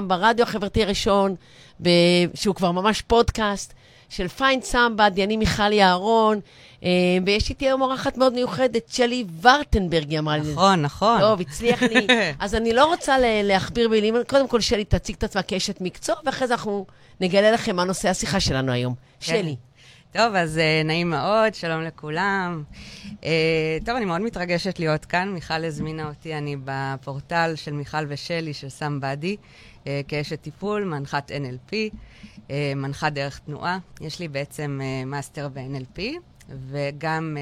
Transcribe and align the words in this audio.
ברדיו 0.00 0.44
החברתי 0.44 0.82
הראשון. 0.82 1.34
שהוא 2.34 2.54
כבר 2.54 2.70
ממש 2.70 3.02
פודקאסט, 3.02 3.74
של 4.08 4.28
Find 4.28 4.62
Somebody, 4.62 5.24
אני 5.24 5.36
מיכל 5.36 5.72
יערון, 5.72 6.40
אה, 6.84 6.88
ויש 7.26 7.50
איתי 7.50 7.66
היום 7.66 7.82
אורחת 7.82 8.16
מאוד 8.16 8.32
מיוחדת, 8.32 8.88
שלי 8.88 9.24
ורטנברג, 9.42 10.10
היא 10.10 10.18
אמרה 10.18 10.36
לי. 10.36 10.52
נכון, 10.52 10.82
נכון. 10.82 11.20
טוב, 11.20 11.40
הצליח 11.40 11.82
לי. 11.82 12.06
אז 12.40 12.54
אני 12.54 12.72
לא 12.72 12.84
רוצה 12.84 13.16
להכביר 13.20 13.88
מילים, 13.88 14.14
קודם 14.28 14.48
כל, 14.48 14.60
שלי 14.60 14.84
תציג 14.84 15.16
את 15.18 15.24
עצמה 15.24 15.42
כאשת 15.42 15.80
מקצוע, 15.80 16.14
ואחרי 16.24 16.46
זה 16.46 16.54
אנחנו 16.54 16.86
נגלה 17.20 17.50
לכם 17.50 17.76
מה 17.76 17.84
נושא 17.84 18.08
השיחה 18.08 18.40
שלנו 18.40 18.72
היום. 18.72 18.94
כן. 19.20 19.26
שלי. 19.26 19.56
טוב, 20.12 20.34
אז 20.34 20.56
uh, 20.56 20.86
נעים 20.86 21.10
מאוד, 21.10 21.54
שלום 21.54 21.82
לכולם. 21.82 22.62
Uh, 23.04 23.24
טוב, 23.84 23.96
אני 23.96 24.04
מאוד 24.04 24.20
מתרגשת 24.20 24.78
להיות 24.78 25.04
כאן. 25.04 25.28
מיכל 25.28 25.64
הזמינה 25.64 26.08
אותי, 26.08 26.34
אני 26.34 26.56
בפורטל 26.64 27.52
של 27.56 27.72
מיכל 27.72 28.04
ושלי, 28.08 28.54
של 28.54 28.68
Somebody, 28.68 29.36
uh, 29.36 29.71
כאשת 30.08 30.40
טיפול, 30.40 30.84
מנחת 30.84 31.30
NLP, 31.30 31.72
uh, 32.36 32.40
מנחת 32.76 33.12
דרך 33.12 33.38
תנועה. 33.38 33.78
יש 34.00 34.18
לי 34.20 34.28
בעצם 34.28 34.80
uh, 34.82 35.06
מאסטר 35.06 35.48
ב-NLP, 35.48 36.00
וגם 36.70 37.36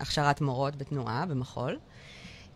הכשרת 0.00 0.40
מורות 0.40 0.76
בתנועה, 0.76 1.26
במחול. 1.26 1.78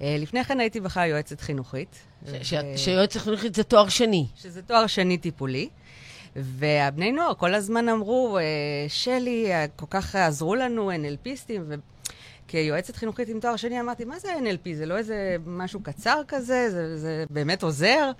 לפני 0.00 0.44
כן 0.44 0.60
הייתי 0.60 0.80
בכלל 0.80 1.08
יועצת 1.08 1.40
חינוכית. 1.40 1.96
ש- 2.42 2.50
ש- 2.54 2.54
שיועץ 2.84 3.16
חינוכית 3.16 3.54
זה 3.54 3.62
תואר 3.64 3.88
שני. 3.88 4.26
שזה 4.36 4.62
תואר 4.62 4.86
שני 4.86 5.18
טיפולי. 5.18 5.68
והבני 6.36 7.12
נוער 7.12 7.34
כל 7.34 7.54
הזמן 7.54 7.88
אמרו, 7.88 8.38
אה, 8.38 8.42
שלי, 8.88 9.52
אה, 9.52 9.66
כל 9.76 9.86
כך 9.90 10.14
עזרו 10.16 10.54
לנו, 10.54 10.90
NLPיסטים, 10.92 11.60
וכיועצת 12.50 12.96
חינוכית 12.96 13.28
עם 13.28 13.40
תואר 13.40 13.56
שני 13.56 13.80
אמרתי, 13.80 14.04
מה 14.04 14.18
זה 14.18 14.34
NLP? 14.34 14.74
זה 14.74 14.86
לא 14.86 14.96
איזה 14.96 15.36
משהו 15.46 15.80
קצר 15.82 16.20
כזה, 16.28 16.70
זה, 16.70 16.98
זה 16.98 17.24
באמת 17.30 17.62
עוזר? 17.62 18.10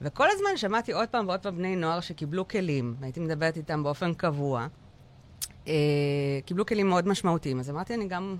וכל 0.00 0.26
הזמן 0.30 0.56
שמעתי 0.56 0.92
עוד 0.92 1.08
פעם 1.08 1.28
ועוד 1.28 1.40
פעם 1.40 1.56
בני 1.56 1.76
נוער 1.76 2.00
שקיבלו 2.00 2.48
כלים, 2.48 2.94
הייתי 3.02 3.20
מדברת 3.20 3.56
איתם 3.56 3.82
באופן 3.82 4.14
קבוע, 4.14 4.66
אה, 5.68 5.74
קיבלו 6.46 6.66
כלים 6.66 6.88
מאוד 6.88 7.08
משמעותיים, 7.08 7.60
אז 7.60 7.70
אמרתי, 7.70 7.94
אני 7.94 8.08
גם 8.08 8.36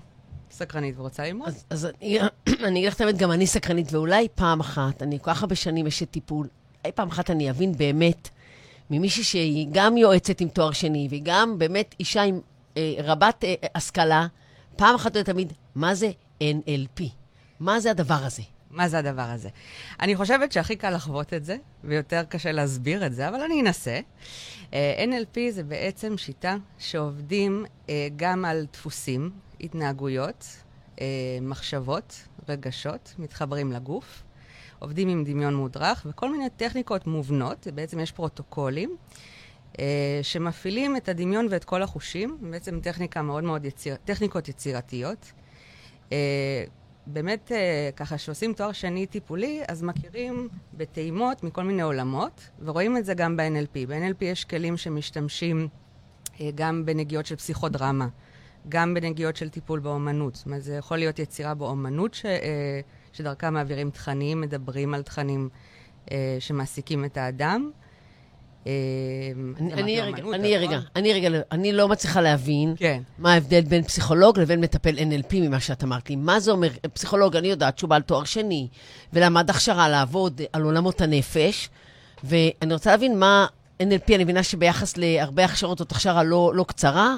סקרנית 0.51 0.95
ורוצה 0.97 1.23
ללמוד. 1.23 1.47
אז, 1.47 1.65
אז 1.69 1.85
אני, 1.85 2.19
אני 2.67 2.79
אגיד 2.79 2.87
לך 2.87 2.95
את 2.95 3.01
האמת, 3.01 3.17
גם 3.17 3.31
אני 3.31 3.47
סקרנית, 3.47 3.93
ואולי 3.93 4.27
פעם 4.35 4.59
אחת, 4.59 5.03
אני 5.03 5.19
כל 5.21 5.33
כך 5.33 5.41
הרבה 5.41 5.55
שנים 5.55 5.87
אשת 5.87 6.11
טיפול, 6.11 6.47
אולי 6.83 6.91
פעם 6.91 7.07
אחת 7.07 7.29
אני 7.29 7.49
אבין 7.49 7.77
באמת 7.77 8.29
ממישהי 8.89 9.23
שהיא 9.23 9.67
גם 9.71 9.97
יועצת 9.97 10.41
עם 10.41 10.49
תואר 10.49 10.71
שני, 10.71 11.07
והיא 11.09 11.21
גם 11.23 11.57
באמת 11.57 11.95
אישה 11.99 12.23
עם 12.23 12.39
אה, 12.77 12.93
רבת 13.03 13.43
אה, 13.43 13.55
השכלה, 13.75 14.27
פעם 14.77 14.95
אחת 14.95 15.15
ולתמיד, 15.15 15.53
מה 15.75 15.95
זה 15.95 16.11
NLP? 16.39 17.03
מה 17.59 17.79
זה 17.79 17.91
הדבר 17.91 18.19
הזה? 18.23 18.41
מה 18.71 18.87
זה 18.87 18.99
הדבר 18.99 19.21
הזה? 19.21 19.49
אני 19.99 20.15
חושבת 20.15 20.51
שהכי 20.51 20.75
קל 20.75 20.95
לחוות 20.95 21.33
את 21.33 21.45
זה, 21.45 21.57
ויותר 21.83 22.23
קשה 22.23 22.51
להסביר 22.51 23.05
את 23.05 23.13
זה, 23.13 23.27
אבל 23.27 23.41
אני 23.41 23.61
אנסה. 23.61 23.99
Uh, 24.71 24.73
NLP 24.99 25.39
זה 25.51 25.63
בעצם 25.63 26.17
שיטה 26.17 26.55
שעובדים 26.77 27.65
uh, 27.65 27.89
גם 28.15 28.45
על 28.45 28.65
דפוסים, 28.73 29.31
התנהגויות, 29.61 30.45
uh, 30.95 30.99
מחשבות, 31.41 32.23
רגשות, 32.49 33.15
מתחברים 33.19 33.71
לגוף, 33.71 34.23
עובדים 34.79 35.09
עם 35.09 35.23
דמיון 35.23 35.55
מודרך, 35.55 36.05
וכל 36.09 36.31
מיני 36.31 36.49
טכניקות 36.57 37.07
מובנות, 37.07 37.67
בעצם 37.73 37.99
יש 37.99 38.11
פרוטוקולים, 38.11 38.97
שמפעילים 40.21 40.97
את 40.97 41.09
הדמיון 41.09 41.47
ואת 41.49 41.63
כל 41.63 41.83
החושים, 41.83 42.37
בעצם 42.41 42.79
טכניקה 42.79 43.21
מאוד 43.21 43.43
מאוד 43.43 43.65
יציר... 43.65 43.95
טכניקות 44.05 44.49
יצירתיות. 44.49 45.31
Uh, 46.09 46.13
באמת, 47.07 47.51
אה, 47.51 47.89
ככה, 47.95 48.17
שעושים 48.17 48.53
תואר 48.53 48.71
שני 48.71 49.05
טיפולי, 49.05 49.61
אז 49.67 49.83
מכירים 49.83 50.47
בטעימות 50.73 51.43
מכל 51.43 51.63
מיני 51.63 51.81
עולמות, 51.81 52.49
ורואים 52.59 52.97
את 52.97 53.05
זה 53.05 53.13
גם 53.13 53.37
ב-NLP. 53.37 53.87
ב-NLP 53.87 54.25
יש 54.25 54.45
כלים 54.45 54.77
שמשתמשים 54.77 55.67
אה, 56.41 56.49
גם 56.55 56.85
בנגיעות 56.85 57.25
של 57.25 57.35
פסיכודרמה, 57.35 58.07
גם 58.69 58.93
בנגיעות 58.93 59.35
של 59.35 59.49
טיפול 59.49 59.79
באומנות. 59.79 60.35
זאת 60.35 60.45
אומרת, 60.45 60.63
זה 60.63 60.75
יכול 60.75 60.97
להיות 60.97 61.19
יצירה 61.19 61.53
באומנות 61.53 62.13
ש, 62.13 62.25
אה, 62.25 62.81
שדרכה 63.13 63.49
מעבירים 63.49 63.89
תכנים, 63.89 64.41
מדברים 64.41 64.93
על 64.93 65.03
תכנים 65.03 65.49
אה, 66.11 66.37
שמעסיקים 66.39 67.05
את 67.05 67.17
האדם. 67.17 67.71
אה, 68.67 69.71
אני? 69.73 70.01
רגע, 70.01 70.79
אני 70.95 71.13
רגע, 71.13 71.29
אני 71.51 71.71
לא 71.71 71.87
מצליחה 71.87 72.21
להבין 72.21 72.73
כן. 72.77 73.01
מה 73.17 73.33
ההבדל 73.33 73.61
בין 73.61 73.83
פסיכולוג 73.83 74.39
לבין 74.39 74.61
מטפל 74.61 74.97
NLP 74.97 75.35
ממה 75.35 75.59
שאת 75.59 75.83
אמרת 75.83 76.09
לי. 76.09 76.15
מה 76.15 76.39
זה 76.39 76.51
אומר? 76.51 76.69
פסיכולוג, 76.93 77.35
אני 77.35 77.47
יודעת 77.47 77.79
שהוא 77.79 77.89
בעל 77.89 78.01
תואר 78.01 78.23
שני, 78.23 78.67
ולמד 79.13 79.49
הכשרה 79.49 79.89
לעבוד 79.89 80.41
על 80.53 80.63
עולמות 80.63 81.01
הנפש, 81.01 81.69
ואני 82.23 82.73
רוצה 82.73 82.91
להבין 82.91 83.19
מה 83.19 83.45
NLP, 83.83 84.15
אני 84.15 84.23
מבינה 84.23 84.43
שביחס 84.43 84.97
להרבה 84.97 85.45
הכשרות 85.45 85.77
זאת 85.77 85.91
הכשרה 85.91 86.23
לא, 86.23 86.51
לא 86.55 86.65
קצרה, 86.67 87.15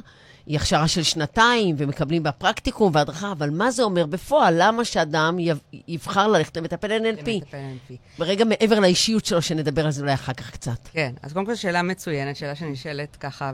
היא 0.49 0.57
הכשרה 0.57 0.87
של 0.87 1.03
שנתיים, 1.03 1.75
ומקבלים 1.79 2.23
בה 2.23 2.31
פרקטיקום 2.31 2.91
והדרכה, 2.95 3.31
אבל 3.31 3.49
מה 3.49 3.71
זה 3.71 3.83
אומר 3.83 4.05
בפועל? 4.05 4.53
למה 4.57 4.85
שאדם 4.85 5.39
יב- 5.39 5.59
יבחר 5.87 6.27
ללכת 6.27 6.57
למטפל 6.57 6.87
NLP? 6.87 7.29
למטפל 7.29 7.57
NLP. 7.57 7.93
ברגע 8.19 8.45
מעבר 8.45 8.79
לאישיות 8.79 9.25
שלו, 9.25 9.41
שנדבר 9.41 9.85
על 9.85 9.91
זה 9.91 10.01
אולי 10.01 10.13
אחר 10.13 10.33
כך 10.33 10.51
קצת. 10.51 10.87
כן, 10.91 11.13
אז 11.21 11.33
קודם 11.33 11.45
כל 11.45 11.55
שאלה 11.55 11.81
מצוינת, 11.81 12.35
שאלה 12.35 12.55
שנשאלת 12.55 13.15
ככה 13.15 13.51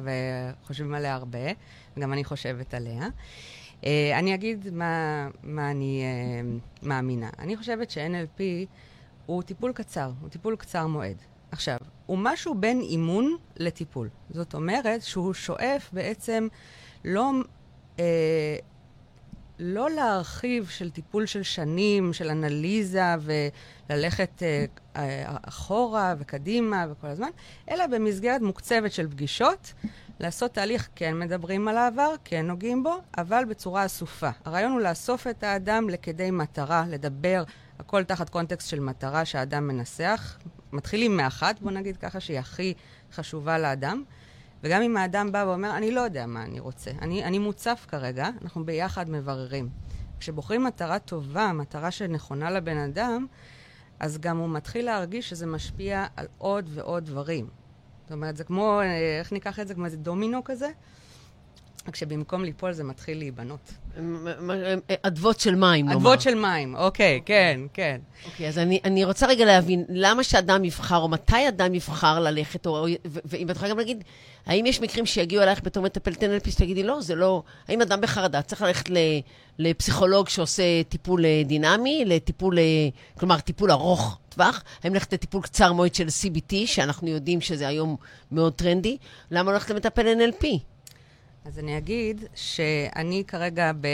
וחושבים 0.63 0.94
עליה 0.94 1.13
הרבה, 1.13 1.39
וגם 1.97 2.13
אני 2.13 2.23
חושבת 2.23 2.73
עליה. 2.73 3.07
Uh, 3.81 3.85
אני 4.19 4.33
אגיד 4.33 4.67
מה, 4.73 5.27
מה 5.44 5.72
אני 5.72 6.03
uh, 6.03 6.85
מאמינה. 6.88 7.29
אני 7.39 7.57
חושבת 7.57 7.91
ש-NLP 7.91 8.41
הוא 9.25 9.44
טיפול 9.44 9.72
קצר, 9.73 10.12
הוא 10.22 10.29
טיפול 10.29 10.56
קצר 10.56 10.88
מועד. 10.88 11.17
עכשיו, 11.51 11.77
הוא 12.06 12.17
משהו 12.22 12.56
בין 12.56 12.81
אימון 12.81 13.35
לטיפול. 13.57 14.09
זאת 14.29 14.53
אומרת 14.53 15.01
שהוא 15.01 15.33
שואף 15.33 15.89
בעצם 15.94 16.47
לא, 17.05 17.31
uh, 17.97 17.99
לא 19.59 19.89
להרחיב 19.89 20.67
של 20.69 20.89
טיפול 20.89 21.25
של 21.25 21.43
שנים, 21.43 22.13
של 22.13 22.29
אנליזה 22.29 23.03
וללכת 23.89 24.41
uh, 24.41 24.99
אחורה 25.41 26.15
וקדימה 26.19 26.85
וכל 26.91 27.07
הזמן, 27.07 27.29
אלא 27.71 27.88
במסגרת 27.88 28.41
מוקצבת 28.41 28.91
של 28.91 29.09
פגישות, 29.09 29.73
לעשות 30.19 30.53
תהליך, 30.53 30.89
כן 30.95 31.19
מדברים 31.19 31.67
על 31.67 31.77
העבר, 31.77 32.13
כן 32.23 32.45
נוגעים 32.45 32.83
בו, 32.83 32.97
אבל 33.17 33.45
בצורה 33.49 33.85
אסופה. 33.85 34.29
הרעיון 34.45 34.71
הוא 34.71 34.81
לאסוף 34.81 35.27
את 35.27 35.44
האדם 35.44 35.89
לכדי 35.89 36.31
מטרה, 36.31 36.85
לדבר, 36.89 37.44
הכל 37.79 38.03
תחת 38.03 38.29
קונטקסט 38.29 38.69
של 38.69 38.79
מטרה 38.79 39.25
שהאדם 39.25 39.67
מנסח. 39.67 40.38
מתחילים 40.73 41.17
מאחת, 41.17 41.59
בוא 41.59 41.71
נגיד 41.71 41.97
ככה, 41.97 42.19
שהיא 42.19 42.39
הכי 42.39 42.73
חשובה 43.13 43.57
לאדם. 43.57 44.03
וגם 44.65 44.81
אם 44.81 44.97
האדם 44.97 45.31
בא 45.31 45.43
ואומר, 45.47 45.77
אני 45.77 45.91
לא 45.91 46.01
יודע 46.01 46.25
מה 46.25 46.43
אני 46.43 46.59
רוצה, 46.59 46.91
אני, 47.01 47.23
אני 47.23 47.39
מוצף 47.39 47.85
כרגע, 47.87 48.29
אנחנו 48.41 48.65
ביחד 48.65 49.09
מבררים. 49.09 49.69
כשבוחרים 50.19 50.63
מטרה 50.63 50.99
טובה, 50.99 51.51
מטרה 51.53 51.91
שנכונה 51.91 52.51
לבן 52.51 52.77
אדם, 52.77 53.25
אז 53.99 54.17
גם 54.17 54.37
הוא 54.37 54.49
מתחיל 54.49 54.85
להרגיש 54.85 55.29
שזה 55.29 55.45
משפיע 55.45 56.05
על 56.15 56.27
עוד 56.37 56.69
ועוד 56.73 57.05
דברים. 57.05 57.49
זאת 58.03 58.11
אומרת, 58.11 58.37
זה 58.37 58.43
כמו, 58.43 58.81
אה, 58.81 59.19
איך 59.19 59.31
ניקח 59.33 59.59
את 59.59 59.67
זה? 59.67 59.73
כמו 59.73 59.85
איזה 59.85 59.97
דומינו 59.97 60.43
כזה? 60.43 60.69
רק 61.88 61.96
שבמקום 61.96 62.44
ליפול 62.44 62.72
זה 62.72 62.84
מתחיל 62.84 63.18
להיבנות. 63.18 63.73
אדוות 65.01 65.40
של 65.40 65.56
מים, 65.56 65.85
נאמר. 65.85 66.00
אדוות 66.00 66.22
של 66.22 66.35
מים, 66.35 66.75
אוקיי, 66.75 67.22
כן, 67.25 67.59
כן. 67.73 68.01
אוקיי, 68.25 68.47
אז 68.47 68.57
אני, 68.57 68.79
אני 68.84 69.06
רוצה 69.06 69.28
רגע 69.28 69.46
להבין, 69.46 69.85
למה 69.90 70.24
שאדם 70.24 70.63
יבחר, 70.63 70.97
או 70.97 71.07
מתי 71.07 71.47
אדם 71.47 71.74
יבחר 71.75 72.19
ללכת, 72.19 72.66
או, 72.66 72.85
ואם 73.06 73.50
את 73.50 73.56
יכולה 73.56 73.72
גם 73.72 73.78
להגיד, 73.78 74.03
האם 74.45 74.66
יש 74.66 74.81
מקרים 74.81 75.06
שיגיעו 75.06 75.44
אלייך 75.44 75.63
בתור 75.63 75.84
מטפלת 75.84 76.24
NLP, 76.24 76.51
שתגידי, 76.51 76.84
לא, 76.84 77.01
זה 77.01 77.16
לא... 77.16 77.44
האם 77.68 77.81
אדם 77.81 78.01
בחרדה 78.01 78.41
צריך 78.41 78.62
ללכת 78.62 78.90
ל, 78.90 78.97
לפסיכולוג 79.59 80.29
שעושה 80.29 80.84
טיפול 80.90 81.25
אה, 81.25 81.41
דינמי, 81.45 82.03
לטיפול, 82.06 82.59
אה, 82.59 82.63
כלומר, 83.19 83.40
טיפול 83.40 83.72
ארוך 83.72 84.18
טווח? 84.29 84.63
האם 84.84 84.94
ללכת 84.94 85.13
לטיפול 85.13 85.41
קצר 85.41 85.74
מועד 85.74 85.95
של 85.95 86.07
CBT, 86.07 86.56
שאנחנו 86.66 87.07
יודעים 87.07 87.42
שזה 87.42 87.68
היום 87.68 87.95
מאוד 88.31 88.54
טרנדי? 88.54 88.98
למה 89.31 89.54
ללכת 89.54 89.69
למטפל 89.69 90.06
NLP? 90.13 90.45
אז 91.45 91.59
אני 91.59 91.77
אגיד 91.77 92.25
שאני 92.36 93.24
כרגע 93.27 93.71
ב... 93.81 93.88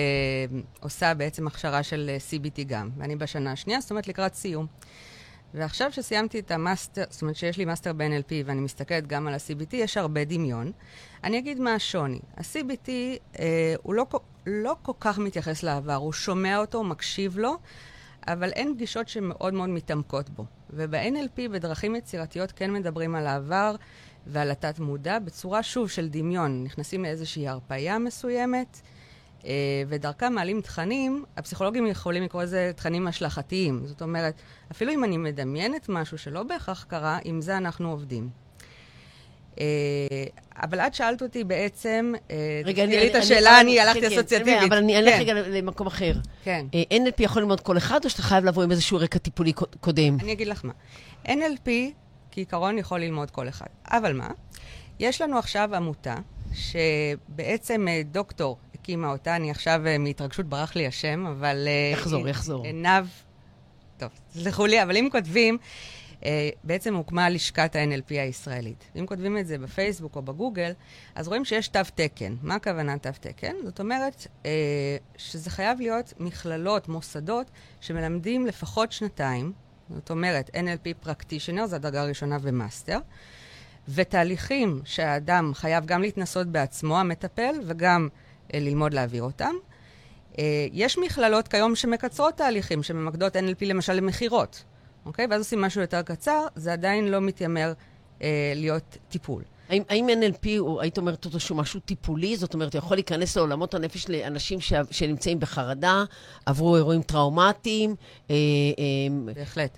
עושה 0.79 1.13
בעצם 1.13 1.47
הכשרה 1.47 1.83
של 1.83 2.09
אה, 2.09 2.17
CBT 2.17 2.63
גם, 2.67 2.89
ואני 2.97 3.15
בשנה 3.15 3.51
השנייה, 3.51 3.81
זאת 3.81 3.91
אומרת 3.91 4.07
לקראת 4.07 4.33
סיום. 4.33 4.67
ועכשיו 5.53 5.91
שסיימתי 5.91 6.39
את 6.39 6.51
המאסטר, 6.51 7.03
זאת 7.09 7.21
אומרת 7.21 7.35
שיש 7.35 7.57
לי 7.57 7.65
מאסטר 7.65 7.93
ב-NLP 7.93 8.31
ואני 8.45 8.61
מסתכלת 8.61 9.07
גם 9.07 9.27
על 9.27 9.33
ה-CBT, 9.33 9.75
יש 9.75 9.97
הרבה 9.97 10.25
דמיון. 10.25 10.71
אני 11.23 11.39
אגיד 11.39 11.59
מה 11.59 11.73
השוני. 11.75 12.19
ה-CBT 12.37 12.89
אה, 13.39 13.75
הוא 13.83 13.93
לא, 13.93 14.05
לא 14.45 14.75
כל 14.81 14.93
כך 14.99 15.19
מתייחס 15.19 15.63
לעבר, 15.63 15.95
הוא 15.95 16.13
שומע 16.13 16.57
אותו, 16.57 16.77
הוא 16.77 16.85
מקשיב 16.85 17.37
לו, 17.37 17.57
אבל 18.27 18.49
אין 18.49 18.73
פגישות 18.75 19.07
שמאוד 19.07 19.53
מאוד 19.53 19.69
מתעמקות 19.69 20.29
בו. 20.29 20.45
וב-NLP 20.69 21.49
בדרכים 21.51 21.95
יצירתיות 21.95 22.51
כן 22.51 22.73
מדברים 22.73 23.15
על 23.15 23.27
העבר 23.27 23.75
ועל 24.27 24.51
התת-מודע 24.51 25.19
בצורה, 25.19 25.63
שוב, 25.63 25.89
של 25.89 26.09
דמיון. 26.09 26.63
נכנסים 26.63 27.03
לאיזושהי 27.03 27.47
הרפאיה 27.47 27.99
מסוימת, 27.99 28.81
אה, 29.45 29.51
ודרכם 29.87 30.33
מעלים 30.33 30.61
תכנים, 30.61 31.23
הפסיכולוגים 31.37 31.87
יכולים 31.87 32.23
לקרוא 32.23 32.43
לזה 32.43 32.71
תכנים 32.75 33.07
השלכתיים. 33.07 33.81
זאת 33.85 34.01
אומרת, 34.01 34.33
אפילו 34.71 34.91
אם 34.93 35.03
אני 35.03 35.17
מדמיינת 35.17 35.89
משהו 35.89 36.17
שלא 36.17 36.43
בהכרח 36.43 36.85
קרה, 36.89 37.19
עם 37.23 37.41
זה 37.41 37.57
אנחנו 37.57 37.91
עובדים. 37.91 38.29
אה, 39.59 39.65
אבל 40.63 40.79
את 40.79 40.93
שאלת 40.93 41.21
אותי 41.21 41.43
בעצם, 41.43 42.13
אה, 42.31 42.61
רגע, 42.65 42.85
תזכירי 42.85 43.03
לי 43.03 43.09
את 43.11 43.15
השאלה, 43.15 43.61
אני 43.61 43.79
הלכתי 43.79 44.07
אסוציאטיבית. 44.07 44.59
כן, 44.59 44.65
אבל 44.65 44.77
אני 44.77 44.99
אלך 44.99 45.13
כן. 45.13 45.19
רגע 45.21 45.33
למקום 45.33 45.87
אחר. 45.87 46.13
כן. 46.43 46.65
אה, 46.73 46.83
NLP 46.97 47.13
יכול 47.23 47.41
ללמוד 47.41 47.59
כל 47.61 47.77
אחד, 47.77 47.99
או 48.05 48.09
שאתה 48.09 48.21
חייב 48.21 48.45
לבוא 48.45 48.63
עם 48.63 48.71
איזשהו 48.71 48.97
רקע 48.97 49.19
טיפולי 49.19 49.53
קוד- 49.53 49.75
קודם? 49.79 50.17
אני 50.23 50.31
אגיד 50.31 50.47
לך 50.47 50.65
מה. 50.65 50.73
NLP, 51.27 51.69
כעיקרון, 52.31 52.77
יכול 52.77 52.99
ללמוד 52.99 53.31
כל 53.31 53.49
אחד. 53.49 53.65
אבל 53.87 54.13
מה? 54.13 54.29
יש 54.99 55.21
לנו 55.21 55.37
עכשיו 55.37 55.75
עמותה, 55.75 56.15
שבעצם 56.53 57.87
אה, 57.87 58.01
דוקטור 58.11 58.57
הקימה 58.75 59.11
אותה, 59.11 59.35
אני 59.35 59.51
עכשיו 59.51 59.81
אה, 59.87 59.97
מהתרגשות 59.97 60.45
ברח 60.45 60.75
לי 60.75 60.87
השם, 60.87 61.25
אבל... 61.27 61.67
אה, 61.67 61.91
יחזור, 61.93 62.27
יחזור. 62.27 62.65
עינב, 62.65 63.05
טוב, 63.97 64.09
תסלחו 64.33 64.65
לי, 64.65 64.83
אבל 64.83 64.97
אם 64.97 65.07
כותבים, 65.11 65.57
בעצם 66.63 66.95
הוקמה 66.95 67.29
לשכת 67.29 67.75
ה-NLP 67.75 68.09
הישראלית. 68.09 68.83
אם 68.99 69.05
כותבים 69.05 69.37
את 69.37 69.47
זה 69.47 69.57
בפייסבוק 69.57 70.15
או 70.15 70.21
בגוגל, 70.21 70.71
אז 71.15 71.27
רואים 71.27 71.45
שיש 71.45 71.67
תו 71.67 71.79
תקן. 71.95 72.35
מה 72.41 72.55
הכוונה 72.55 72.97
תו 72.97 73.09
תקן? 73.19 73.53
זאת 73.65 73.79
אומרת 73.79 74.27
שזה 75.17 75.49
חייב 75.49 75.79
להיות 75.79 76.13
מכללות, 76.19 76.87
מוסדות, 76.87 77.51
שמלמדים 77.81 78.45
לפחות 78.45 78.91
שנתיים, 78.91 79.53
זאת 79.95 80.09
אומרת, 80.09 80.49
NLP 80.49 81.07
practitioner, 81.07 81.65
זו 81.65 81.75
הדרגה 81.75 82.01
הראשונה 82.01 82.37
ומאסטר, 82.41 82.99
ותהליכים 83.87 84.81
שהאדם 84.85 85.51
חייב 85.53 85.85
גם 85.85 86.01
להתנסות 86.01 86.47
בעצמו, 86.47 86.99
המטפל, 86.99 87.55
וגם 87.65 88.07
אה, 88.53 88.59
ללמוד 88.59 88.93
להעביר 88.93 89.23
אותם. 89.23 89.53
אה, 90.39 90.67
יש 90.71 90.97
מכללות 90.97 91.47
כיום 91.47 91.75
שמקצרות 91.75 92.37
תהליכים, 92.37 92.83
שממקדות 92.83 93.35
NLP 93.35 93.65
למשל 93.65 93.93
למכירות, 93.93 94.63
אוקיי? 95.05 95.27
ואז 95.29 95.41
עושים 95.41 95.61
משהו 95.61 95.81
יותר 95.81 96.01
קצר, 96.01 96.47
זה 96.55 96.73
עדיין 96.73 97.07
לא 97.07 97.21
מתיימר 97.21 97.73
אה, 98.21 98.53
להיות 98.55 98.97
טיפול. 99.09 99.43
האם, 99.71 99.83
האם 99.89 100.07
NLP, 100.09 100.47
הוא, 100.59 100.81
היית 100.81 100.97
אומרת 100.97 101.25
אותו 101.25 101.39
שהוא 101.39 101.57
משהו 101.57 101.79
טיפולי? 101.79 102.37
זאת 102.37 102.53
אומרת, 102.53 102.73
הוא 102.73 102.79
יכול 102.79 102.97
להיכנס 102.97 103.37
לעולמות 103.37 103.73
הנפש 103.73 104.09
לאנשים 104.09 104.61
ש, 104.61 104.73
שנמצאים 104.91 105.39
בחרדה, 105.39 106.03
עברו 106.45 106.75
אירועים 106.75 107.01
טראומטיים, 107.01 107.95
אה, 108.29 108.35
אה, 108.79 109.33
בהחלט. 109.33 109.77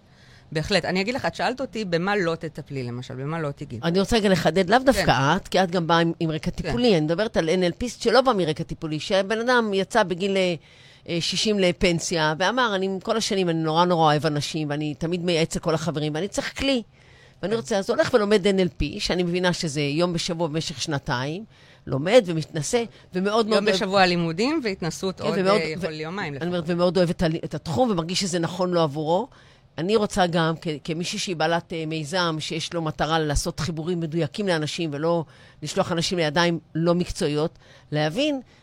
בהחלט. 0.52 0.86
אני 0.86 1.02
אגיד 1.02 1.16
לך, 1.16 1.26
את 1.26 1.36
שאלת 1.36 1.62
אותי 1.62 1.86
במה 1.86 2.16
לא 2.16 2.36
תטפלי, 2.36 2.84
למשל, 2.84 3.14
במה 3.14 3.40
לא 3.40 3.52
תיגעי. 3.52 3.80
אני 3.84 4.00
רוצה 4.00 4.18
רגע 4.18 4.30
לחדד, 4.30 4.70
לאו 4.70 4.80
דווקא 4.80 5.36
את, 5.36 5.48
כי 5.48 5.64
את 5.64 5.72
גם 5.72 5.88
באה 5.88 5.98
עם, 5.98 6.12
עם 6.20 6.32
רקע 6.32 6.52
טיפולי, 6.52 6.98
אני 6.98 7.02
מדברת 7.02 7.38
על 7.38 7.50
NLPיסט 7.50 8.04
שלא 8.04 8.22
בא 8.22 8.34
מרקע 8.34 8.64
טיפולי, 8.64 9.00
שהבן 9.00 9.40
אדם 9.40 9.74
יצא 9.74 10.04
בגיל 10.04 10.38
אה, 10.38 11.18
60 11.20 11.60
לפנסיה, 11.60 12.34
ואמר, 12.40 12.76
אני 12.76 12.90
כל 13.04 13.18
השנים, 13.18 13.50
אני 13.50 13.64
נורא 13.64 13.86
נורא 13.86 14.04
אוהב 14.04 14.26
אנשים, 14.26 14.70
ואני 14.70 14.94
תמיד 14.94 15.26
מייעץ 15.26 15.56
לכל 15.56 15.74
החברים, 15.74 16.16
ואני 16.16 16.28
צריך 16.28 16.58
כלי. 16.58 16.84
ואני 17.44 17.56
רוצה, 17.56 17.78
אז 17.78 17.90
הולך 17.90 18.14
ולומד 18.14 18.48
NLP, 18.48 18.84
שאני 19.00 19.24
מבינה 19.24 19.54
שזה 19.54 19.82
יום 19.82 20.14
בשבוע 20.14 20.48
במשך 20.48 20.82
שנתיים, 20.82 21.46
לומד 21.88 22.24
ומתנסה, 22.26 22.84
ומאוד 23.14 23.48
מאוד... 23.48 23.64
יום 23.64 23.74
בשבוע 23.74 24.06
לימודים 24.06 24.62
והתנסות 24.64 25.22
כן, 25.22 25.28
עוד 25.28 25.38
אה, 25.38 25.64
יכול 25.64 25.90
ו- 25.90 25.94
יומיים 25.94 26.28
אני 26.34 26.36
לפחות. 26.36 26.48
אומרת, 26.48 26.64
ומאוד 26.68 26.98
אוהב 26.98 27.10
את, 27.10 27.54
התחום, 27.54 27.92
ומרגיש 27.92 28.20
שזה 28.20 28.40
נכון 28.40 28.72
לו 28.72 28.82
עבורו. 28.82 29.28
אני 29.78 29.96
רוצה 29.96 30.28
גם, 30.28 30.54
כ- 30.62 30.68
כמישהי 30.84 31.20
שהיא 31.20 31.36
בעלת 31.36 31.74
אה, 31.74 31.86
מיזם, 31.88 32.36
שיש 32.40 32.74
לו 32.74 32.82
מטרה 32.82 33.20
לעשות 33.20 33.60
חיבורים 33.60 34.00
מדויקים 34.00 34.48
לאנשים, 34.48 34.90
ולא 34.94 35.26
לשלוח 35.64 35.92
אנשים 35.92 36.18
לידיים 36.18 36.60
לא 36.76 36.96
מקצועיות, 36.96 37.60
להבין 37.92 38.36
אה, 38.36 38.40
אה, 38.40 38.63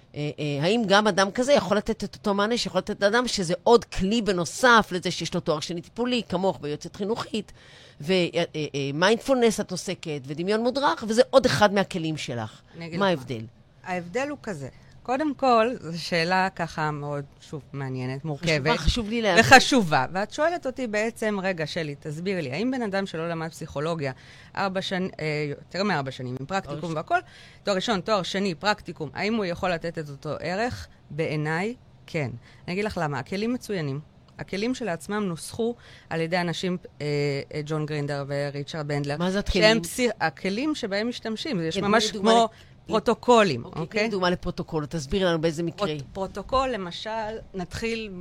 האם 0.62 0.82
גם 0.86 1.06
אדם 1.06 1.30
כזה 1.30 1.52
יכול 1.52 1.76
לתת 1.76 2.04
את 2.04 2.14
אותו 2.14 2.34
מענה 2.34 2.58
שיכול 2.58 2.78
לתת 2.78 3.02
לאדם 3.02 3.28
שזה 3.28 3.54
עוד 3.62 3.84
כלי 3.84 4.22
בנוסף 4.22 4.88
לזה 4.92 5.10
שיש 5.10 5.34
לו 5.34 5.40
תואר 5.40 5.60
שני 5.60 5.82
טיפולי, 5.82 6.22
כמוך 6.28 6.58
ביועצת 6.60 6.96
חינוכית, 6.96 7.52
ומיינדפולנס 8.00 9.60
את 9.60 9.70
עוסקת, 9.70 10.20
ודמיון 10.26 10.60
מודרך, 10.62 11.04
וזה 11.08 11.22
עוד 11.30 11.46
אחד 11.46 11.74
מהכלים 11.74 12.16
שלך. 12.16 12.60
מה 12.98 13.06
ההבדל? 13.06 13.44
ההבדל 13.84 14.28
הוא 14.28 14.38
כזה. 14.42 14.68
קודם 15.10 15.34
כל, 15.34 15.66
זו 15.80 16.04
שאלה 16.04 16.48
ככה 16.56 16.90
מאוד, 16.90 17.24
שוב, 17.40 17.62
מעניינת, 17.72 18.24
מורכבת. 18.24 18.48
חשובה, 18.50 18.76
חשוב 18.76 19.08
לי 19.08 19.22
להבין. 19.22 19.44
וחשובה. 19.44 20.06
ואת 20.12 20.30
שואלת 20.30 20.66
אותי 20.66 20.86
בעצם, 20.86 21.36
רגע, 21.42 21.66
שלי, 21.66 21.94
תסבירי 22.00 22.42
לי, 22.42 22.52
האם 22.52 22.70
בן 22.70 22.82
אדם 22.82 23.06
שלא 23.06 23.28
למד 23.28 23.48
פסיכולוגיה 23.50 24.12
ארבע 24.56 24.82
שנים, 24.82 25.10
אה, 25.20 25.26
יותר 25.48 25.84
מארבע 25.84 26.10
שנים, 26.10 26.36
עם 26.40 26.46
פרקטיקום 26.46 26.76
ראשון. 26.76 26.96
והכל, 26.96 27.18
תואר 27.62 27.76
ראשון, 27.76 28.00
תואר 28.00 28.22
שני, 28.22 28.54
פרקטיקום, 28.54 29.10
האם 29.14 29.34
הוא 29.34 29.44
יכול 29.44 29.70
לתת 29.70 29.98
את 29.98 30.08
אותו 30.08 30.30
ערך? 30.40 30.86
בעיניי, 31.10 31.74
כן. 32.06 32.30
אני 32.66 32.72
אגיד 32.74 32.84
לך 32.84 32.98
למה. 33.02 33.18
הכלים 33.18 33.52
מצוינים. 33.52 34.00
הכלים 34.38 34.74
שלעצמם 34.74 35.24
נוסחו 35.24 35.74
על 36.10 36.20
ידי 36.20 36.38
אנשים, 36.38 36.76
אה, 37.00 37.06
אה, 37.54 37.60
ג'ון 37.66 37.86
גרינדר 37.86 38.24
וריצ'רד 38.28 38.88
בנדלר. 38.88 39.16
מה 39.18 39.30
זה 39.30 39.40
שהם 39.52 39.62
הכלים? 39.62 39.82
פסי... 39.82 40.08
הכלים 40.20 40.74
שבהם 40.74 41.08
משתמשים. 41.08 41.60
יש 41.60 41.78
כן, 41.78 41.84
ממש 41.84 42.12
לי 42.12 42.18
כמו 42.18 42.48
לפ- 42.52 42.69
פרוטוקולים, 42.90 43.64
אוקיי, 43.64 43.82
אוקיי? 43.82 44.00
תני 44.00 44.10
דוגמה 44.10 44.30
לפרוטוקול, 44.30 44.86
תסבירי 44.86 45.24
לנו 45.24 45.40
באיזה 45.40 45.62
מקרה. 45.62 45.86
פרוט, 45.86 46.02
פרוטוקול, 46.12 46.68
למשל, 46.68 47.38
נתחיל 47.54 48.10
מ... 48.12 48.20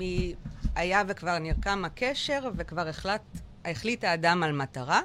היה 0.75 1.03
וכבר 1.07 1.39
נרקם 1.39 1.85
הקשר 1.85 2.49
וכבר 2.55 2.87
החלט, 2.87 3.21
החליט 3.65 4.03
האדם 4.03 4.43
על 4.43 4.51
מטרה. 4.51 5.01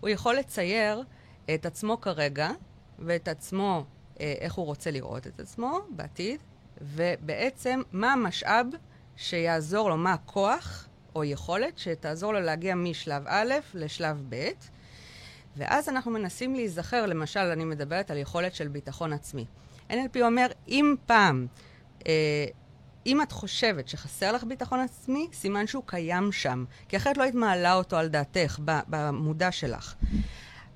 הוא 0.00 0.08
יכול 0.08 0.36
לצייר 0.36 1.02
את 1.54 1.66
עצמו 1.66 2.00
כרגע 2.00 2.50
ואת 2.98 3.28
עצמו, 3.28 3.84
אה, 4.20 4.34
איך 4.40 4.54
הוא 4.54 4.66
רוצה 4.66 4.90
לראות 4.90 5.26
את 5.26 5.40
עצמו 5.40 5.80
בעתיד, 5.90 6.40
ובעצם 6.80 7.82
מה 7.92 8.12
המשאב 8.12 8.66
שיעזור 9.16 9.88
לו, 9.88 9.96
מה 9.96 10.12
הכוח 10.12 10.88
או 11.16 11.24
יכולת 11.24 11.78
שתעזור 11.78 12.32
לו 12.32 12.40
להגיע 12.40 12.74
משלב 12.74 13.22
א' 13.26 13.54
לשלב 13.74 14.24
ב'. 14.28 14.50
ואז 15.56 15.88
אנחנו 15.88 16.10
מנסים 16.10 16.54
להיזכר, 16.54 17.06
למשל, 17.06 17.40
אני 17.40 17.64
מדברת 17.64 18.10
על 18.10 18.16
יכולת 18.16 18.54
של 18.54 18.68
ביטחון 18.68 19.12
עצמי. 19.12 19.44
NLP 19.90 20.20
אומר, 20.22 20.46
אם 20.68 20.94
פעם, 21.06 21.46
אה, 22.06 22.46
אם 23.06 23.22
את 23.22 23.32
חושבת 23.32 23.88
שחסר 23.88 24.32
לך 24.32 24.44
ביטחון 24.44 24.80
עצמי, 24.80 25.28
סימן 25.32 25.66
שהוא 25.66 25.82
קיים 25.86 26.32
שם, 26.32 26.64
כי 26.88 26.96
אחרת 26.96 27.16
לא 27.16 27.22
היית 27.22 27.34
מעלה 27.34 27.74
אותו 27.74 27.96
על 27.96 28.08
דעתך, 28.08 28.58
במודע 28.64 29.52
שלך. 29.52 29.94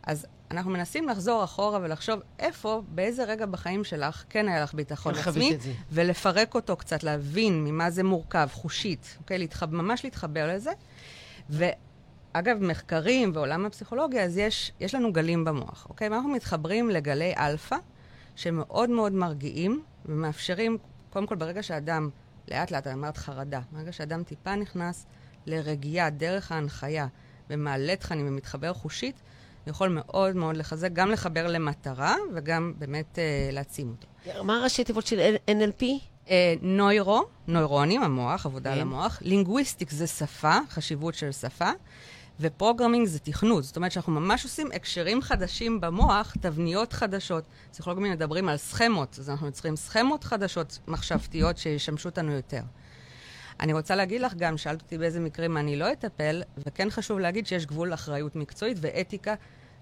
אז 0.02 0.26
אנחנו 0.50 0.70
מנסים 0.70 1.08
לחזור 1.08 1.44
אחורה 1.44 1.78
ולחשוב 1.82 2.20
איפה, 2.38 2.82
באיזה 2.88 3.24
רגע 3.24 3.46
בחיים 3.46 3.84
שלך 3.84 4.24
כן 4.30 4.48
היה 4.48 4.62
לך 4.62 4.74
ביטחון 4.74 5.14
עצמי? 5.14 5.56
ולפרק 5.92 6.54
אותו 6.54 6.76
קצת, 6.76 7.02
להבין 7.02 7.64
ממה 7.64 7.90
זה 7.90 8.02
מורכב, 8.02 8.48
חושית, 8.52 9.16
אוקיי? 9.20 9.38
להתחב, 9.38 9.74
ממש 9.74 10.04
להתחבר 10.04 10.54
לזה. 10.54 10.70
ואגב, 12.36 12.62
מחקרים 12.62 13.30
ועולם 13.34 13.66
הפסיכולוגיה, 13.66 14.24
אז 14.24 14.38
יש, 14.38 14.72
יש 14.80 14.94
לנו 14.94 15.12
גלים 15.12 15.44
במוח, 15.44 15.86
אוקיי? 15.88 16.08
ואנחנו 16.08 16.28
מתחברים 16.28 16.90
לגלי 16.90 17.34
אלפא, 17.36 17.76
שמאוד 18.36 18.90
מאוד 18.90 19.12
מרגיעים 19.12 19.82
ומאפשרים, 20.06 20.78
קודם 21.10 21.26
כל, 21.26 21.34
ברגע 21.34 21.62
שאדם, 21.62 22.10
לאט 22.50 22.70
לאט, 22.70 22.86
אמרת 22.86 23.16
חרדה, 23.16 23.60
ברגע 23.72 23.92
שאדם 23.92 24.22
טיפה 24.22 24.54
נכנס 24.54 25.06
לרגיעה 25.46 26.10
דרך 26.10 26.52
ההנחיה 26.52 27.06
ומעלה 27.50 27.96
תכנים 27.96 28.28
ומתחבר 28.28 28.72
חושית, 28.72 29.22
יכול 29.66 29.88
מאוד 29.88 30.36
מאוד 30.36 30.56
לחזק, 30.56 30.92
גם 30.92 31.10
לחבר 31.10 31.46
למטרה 31.46 32.16
וגם 32.34 32.72
באמת 32.78 33.18
אה, 33.18 33.48
להעצים 33.52 33.88
אותו. 33.90 34.44
מה 34.44 34.56
הראשי 34.56 34.84
תיבות 34.84 35.06
של 35.06 35.36
NLP? 35.50 35.84
אה, 36.30 36.54
neuro, 36.62 37.24
נוירונים, 37.46 38.02
המוח, 38.02 38.46
עבודה 38.46 38.72
על 38.72 38.76
כן. 38.76 38.82
המוח. 38.82 39.18
linguistic 39.22 39.90
זה 39.90 40.06
שפה, 40.06 40.58
חשיבות 40.70 41.14
של 41.14 41.32
שפה. 41.32 41.70
ו 42.40 42.46
programming 42.46 43.06
זה 43.06 43.18
תכנות. 43.18 43.64
זאת 43.64 43.76
אומרת 43.76 43.92
שאנחנו 43.92 44.12
ממש 44.12 44.44
עושים 44.44 44.68
הקשרים 44.74 45.22
חדשים 45.22 45.80
במוח, 45.80 46.34
תבניות 46.40 46.92
חדשות. 46.92 47.44
פסיכולוגים 47.70 48.12
מדברים 48.12 48.48
על 48.48 48.56
סכמות, 48.56 49.16
אז 49.18 49.30
אנחנו 49.30 49.46
יוצרים 49.46 49.76
סכמות 49.76 50.24
חדשות 50.24 50.78
מחשבתיות 50.88 51.58
שישמשו 51.58 52.08
אותנו 52.08 52.32
יותר. 52.32 52.62
אני 53.60 53.72
רוצה 53.72 53.94
להגיד 53.96 54.20
לך 54.20 54.34
גם, 54.34 54.56
שאלת 54.56 54.82
אותי 54.82 54.98
באיזה 54.98 55.20
מקרים 55.20 55.56
אני 55.56 55.76
לא 55.76 55.92
אטפל, 55.92 56.42
וכן 56.66 56.90
חשוב 56.90 57.18
להגיד 57.18 57.46
שיש 57.46 57.66
גבול 57.66 57.94
אחריות 57.94 58.36
מקצועית 58.36 58.78
ואתיקה 58.80 59.34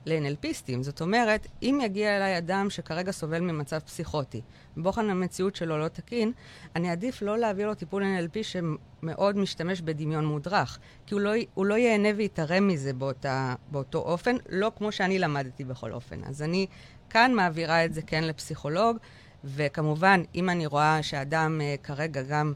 ל-NLPיסטים. 0.07 0.83
זאת 0.83 1.01
אומרת, 1.01 1.47
אם 1.63 1.79
יגיע 1.85 2.17
אליי 2.17 2.39
אדם 2.39 2.71
שכרגע 2.71 3.13
סובל 3.13 3.41
ממצב 3.41 3.79
פסיכוטי, 3.79 4.41
בוחן 4.77 5.11
המציאות 5.11 5.57
שלו 5.57 5.79
לא 5.79 5.89
תקין, 5.89 6.33
אני 6.77 6.91
עדיף 6.91 7.23
לא 7.23 7.39
להעביר 7.39 7.67
לו 7.67 7.75
טיפול 7.75 8.03
NLP 8.03 8.39
שמאוד 8.43 9.37
משתמש 9.37 9.81
בדמיון 9.81 10.27
מודרך, 10.27 10.79
כי 11.07 11.15
הוא 11.15 11.21
לא, 11.21 11.33
הוא 11.55 11.67
לא 11.67 11.75
ייהנה 11.75 12.09
ויתערם 12.17 12.69
מזה 12.69 12.93
באותה, 12.93 13.55
באותו 13.71 13.99
אופן, 13.99 14.37
לא 14.49 14.73
כמו 14.77 14.93
שאני 14.93 15.19
למדתי 15.19 15.65
בכל 15.65 15.93
אופן. 15.93 16.25
אז 16.25 16.43
אני 16.43 16.67
כאן 17.11 17.35
מעבירה 17.35 17.85
את 17.85 17.95
זה 17.95 18.03
כן 18.03 18.25
לפסיכולוג, 18.25 18.97
וכמובן, 19.45 20.23
אם 20.35 20.51
אני 20.51 20.67
רואה 20.67 21.03
שאדם 21.03 21.61
uh, 21.61 21.83
כרגע 21.87 22.23
גם 22.23 22.53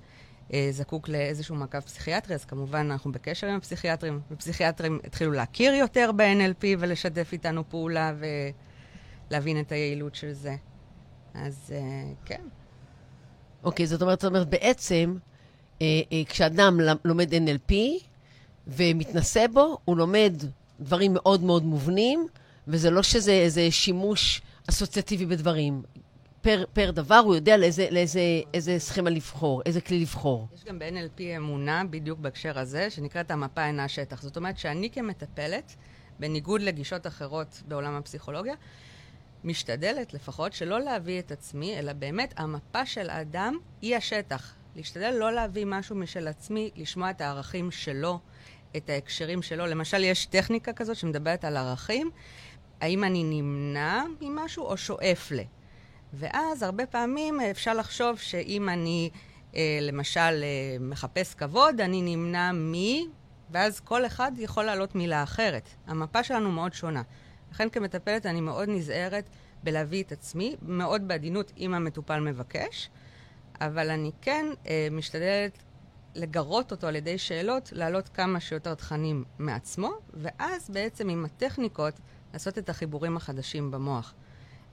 זקוק 0.70 1.08
לאיזשהו 1.08 1.54
מעקב 1.54 1.80
פסיכיאטרי, 1.80 2.34
אז 2.34 2.44
כמובן 2.44 2.90
אנחנו 2.90 3.12
בקשר 3.12 3.46
עם 3.46 3.56
הפסיכיאטרים, 3.56 4.20
ופסיכיאטרים 4.30 5.00
התחילו 5.04 5.32
להכיר 5.32 5.74
יותר 5.74 6.10
ב-NLP 6.16 6.64
ולשתף 6.78 7.28
איתנו 7.32 7.68
פעולה 7.68 8.12
ולהבין 9.30 9.60
את 9.60 9.72
היעילות 9.72 10.14
של 10.14 10.32
זה. 10.32 10.56
אז 11.34 11.74
uh, 11.74 12.26
כן. 12.26 12.40
אוקיי, 13.64 13.86
זאת 13.86 14.02
אומרת, 14.02 14.20
זאת 14.20 14.28
אומרת, 14.28 14.48
בעצם, 14.48 15.16
אה, 15.82 15.86
אה, 16.12 16.22
כשאדם 16.28 16.80
לומד 17.04 17.34
NLP 17.34 17.74
ומתנסה 18.66 19.44
בו, 19.52 19.78
הוא 19.84 19.96
לומד 19.96 20.32
דברים 20.80 21.14
מאוד 21.14 21.42
מאוד 21.42 21.64
מובנים, 21.64 22.28
וזה 22.68 22.90
לא 22.90 23.02
שזה 23.02 23.32
איזה 23.32 23.70
שימוש 23.70 24.42
אסוציאטיבי 24.70 25.26
בדברים. 25.26 25.82
פר, 26.42 26.64
פר 26.72 26.90
דבר 26.90 27.14
הוא 27.14 27.34
יודע 27.34 27.56
לאיזה, 27.56 27.88
לאיזה 27.90 28.20
איזה 28.54 28.78
סכמה 28.78 29.10
לבחור, 29.10 29.62
איזה 29.66 29.80
כלי 29.80 30.00
לבחור. 30.00 30.48
יש 30.54 30.64
גם 30.64 30.78
ב-NLP 30.78 31.20
אמונה, 31.36 31.82
בדיוק 31.90 32.18
בהקשר 32.18 32.58
הזה, 32.58 32.90
שנקראת 32.90 33.30
המפה 33.30 33.66
אינה 33.66 33.84
השטח. 33.84 34.22
זאת 34.22 34.36
אומרת 34.36 34.58
שאני 34.58 34.90
כמטפלת, 34.90 35.76
בניגוד 36.18 36.62
לגישות 36.62 37.06
אחרות 37.06 37.62
בעולם 37.68 37.94
הפסיכולוגיה, 37.94 38.54
משתדלת 39.44 40.14
לפחות 40.14 40.52
שלא 40.52 40.80
להביא 40.80 41.18
את 41.18 41.32
עצמי, 41.32 41.78
אלא 41.78 41.92
באמת 41.92 42.34
המפה 42.36 42.86
של 42.86 43.10
האדם 43.10 43.58
היא 43.82 43.96
השטח. 43.96 44.54
להשתדל 44.76 45.10
לא 45.10 45.32
להביא 45.32 45.64
משהו 45.66 45.96
משל 45.96 46.28
עצמי, 46.28 46.70
לשמוע 46.76 47.10
את 47.10 47.20
הערכים 47.20 47.70
שלו, 47.70 48.18
את 48.76 48.90
ההקשרים 48.90 49.42
שלו. 49.42 49.66
למשל, 49.66 50.04
יש 50.04 50.26
טכניקה 50.26 50.72
כזאת 50.72 50.96
שמדברת 50.96 51.44
על 51.44 51.56
ערכים, 51.56 52.10
האם 52.80 53.04
אני 53.04 53.24
נמנע 53.24 54.02
ממשהו 54.20 54.64
או 54.64 54.76
שואף 54.76 55.32
ל. 55.32 55.40
ואז 56.12 56.62
הרבה 56.62 56.86
פעמים 56.86 57.40
אפשר 57.40 57.74
לחשוב 57.74 58.18
שאם 58.18 58.68
אני, 58.68 59.10
אה, 59.54 59.78
למשל, 59.82 60.20
אה, 60.20 60.76
מחפש 60.80 61.34
כבוד, 61.34 61.80
אני 61.80 62.16
נמנע 62.16 62.52
מ... 62.52 62.74
ואז 63.50 63.80
כל 63.80 64.06
אחד 64.06 64.32
יכול 64.36 64.64
להעלות 64.64 64.94
מילה 64.94 65.22
אחרת. 65.22 65.68
המפה 65.86 66.22
שלנו 66.24 66.50
מאוד 66.52 66.72
שונה. 66.72 67.02
לכן 67.52 67.68
כמטפלת 67.68 68.26
אני 68.26 68.40
מאוד 68.40 68.68
נזהרת 68.68 69.24
בלהביא 69.62 70.02
את 70.02 70.12
עצמי, 70.12 70.56
מאוד 70.62 71.08
בעדינות 71.08 71.52
אם 71.58 71.74
המטופל 71.74 72.20
מבקש, 72.20 72.90
אבל 73.60 73.90
אני 73.90 74.10
כן 74.22 74.46
אה, 74.66 74.88
משתדלת 74.90 75.58
לגרות 76.14 76.70
אותו 76.70 76.86
על 76.86 76.96
ידי 76.96 77.18
שאלות, 77.18 77.72
להעלות 77.72 78.08
כמה 78.08 78.40
שיותר 78.40 78.74
תכנים 78.74 79.24
מעצמו, 79.38 79.90
ואז 80.14 80.70
בעצם 80.70 81.08
עם 81.08 81.24
הטכניקות 81.24 81.94
לעשות 82.32 82.58
את 82.58 82.68
החיבורים 82.68 83.16
החדשים 83.16 83.70
במוח. 83.70 84.14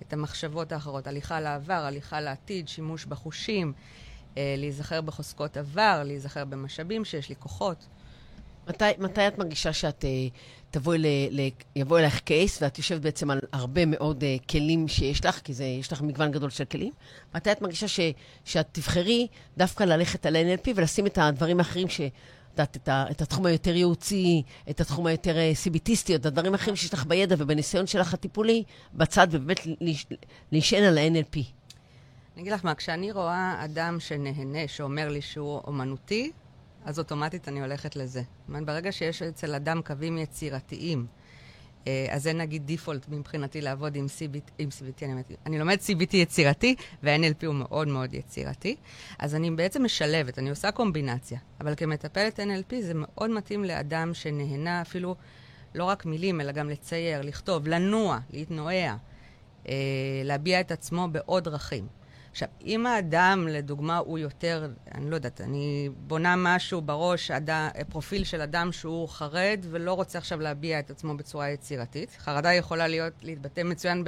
את 0.02 0.14
המחשבות 0.14 0.72
האחרות, 0.72 1.08
הליכה 1.08 1.42
לעבר, 1.42 1.74
הליכה 1.74 2.22
לעתיד, 2.22 2.68
שימוש 2.68 3.06
בחושים, 3.06 3.74
אה, 4.38 4.56
להיזכר 4.58 5.02
בחוזקות 5.02 5.58
עבר, 5.58 6.02
להיזכר 6.06 6.46
במשאבים 6.46 7.06
שיש 7.06 7.30
לי 7.30 7.36
כוחות. 7.36 7.86
מתי, 8.68 8.86
מתי 9.00 9.28
את 9.28 9.38
מרגישה 9.38 9.74
שאת 9.74 10.04
uh, 10.04 10.34
תבואי 10.72 10.98
ל, 10.98 11.06
ל, 11.32 11.50
יבוא 11.76 12.00
אלייך 12.00 12.20
קייס, 12.20 12.62
ואת 12.62 12.78
יושבת 12.78 13.02
בעצם 13.02 13.32
על 13.32 13.40
הרבה 13.52 13.86
מאוד 13.86 14.24
uh, 14.24 14.52
כלים 14.52 14.88
שיש 14.88 15.26
לך, 15.26 15.40
כי 15.44 15.54
זה, 15.54 15.64
יש 15.64 15.92
לך 15.92 16.02
מגוון 16.02 16.32
גדול 16.32 16.50
של 16.50 16.66
כלים? 16.66 16.94
מתי 17.36 17.52
את 17.52 17.62
מרגישה 17.62 17.88
ש, 17.88 18.00
שאת 18.46 18.68
תבחרי 18.72 19.28
דווקא 19.58 19.84
ללכת 19.84 20.26
על 20.26 20.36
NLP 20.36 20.70
ולשים 20.76 21.06
את 21.06 21.18
הדברים 21.18 21.60
האחרים 21.60 21.90
ש... 21.90 22.02
יודעת, 22.60 22.76
את, 22.76 22.90
את 23.12 23.22
התחום 23.22 23.46
היותר 23.46 23.76
ייעוצי, 23.76 24.44
את 24.70 24.82
התחום 24.82 25.06
היותר 25.08 25.38
אה, 25.38 25.52
סיביטיסטי, 25.56 26.16
את 26.16 26.26
הדברים 26.26 26.54
האחרים 26.54 26.76
שיש 26.76 26.94
לך 26.94 27.06
בידע 27.06 27.36
ובניסיון 27.40 27.88
שלך 27.88 28.14
הטיפולי, 28.14 28.64
בצד, 28.94 29.28
ובאמת 29.32 29.60
להיש- 29.82 30.06
להישען 30.52 30.84
על 30.84 30.98
ה-NLP. 30.98 31.36
אני 32.34 32.42
אגיד 32.42 32.54
לך 32.54 32.66
מה, 32.66 32.76
כשאני 32.76 33.12
רואה 33.12 33.66
אדם 33.66 33.98
שנהנה, 34.00 34.68
שאומר 34.68 35.10
לי 35.10 35.22
שהוא 35.22 35.62
אומנותי, 35.68 36.32
אז 36.86 37.00
אוטומטית 37.00 37.48
אני 37.48 37.62
הולכת 37.62 37.96
לזה. 37.96 38.20
זאת 38.22 38.48
אומרת, 38.48 38.66
ברגע 38.66 38.92
שיש 38.92 39.22
אצל 39.22 39.56
אדם 39.56 39.82
קווים 39.86 40.18
יצירתיים, 40.18 41.06
אז 42.10 42.24
זה 42.24 42.34
נגיד 42.34 42.66
דיפולט 42.66 43.10
מבחינתי 43.10 43.62
לעבוד 43.62 43.96
עם 43.96 44.06
CBT, 44.06 44.52
עם 44.58 44.70
CBT, 44.70 45.06
אני, 45.06 45.22
אני 45.46 45.60
לומד 45.60 45.78
CBT 45.88 46.16
יצירתי, 46.16 46.76
וה-NLP 47.04 47.46
הוא 47.46 47.56
מאוד 47.56 47.88
מאוד 47.88 48.14
יצירתי, 48.14 48.76
אז 49.20 49.36
אני 49.36 49.52
בעצם 49.52 49.84
משלבת, 49.84 50.40
אני 50.40 50.50
עושה 50.50 50.72
קומבינציה. 50.72 51.40
אבל 51.62 51.76
כמטפלת 51.76 52.40
NLP 52.40 52.76
זה 52.82 52.94
מאוד 52.96 53.30
מתאים 53.30 53.64
לאדם 53.64 54.14
שנהנה 54.14 54.82
אפילו 54.82 55.16
לא 55.76 55.84
רק 55.84 56.06
מילים, 56.06 56.42
אלא 56.42 56.52
גם 56.52 56.70
לצייר, 56.70 57.22
לכתוב, 57.22 57.68
לנוע, 57.68 58.20
להתנועע, 58.30 58.96
אה, 59.70 59.74
להביע 60.24 60.60
את 60.60 60.72
עצמו 60.72 61.08
בעוד 61.12 61.44
דרכים. 61.44 61.88
עכשיו, 62.36 62.50
אם 62.66 62.86
האדם, 62.86 63.48
לדוגמה, 63.48 63.98
הוא 63.98 64.20
יותר, 64.20 64.68
אני 64.96 65.10
לא 65.10 65.16
יודעת, 65.16 65.42
אני 65.42 65.90
בונה 65.98 66.36
משהו 66.38 66.82
בראש, 66.82 67.32
אדם, 67.32 67.68
פרופיל 67.90 68.24
של 68.24 68.42
אדם 68.42 68.72
שהוא 68.72 69.10
חרד 69.10 69.66
ולא 69.70 69.94
רוצה 69.94 70.18
עכשיו 70.18 70.40
להביע 70.40 70.80
את 70.80 70.90
עצמו 70.90 71.18
בצורה 71.18 71.50
יצירתית. 71.50 72.18
חרדה 72.20 72.54
יכולה 72.54 72.88
להיות, 72.88 73.14
להתבטא 73.22 73.62
מצוין 73.64 74.04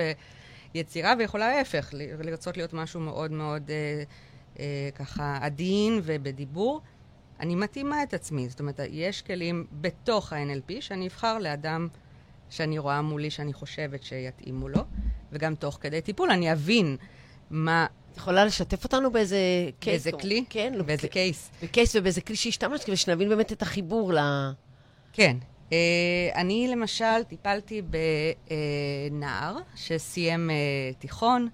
ביצירה, 0.74 1.14
ויכולה 1.20 1.58
להפך, 1.58 1.90
לרצות 1.94 2.58
להיות 2.58 2.74
משהו 2.74 3.00
מאוד 3.00 3.32
מאוד 3.32 3.70
אה, 3.70 4.04
אה, 4.60 4.90
ככה 4.96 5.38
עדין 5.42 6.00
ובדיבור. 6.04 6.82
אני 7.40 7.56
מתאימה 7.56 8.04
את 8.04 8.14
עצמי, 8.14 8.50
זאת 8.50 8.60
אומרת, 8.60 8.80
יש 8.90 9.22
כלים 9.22 9.68
בתוך 9.72 10.34
ה-NLP 10.34 10.74
שאני 10.80 11.08
אבחר 11.08 11.38
לאדם 11.38 11.88
שאני 12.50 12.80
רואה 12.80 13.02
מולי 13.02 13.30
שאני 13.30 13.54
חושבת 13.54 14.04
שיתאימו 14.04 14.70
לו, 14.70 14.82
וגם 15.32 15.56
תוך 15.56 15.78
כדי 15.82 16.02
טיפול 16.02 16.32
אני 16.32 16.52
אבין 16.52 16.98
מה 17.50 17.88
את 18.18 18.22
יכולה 18.22 18.46
לשתף 18.46 18.84
אותנו 18.84 19.12
באיזה 19.12 19.38
קייס? 19.80 20.04
באיזה 20.04 20.18
כלי? 20.18 20.44
כן, 20.50 20.74
לא, 20.76 20.84
באיזה 20.84 21.08
כ- 21.08 21.12
קייס. 21.12 21.50
בקייס 21.64 21.96
ובאיזה 21.96 22.22
כלי 22.22 22.36
שהשתמשת, 22.36 22.84
כדי 22.84 22.96
שנבין 22.98 23.30
באמת 23.30 23.52
את 23.52 23.62
החיבור 23.62 24.14
ל... 24.14 24.18
כן. 25.14 25.38
Uh, 25.70 25.74
אני 26.36 26.68
למשל 26.68 27.24
טיפלתי 27.28 27.82
בנער 29.12 29.58
שסיים 29.76 30.50
uh, 30.50 30.54
תיכון. 31.00 31.48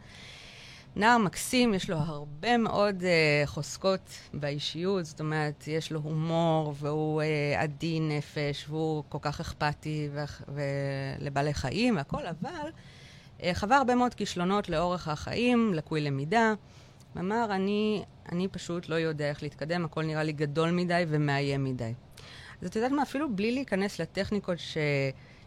נער 0.96 1.18
מקסים, 1.18 1.74
יש 1.74 1.90
לו 1.90 1.98
הרבה 1.98 2.58
מאוד 2.58 3.02
uh, 3.02 3.48
חוזקות 3.48 4.10
באישיות, 4.34 5.06
זאת 5.06 5.20
אומרת, 5.20 5.64
יש 5.68 5.92
לו 5.92 6.00
הומור, 6.04 6.74
והוא 6.80 7.22
uh, 7.22 7.26
עדין 7.62 8.10
נפש, 8.10 8.66
והוא 8.70 9.04
כל 9.10 9.18
כך 9.22 9.40
אכפתי 9.40 10.10
ולבעלי 11.20 11.54
חיים 11.54 11.98
והכול, 11.98 12.22
אבל 12.26 12.70
חווה 13.54 13.78
הרבה 13.78 13.96
מאוד 13.96 14.14
כישלונות 14.14 14.70
לאורך 14.70 15.08
החיים, 15.08 15.74
לקוי 15.74 16.02
למידה. 16.02 16.54
אמר, 17.20 17.48
אני, 17.50 18.04
אני 18.32 18.48
פשוט 18.48 18.90
לא 18.90 18.96
יודע 18.96 19.30
איך 19.30 19.44
להתקדם, 19.44 19.86
הכל 19.86 20.04
נראה 20.04 20.24
לי 20.24 20.32
גדול 20.32 20.72
מדי 20.72 21.04
ומאיים 21.08 21.64
מדי. 21.64 21.94
אז 22.62 22.68
את 22.68 22.76
יודעת 22.76 22.92
מה, 22.92 23.04
אפילו 23.04 23.36
בלי 23.36 23.52
להיכנס 23.52 24.00
לטכניקות 24.00 24.60
ש... 24.60 24.78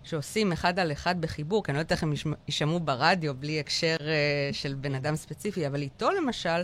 שעושים 0.03 0.53
אחד 0.53 0.79
על 0.79 0.93
אחד 0.93 1.21
בחיבור, 1.21 1.65
כי 1.65 1.71
אני 1.71 1.77
לא 1.77 1.81
יודעת 1.81 1.93
איך 1.93 2.03
הם 2.03 2.13
ישמע- 2.13 2.37
יישמעו 2.49 2.81
ברדיו 2.81 3.35
בלי 3.35 3.61
הקשר 3.61 3.97
uh, 3.99 4.55
של 4.55 4.75
בן 4.75 4.95
אדם 4.95 5.17
ספציפי, 5.17 5.67
אבל 5.67 5.83
איתו 5.83 6.11
למשל, 6.11 6.63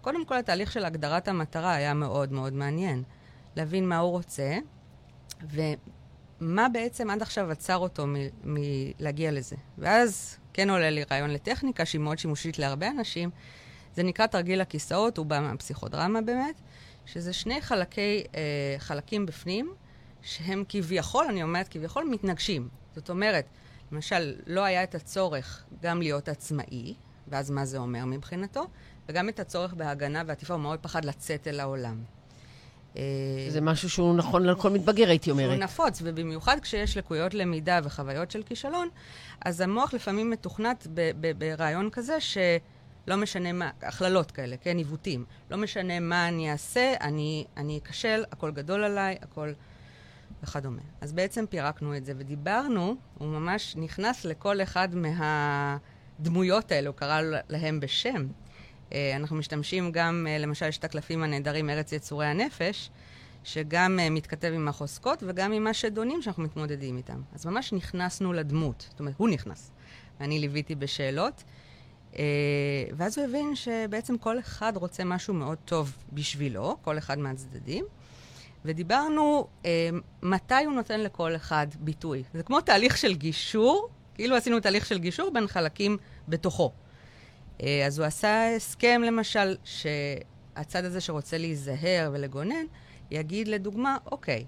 קודם 0.00 0.24
כל 0.24 0.36
התהליך 0.36 0.72
של 0.72 0.84
הגדרת 0.84 1.28
המטרה 1.28 1.74
היה 1.74 1.94
מאוד 1.94 2.32
מאוד 2.32 2.52
מעניין. 2.52 3.02
להבין 3.56 3.88
מה 3.88 3.98
הוא 3.98 4.10
רוצה, 4.10 4.56
ומה 5.50 6.68
בעצם 6.72 7.10
עד 7.10 7.22
עכשיו 7.22 7.50
עצר 7.50 7.76
אותו 7.76 8.06
מ- 8.06 8.14
מלהגיע 8.44 9.32
לזה. 9.32 9.56
ואז 9.78 10.36
כן 10.56 10.70
עולה 10.70 10.90
לי 10.90 11.04
רעיון 11.10 11.30
לטכניקה 11.30 11.84
שהיא 11.84 12.00
מאוד 12.00 12.18
שימושית 12.18 12.58
להרבה 12.58 12.88
אנשים. 12.88 13.30
זה 13.94 14.02
נקרא 14.02 14.26
תרגיל 14.26 14.60
הכיסאות, 14.60 15.18
הוא 15.18 15.26
בא 15.26 15.40
מהפסיכודרמה 15.40 16.20
באמת, 16.20 16.60
שזה 17.06 17.32
שני 17.32 17.60
חלקי, 17.60 18.24
אה, 18.34 18.74
חלקים 18.78 19.26
בפנים, 19.26 19.74
שהם 20.22 20.64
כביכול, 20.68 21.26
אני 21.28 21.42
אומרת 21.42 21.68
כביכול, 21.68 22.04
מתנגשים. 22.10 22.68
זאת 22.94 23.10
אומרת, 23.10 23.46
למשל, 23.92 24.34
לא 24.46 24.64
היה 24.64 24.82
את 24.82 24.94
הצורך 24.94 25.64
גם 25.82 26.02
להיות 26.02 26.28
עצמאי, 26.28 26.94
ואז 27.28 27.50
מה 27.50 27.64
זה 27.64 27.78
אומר 27.78 28.04
מבחינתו, 28.04 28.66
וגם 29.08 29.28
את 29.28 29.40
הצורך 29.40 29.74
בהגנה 29.74 30.22
ועטיפה, 30.26 30.54
הוא 30.54 30.62
מאוד 30.62 30.78
פחד 30.78 31.04
לצאת 31.04 31.48
אל 31.48 31.60
העולם. 31.60 32.02
אה, 32.96 33.02
זה 33.50 33.60
משהו 33.60 33.90
שהוא 33.90 34.14
נכון 34.14 34.42
לכל 34.42 34.70
מתבגר, 34.70 35.08
הייתי 35.08 35.24
שהוא 35.24 35.40
אומרת. 35.40 35.58
נפוץ, 35.58 36.02
ובמיוחד 36.04 36.56
כשיש 36.60 36.96
לקויות 36.96 37.34
למידה 37.34 37.80
וחוויות 37.84 38.30
של 38.30 38.42
כישלון, 38.42 38.88
אז 39.44 39.60
המוח 39.60 39.94
לפעמים 39.94 40.30
מתוכנת 40.30 40.86
ברעיון 41.38 41.90
כזה 41.90 42.20
שלא 42.20 43.16
משנה 43.16 43.52
מה, 43.52 43.70
הכללות 43.82 44.30
כאלה, 44.30 44.56
כן, 44.56 44.76
עיוותים. 44.76 45.24
לא 45.50 45.56
משנה 45.56 46.00
מה 46.00 46.28
אני 46.28 46.52
אעשה, 46.52 46.94
אני, 47.00 47.44
אני 47.56 47.80
אכשל, 47.84 48.24
הכל 48.32 48.50
גדול 48.50 48.84
עליי, 48.84 49.16
הכל 49.22 49.52
וכדומה. 50.42 50.82
אז 51.00 51.12
בעצם 51.12 51.46
פירקנו 51.46 51.96
את 51.96 52.04
זה 52.04 52.12
ודיברנו, 52.16 52.96
הוא 53.18 53.28
ממש 53.28 53.76
נכנס 53.76 54.24
לכל 54.24 54.62
אחד 54.62 54.88
מהדמויות 54.94 56.72
האלה, 56.72 56.88
הוא 56.88 56.96
קרא 56.96 57.20
להם 57.48 57.80
בשם. 57.80 58.26
אה, 58.92 59.16
אנחנו 59.16 59.36
משתמשים 59.36 59.92
גם, 59.92 60.26
אה, 60.30 60.38
למשל, 60.38 60.68
יש 60.68 60.78
את 60.78 60.84
הקלפים 60.84 61.22
הנהדרים, 61.22 61.70
ארץ 61.70 61.92
יצורי 61.92 62.26
הנפש, 62.26 62.90
שגם 63.44 63.98
uh, 63.98 64.10
מתכתב 64.10 64.52
עם 64.54 64.68
החוזקות 64.68 65.22
וגם 65.26 65.52
עם 65.52 65.66
השדונים 65.66 66.22
שאנחנו 66.22 66.42
מתמודדים 66.42 66.96
איתם. 66.96 67.22
אז 67.34 67.46
ממש 67.46 67.72
נכנסנו 67.72 68.32
לדמות, 68.32 68.86
זאת 68.90 69.00
אומרת, 69.00 69.14
הוא 69.16 69.28
נכנס, 69.28 69.70
ואני 70.20 70.38
ליוויתי 70.38 70.74
בשאלות, 70.74 71.44
ואז 72.96 73.18
הוא 73.18 73.26
הבין 73.26 73.56
שבעצם 73.56 74.18
כל 74.18 74.38
אחד 74.38 74.72
רוצה 74.76 75.04
משהו 75.04 75.34
מאוד 75.34 75.58
טוב 75.64 75.96
בשבילו, 76.12 76.76
כל 76.82 76.98
אחד 76.98 77.18
מהצדדים, 77.18 77.84
ודיברנו 78.64 79.46
uh, 79.62 79.66
מתי 80.22 80.64
הוא 80.64 80.74
נותן 80.74 81.00
לכל 81.00 81.36
אחד 81.36 81.66
ביטוי. 81.80 82.22
זה 82.34 82.42
כמו 82.42 82.60
תהליך 82.60 82.96
של 82.96 83.14
גישור, 83.14 83.88
כאילו 84.14 84.36
עשינו 84.36 84.60
תהליך 84.60 84.86
של 84.86 84.98
גישור 84.98 85.30
בין 85.32 85.46
חלקים 85.46 85.96
בתוכו. 86.28 86.72
Uh, 87.58 87.62
אז 87.86 87.98
הוא 87.98 88.06
עשה 88.06 88.56
הסכם, 88.56 89.02
למשל, 89.04 89.56
ש... 89.64 89.86
הצד 90.56 90.84
הזה 90.84 91.00
שרוצה 91.00 91.38
להיזהר 91.38 92.10
ולגונן, 92.12 92.64
יגיד 93.10 93.48
לדוגמה, 93.48 93.96
אוקיי, 94.06 94.44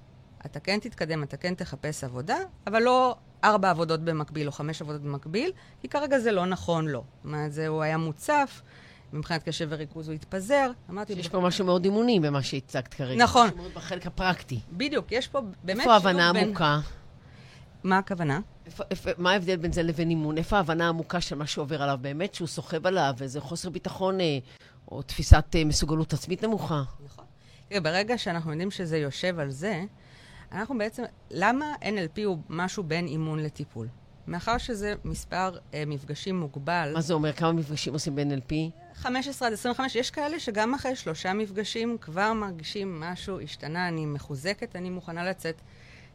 אתה 0.47 0.61
כן 0.61 0.79
תתקדם, 0.79 1.23
אתה 1.23 1.37
כן 1.37 1.55
תחפש 1.55 2.05
עבודה, 2.05 2.37
אבל 2.67 2.83
לא 2.83 3.17
ארבע 3.45 3.71
עבודות 3.71 4.00
במקביל 4.00 4.47
או 4.47 4.53
חמש 4.53 4.83
עבודות 4.83 5.03
במקביל, 5.03 5.53
כי 5.81 5.88
כרגע 5.88 6.19
זה 6.19 6.33
לא 6.33 6.47
נכון 6.47 6.88
לו. 6.88 6.99
זאת 6.99 7.25
אומרת, 7.25 7.53
זה, 7.53 7.69
הוא 7.69 7.83
היה 7.83 7.97
מוצף, 7.97 8.62
מבחינת 9.12 9.43
קשב 9.43 9.67
וריכוז 9.71 10.09
הוא 10.09 10.15
התפזר. 10.15 10.71
אמרתי... 10.91 11.12
יש 11.12 11.29
פה 11.29 11.41
משהו 11.41 11.65
מאוד 11.65 11.85
אימוני 11.85 12.21
במה 12.21 12.43
שהצגת 12.43 12.95
כרגע. 12.95 13.25
נכון. 13.25 13.47
משהו 13.47 13.57
מאוד 13.57 13.73
בחלק 13.75 14.07
הפרקטי. 14.07 14.61
בדיוק, 14.73 15.12
יש 15.12 15.29
פה 15.29 15.41
באמת... 15.65 15.81
איפה 15.81 15.93
ההבנה 15.93 16.33
בין-? 16.33 16.55
מה 17.85 17.99
הכוונה? 17.99 18.40
איפה, 18.66 18.85
איפה, 18.90 19.11
מה 19.18 19.32
ההבדל 19.32 19.56
בין 19.56 19.73
זה 19.73 19.82
לבין 19.82 20.11
אימון? 20.11 20.38
איפה 20.38 20.56
ההבנה 20.56 20.87
העמוקה 20.87 21.20
של 21.20 21.37
מה 21.37 21.47
שעובר 21.47 21.82
עליו 21.82 21.99
באמת, 22.00 22.35
שהוא 22.35 22.49
סוחב 22.49 22.87
עליו, 22.87 23.14
איזה 23.20 23.40
חוסר 23.40 23.70
ביטחון 23.70 24.20
אה, 24.20 24.38
או 24.92 25.02
תפיסת 25.02 25.44
אה, 25.54 25.64
מסוגלות 25.64 26.12
עצמית 26.12 26.44
נמוכה? 26.44 26.82
נכון. 27.04 27.25
תראה, 27.68 27.80
ברגע 27.80 28.18
שאנחנו 28.18 28.50
יודעים 28.50 28.70
שזה 28.70 28.99
יושב 28.99 29.38
על 29.38 29.50
זה, 29.50 29.85
אנחנו 30.52 30.78
בעצם... 30.78 31.02
למה 31.30 31.75
NLP 31.82 32.20
הוא 32.25 32.38
משהו 32.49 32.82
בין 32.82 33.06
אימון 33.06 33.38
לטיפול? 33.38 33.88
מאחר 34.26 34.58
שזה 34.58 34.94
מספר 35.04 35.58
אה, 35.75 35.85
מפגשים 35.87 36.40
מוגבל, 36.40 36.90
מה 36.94 37.00
זה 37.00 37.14
אומר? 37.14 37.32
כמה 37.32 37.52
מפגשים 37.52 37.92
עושים 37.92 38.14
ב-NLP? 38.14 38.54
15 38.94 39.49
עד 39.49 39.54
25, 39.54 39.97
יש 39.97 40.11
כאלה 40.11 40.40
שגם 40.40 40.75
אחרי 40.75 40.97
שלושה 40.97 41.32
מפגשים 41.32 41.97
כבר 42.00 42.32
מרגישים 42.32 43.00
משהו 43.00 43.40
השתנה, 43.40 43.88
אני 43.88 44.06
מחוזקת, 44.06 44.76
אני 44.76 44.90
מוכנה 44.90 45.25
לצאת 45.25 45.61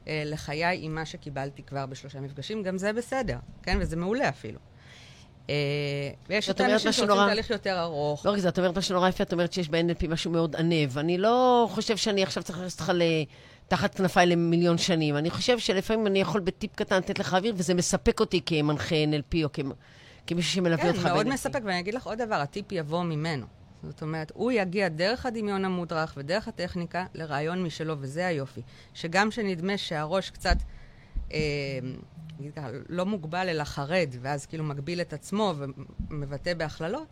אה, 0.07 0.23
לחיי 0.25 0.77
עם 0.81 0.95
מה 0.95 1.05
שקיבלתי 1.05 1.63
כבר 1.63 1.85
בשלושה 1.85 2.19
מפגשים, 2.19 2.63
גם 2.63 2.77
זה 2.77 2.93
בסדר, 2.93 3.37
כן? 3.63 3.77
וזה 3.81 3.95
מעולה 3.95 4.29
אפילו. 4.29 4.59
אה, 5.49 5.55
ויש 6.29 6.49
את 6.49 6.59
האנשים 6.59 6.91
שרוצים 6.91 7.15
תהליך 7.15 7.49
יותר 7.49 7.79
ארוך. 7.79 8.25
לא 8.25 8.31
רק 8.31 8.39
זה, 8.39 8.49
את 8.49 8.57
אומרת 8.59 8.77
משהו 8.77 8.95
נורא 8.95 9.09
יפה, 9.09 9.23
את 9.23 9.33
אומרת 9.33 9.53
שיש 9.53 9.69
ב-NLP 9.69 10.07
משהו 10.07 10.31
מאוד 10.31 10.55
ענב. 10.55 10.97
אני 10.97 11.17
לא 11.17 11.67
חושב 11.71 11.97
שאני 11.97 12.23
עכשיו 12.23 12.43
צריך 12.43 12.57
להכניס 12.57 12.73
אותך 12.79 12.91
ל- 12.95 13.23
תחת 13.67 13.95
כנפיי 13.95 14.25
למיליון 14.25 14.77
שנים. 14.77 15.17
אני 15.17 15.29
חושב 15.29 15.59
שלפעמים 15.59 16.07
אני 16.07 16.19
יכול 16.21 16.41
בטיפ 16.41 16.75
קטן 16.75 16.97
לתת 16.97 17.19
לך 17.19 17.33
אוויר, 17.33 17.53
וזה 17.57 17.73
מספק 17.73 18.19
אותי 18.19 18.41
כמנחה 18.45 18.95
NLP 18.95 19.35
או 19.43 19.51
כמ- 19.51 19.71
כמישהו 20.27 20.51
שמלווה 20.53 20.87
אותך 20.87 20.99
כן, 20.99 21.07
מאוד 21.13 21.25
ב-NLP. 21.25 21.33
מספק, 21.33 21.59
ואני 21.63 21.79
אגיד 21.79 21.93
לך 21.93 22.07
עוד 22.07 22.17
דבר, 22.21 22.35
הטיפ 22.35 22.71
יבוא 22.71 23.03
ממנו. 23.03 23.45
זאת 23.83 24.01
אומרת, 24.01 24.31
הוא 24.35 24.51
יגיע 24.51 24.89
דרך 24.89 25.25
הדמיון 25.25 25.65
המודרך 25.65 26.13
ודרך 26.17 26.47
הטכניקה 26.47 27.05
לרעיון 27.13 27.63
משלו, 27.63 27.95
וזה 27.99 28.27
היופי. 28.27 28.61
שגם 28.93 29.31
שנדמה 29.31 29.77
שהראש 29.77 30.29
קצת, 30.29 30.57
אה, 31.33 31.39
לא 32.89 33.05
מוגבל 33.05 33.49
אלא 33.49 33.63
חרד, 33.63 34.09
ואז 34.21 34.45
כאילו 34.45 34.63
מגביל 34.63 35.01
את 35.01 35.13
עצמו 35.13 35.53
ומבטא 36.09 36.53
בהכללות, 36.53 37.07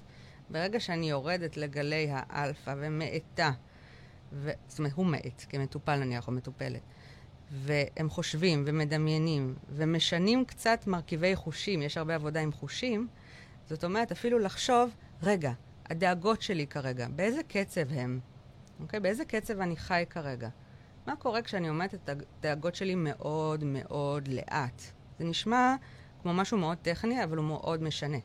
ברגע 0.49 0.79
שאני 0.79 1.09
יורדת 1.09 1.57
לגלי 1.57 2.07
האלפא 2.11 2.75
ומאטה, 2.77 3.51
ו... 4.33 4.51
זאת 4.67 4.79
אומרת, 4.79 4.93
הוא 4.93 5.05
מאט, 5.05 5.45
כמטופל 5.49 5.95
נניח, 5.95 6.27
או 6.27 6.31
מטופלת, 6.31 6.81
והם 7.51 8.09
חושבים 8.09 8.63
ומדמיינים 8.67 9.55
ומשנים 9.69 10.45
קצת 10.45 10.87
מרכיבי 10.87 11.35
חושים, 11.35 11.81
יש 11.81 11.97
הרבה 11.97 12.15
עבודה 12.15 12.39
עם 12.41 12.51
חושים, 12.51 13.07
זאת 13.69 13.83
אומרת, 13.83 14.11
אפילו 14.11 14.39
לחשוב, 14.39 14.89
רגע, 15.23 15.51
הדאגות 15.91 16.41
שלי 16.41 16.67
כרגע, 16.67 17.07
באיזה 17.15 17.41
קצב 17.47 17.93
הם? 17.93 18.19
אוקיי? 18.79 18.99
באיזה 18.99 19.25
קצב 19.25 19.59
אני 19.59 19.77
חי 19.77 20.03
כרגע? 20.09 20.49
מה 21.07 21.15
קורה 21.15 21.41
כשאני 21.41 21.69
אומרת 21.69 21.93
את 21.93 22.09
הדאגות 22.09 22.75
שלי 22.75 22.95
מאוד 22.95 23.63
מאוד 23.63 24.27
לאט? 24.27 24.81
זה 25.19 25.25
נשמע 25.25 25.75
כמו 26.21 26.33
משהו 26.33 26.57
מאוד 26.57 26.77
טכני, 26.77 27.23
אבל 27.23 27.37
הוא 27.37 27.45
מאוד 27.45 27.83
משנה. 27.83 28.17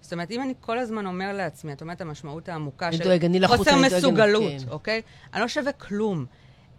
זאת 0.00 0.12
אומרת, 0.12 0.30
אם 0.30 0.42
אני 0.42 0.54
כל 0.60 0.78
הזמן 0.78 1.06
אומר 1.06 1.32
לעצמי, 1.32 1.72
את 1.72 1.82
אומרת 1.82 2.00
המשמעות 2.00 2.48
העמוקה 2.48 2.92
של 2.92 3.04
דואג, 3.04 3.24
אני 3.24 3.40
לחוץ, 3.40 3.58
חוסר 3.58 3.70
אני 3.70 3.88
דואג, 3.88 3.98
מסוגלות, 3.98 4.52
כן. 4.62 4.68
אוקיי? 4.68 5.02
אני 5.34 5.40
לא 5.40 5.48
שווה 5.48 5.72
כלום. 5.72 6.26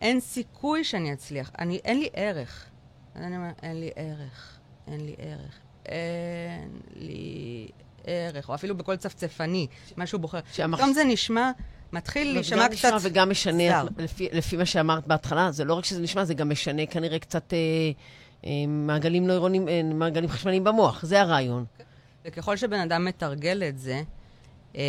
אין 0.01 0.19
סיכוי 0.19 0.83
שאני 0.83 1.13
אצליח. 1.13 1.51
אני, 1.59 1.79
אין 1.85 1.99
לי 1.99 2.09
ערך. 2.13 2.65
אני 3.15 3.37
אומרת, 3.37 3.59
אין 3.63 3.79
לי 3.79 3.89
ערך. 3.95 4.59
אין 4.87 5.05
לי 5.05 5.15
ערך. 5.17 5.59
אין 5.85 6.79
לי 6.95 7.67
ערך. 8.07 8.49
או 8.49 8.55
אפילו 8.55 8.77
בקול 8.77 8.95
צפצפני, 8.95 9.67
מה 9.97 10.05
שהוא 10.07 10.21
בוחר. 10.21 10.39
שהמחש- 10.53 10.77
פתאום 10.77 10.93
זה 10.93 11.03
נשמע, 11.03 11.51
מתחיל 11.93 12.27
לא, 12.27 12.33
להישמע 12.33 12.65
קצת... 12.67 12.73
נשמע 12.73 12.97
וגם 13.01 13.29
משנה. 13.29 13.83
לפי, 13.97 14.29
לפי 14.31 14.57
מה 14.57 14.65
שאמרת 14.65 15.07
בהתחלה, 15.07 15.51
זה 15.51 15.65
לא 15.65 15.73
רק 15.73 15.85
שזה 15.85 16.01
נשמע, 16.01 16.25
זה 16.25 16.33
גם 16.33 16.49
משנה 16.49 16.85
כנראה 16.85 17.19
קצת 17.19 17.53
אה, 17.53 17.57
אה, 18.45 18.51
מעגלים 18.67 19.27
נוירונים, 19.27 19.67
אה, 19.69 19.81
מעגלים 19.83 20.29
חשמליים 20.29 20.63
במוח, 20.63 21.05
זה 21.05 21.21
הרעיון. 21.21 21.65
וככל 22.25 22.57
שבן 22.57 22.79
אדם 22.79 23.05
מתרגל 23.05 23.63
את 23.69 23.79
זה, 23.79 24.01
אה, 24.75 24.81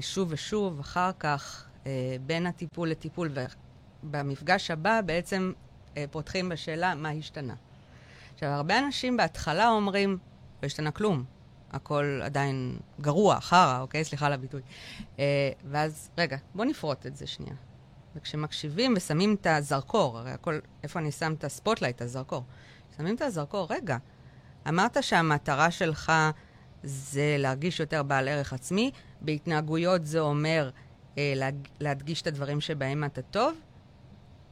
שוב 0.00 0.28
ושוב, 0.30 0.80
אחר 0.80 1.10
כך, 1.18 1.64
אה, 1.86 1.90
בין 2.26 2.46
הטיפול 2.46 2.90
לטיפול, 2.90 3.30
ובמפגש 4.04 4.70
הבא 4.70 5.00
בעצם 5.06 5.52
אה, 5.96 6.04
פותחים 6.10 6.48
בשאלה 6.48 6.94
מה 6.94 7.10
השתנה. 7.10 7.54
עכשיו, 8.34 8.48
הרבה 8.48 8.78
אנשים 8.78 9.16
בהתחלה 9.16 9.68
אומרים, 9.68 10.18
לא 10.62 10.66
השתנה 10.66 10.90
כלום, 10.90 11.24
הכל 11.74 12.20
עדיין 12.24 12.78
גרוע, 13.00 13.40
חרא, 13.40 13.80
אוקיי? 13.80 14.04
סליחה 14.04 14.26
על 14.26 14.32
הביטוי. 14.32 14.60
אה, 15.18 15.50
ואז, 15.64 16.10
רגע, 16.18 16.36
בוא 16.54 16.64
נפרוט 16.64 17.06
את 17.06 17.16
זה 17.16 17.26
שנייה. 17.26 17.54
וכשמקשיבים 18.16 18.94
ושמים 18.96 19.36
את 19.40 19.46
הזרקור, 19.46 20.18
הרי 20.18 20.30
הכל, 20.30 20.58
איפה 20.82 20.98
אני 20.98 21.12
שם 21.12 21.32
את 21.32 21.44
ה 21.44 21.49
spotlight, 21.49 22.02
הזרקור? 22.02 22.44
שמים 22.96 23.14
את 23.14 23.22
הזרקור, 23.22 23.66
רגע, 23.70 23.96
אמרת 24.68 24.96
שהמטרה 25.00 25.70
שלך 25.70 26.12
זה 26.82 27.36
להרגיש 27.38 27.80
יותר 27.80 28.02
בעל 28.02 28.28
ערך 28.28 28.52
עצמי, 28.52 28.90
בהתנהגויות 29.20 30.06
זה 30.06 30.20
אומר 30.20 30.70
אה. 31.18 31.34
להדגיש 31.80 32.22
את 32.22 32.26
הדברים 32.26 32.60
שבהם 32.60 33.04
אתה 33.04 33.22
טוב. 33.22 33.54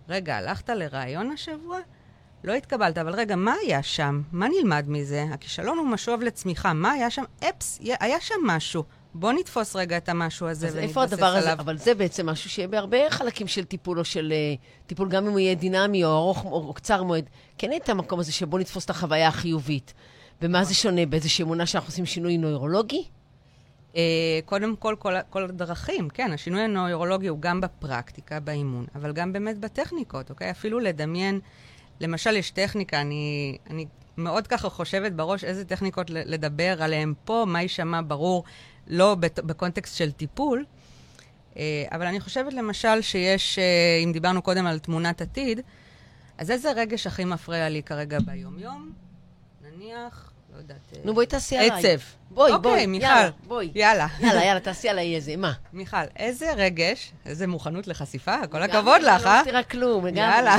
רגע, 0.08 0.36
הלכת 0.36 0.68
לראיון 0.68 1.30
השבוע? 1.30 1.78
לא 2.44 2.52
התקבלת, 2.52 2.98
אבל 2.98 3.14
רגע, 3.14 3.36
מה 3.36 3.54
היה 3.62 3.82
שם? 3.82 4.22
מה 4.32 4.46
נלמד 4.48 4.84
מזה? 4.88 5.26
הכישלון 5.32 5.78
הוא 5.78 5.86
משוב 5.86 6.22
לצמיחה. 6.22 6.72
מה 6.72 6.92
היה 6.92 7.10
שם? 7.10 7.24
אפס, 7.48 7.80
היה 8.00 8.20
שם 8.20 8.34
משהו. 8.44 8.84
בוא 9.14 9.32
נתפוס 9.32 9.76
רגע 9.76 9.96
את 9.96 10.08
המשהו 10.08 10.46
הזה 10.46 10.66
אז 10.66 10.74
ונתבסס 10.74 10.88
איפה 10.88 11.02
הדבר 11.02 11.26
הזה? 11.26 11.38
עליו. 11.38 11.64
אבל 11.64 11.78
זה 11.78 11.94
בעצם 11.94 12.28
משהו 12.28 12.50
שיהיה 12.50 12.68
בהרבה 12.68 13.10
חלקים 13.10 13.48
של 13.48 13.64
טיפול 13.64 13.98
או 13.98 14.04
של 14.04 14.32
אה, 14.32 14.54
טיפול, 14.86 15.08
גם 15.08 15.26
אם 15.26 15.30
הוא 15.30 15.40
יהיה 15.40 15.54
דינמי 15.54 16.04
או 16.04 16.10
ארוך 16.10 16.44
או, 16.44 16.50
או 16.50 16.72
קצר 16.74 17.02
מועד. 17.02 17.24
כן 17.58 17.70
את 17.76 17.88
המקום 17.88 18.20
הזה 18.20 18.32
שבו 18.32 18.58
נתפוס 18.58 18.84
את 18.84 18.90
החוויה 18.90 19.28
החיובית. 19.28 19.94
ומה 20.42 20.64
זה 20.64 20.74
שונה? 20.74 21.06
באיזושהי 21.06 21.42
אמונה 21.42 21.66
שאנחנו 21.66 21.88
עושים 21.88 22.06
שינוי 22.06 22.38
נוירולוגי? 22.38 23.04
אה, 23.96 24.40
קודם 24.44 24.76
כל, 24.76 24.96
כל, 24.98 25.14
כל 25.30 25.44
הדרכים, 25.44 26.08
כן, 26.08 26.32
השינוי 26.32 26.60
הנוירולוגי 26.60 27.26
הוא 27.26 27.38
גם 27.40 27.60
בפרקטיקה, 27.60 28.40
באימון, 28.40 28.86
אבל 28.94 29.12
גם 29.12 29.32
באמת 29.32 29.58
בטכניקות, 29.58 30.30
אוקיי? 30.30 30.50
אפילו 30.50 30.78
לדמיין, 30.78 31.40
למשל, 32.02 32.36
יש 32.36 32.50
טכניקה, 32.50 33.00
אני, 33.00 33.58
אני 33.70 33.86
מאוד 34.16 34.46
ככה 34.46 34.68
חושבת 34.68 35.12
בראש 35.12 35.44
איזה 35.44 35.64
טכניקות 35.64 36.10
לדבר 36.10 36.82
עליהן 36.82 37.14
פה, 37.24 37.44
מה 37.48 37.62
יישמע 37.62 38.00
ברור, 38.06 38.44
לא 38.86 39.16
בקונטקסט 39.20 39.96
של 39.96 40.12
טיפול, 40.12 40.64
אה, 41.56 41.84
אבל 41.92 42.06
אני 42.06 42.20
חושבת 42.20 42.52
למשל 42.52 43.02
שיש, 43.02 43.58
אה, 43.58 44.00
אם 44.04 44.12
דיברנו 44.12 44.42
קודם 44.42 44.66
על 44.66 44.78
תמונת 44.78 45.20
עתיד, 45.20 45.60
אז 46.38 46.50
איזה 46.50 46.72
רגש 46.72 47.06
הכי 47.06 47.24
מפריע 47.24 47.68
לי 47.68 47.82
כרגע 47.82 48.18
ביום-יום? 48.20 48.92
נניח, 49.62 50.31
לא 50.52 50.58
יודעת... 50.58 50.92
אה, 50.92 50.98
נו, 51.04 51.14
בואי 51.14 51.26
תעשי 51.26 51.56
עליי. 51.56 51.70
עצב. 51.70 52.04
בואי, 52.30 52.52
אוקיי, 52.52 52.70
בואי, 52.70 52.86
מיכל. 52.86 53.04
יאללה, 53.04 53.30
בואי. 53.46 53.70
יאללה. 53.74 54.06
יאללה, 54.20 54.44
יאללה, 54.44 54.60
תעשי 54.60 54.88
עליי 54.88 55.16
איזה, 55.16 55.36
מה? 55.36 55.52
מיכל, 55.72 55.96
איזה 56.16 56.52
רגש, 56.52 57.12
איזה 57.26 57.46
מוכנות 57.46 57.86
לחשיפה, 57.86 58.46
כל 58.50 58.62
הכבוד 58.62 59.02
לך, 59.02 59.24
לא 59.24 59.30
אה? 59.30 59.38
מסתירה 59.40 59.62
כלום, 59.62 60.06
לגמרי. 60.06 60.20
יאללה, 60.22 60.56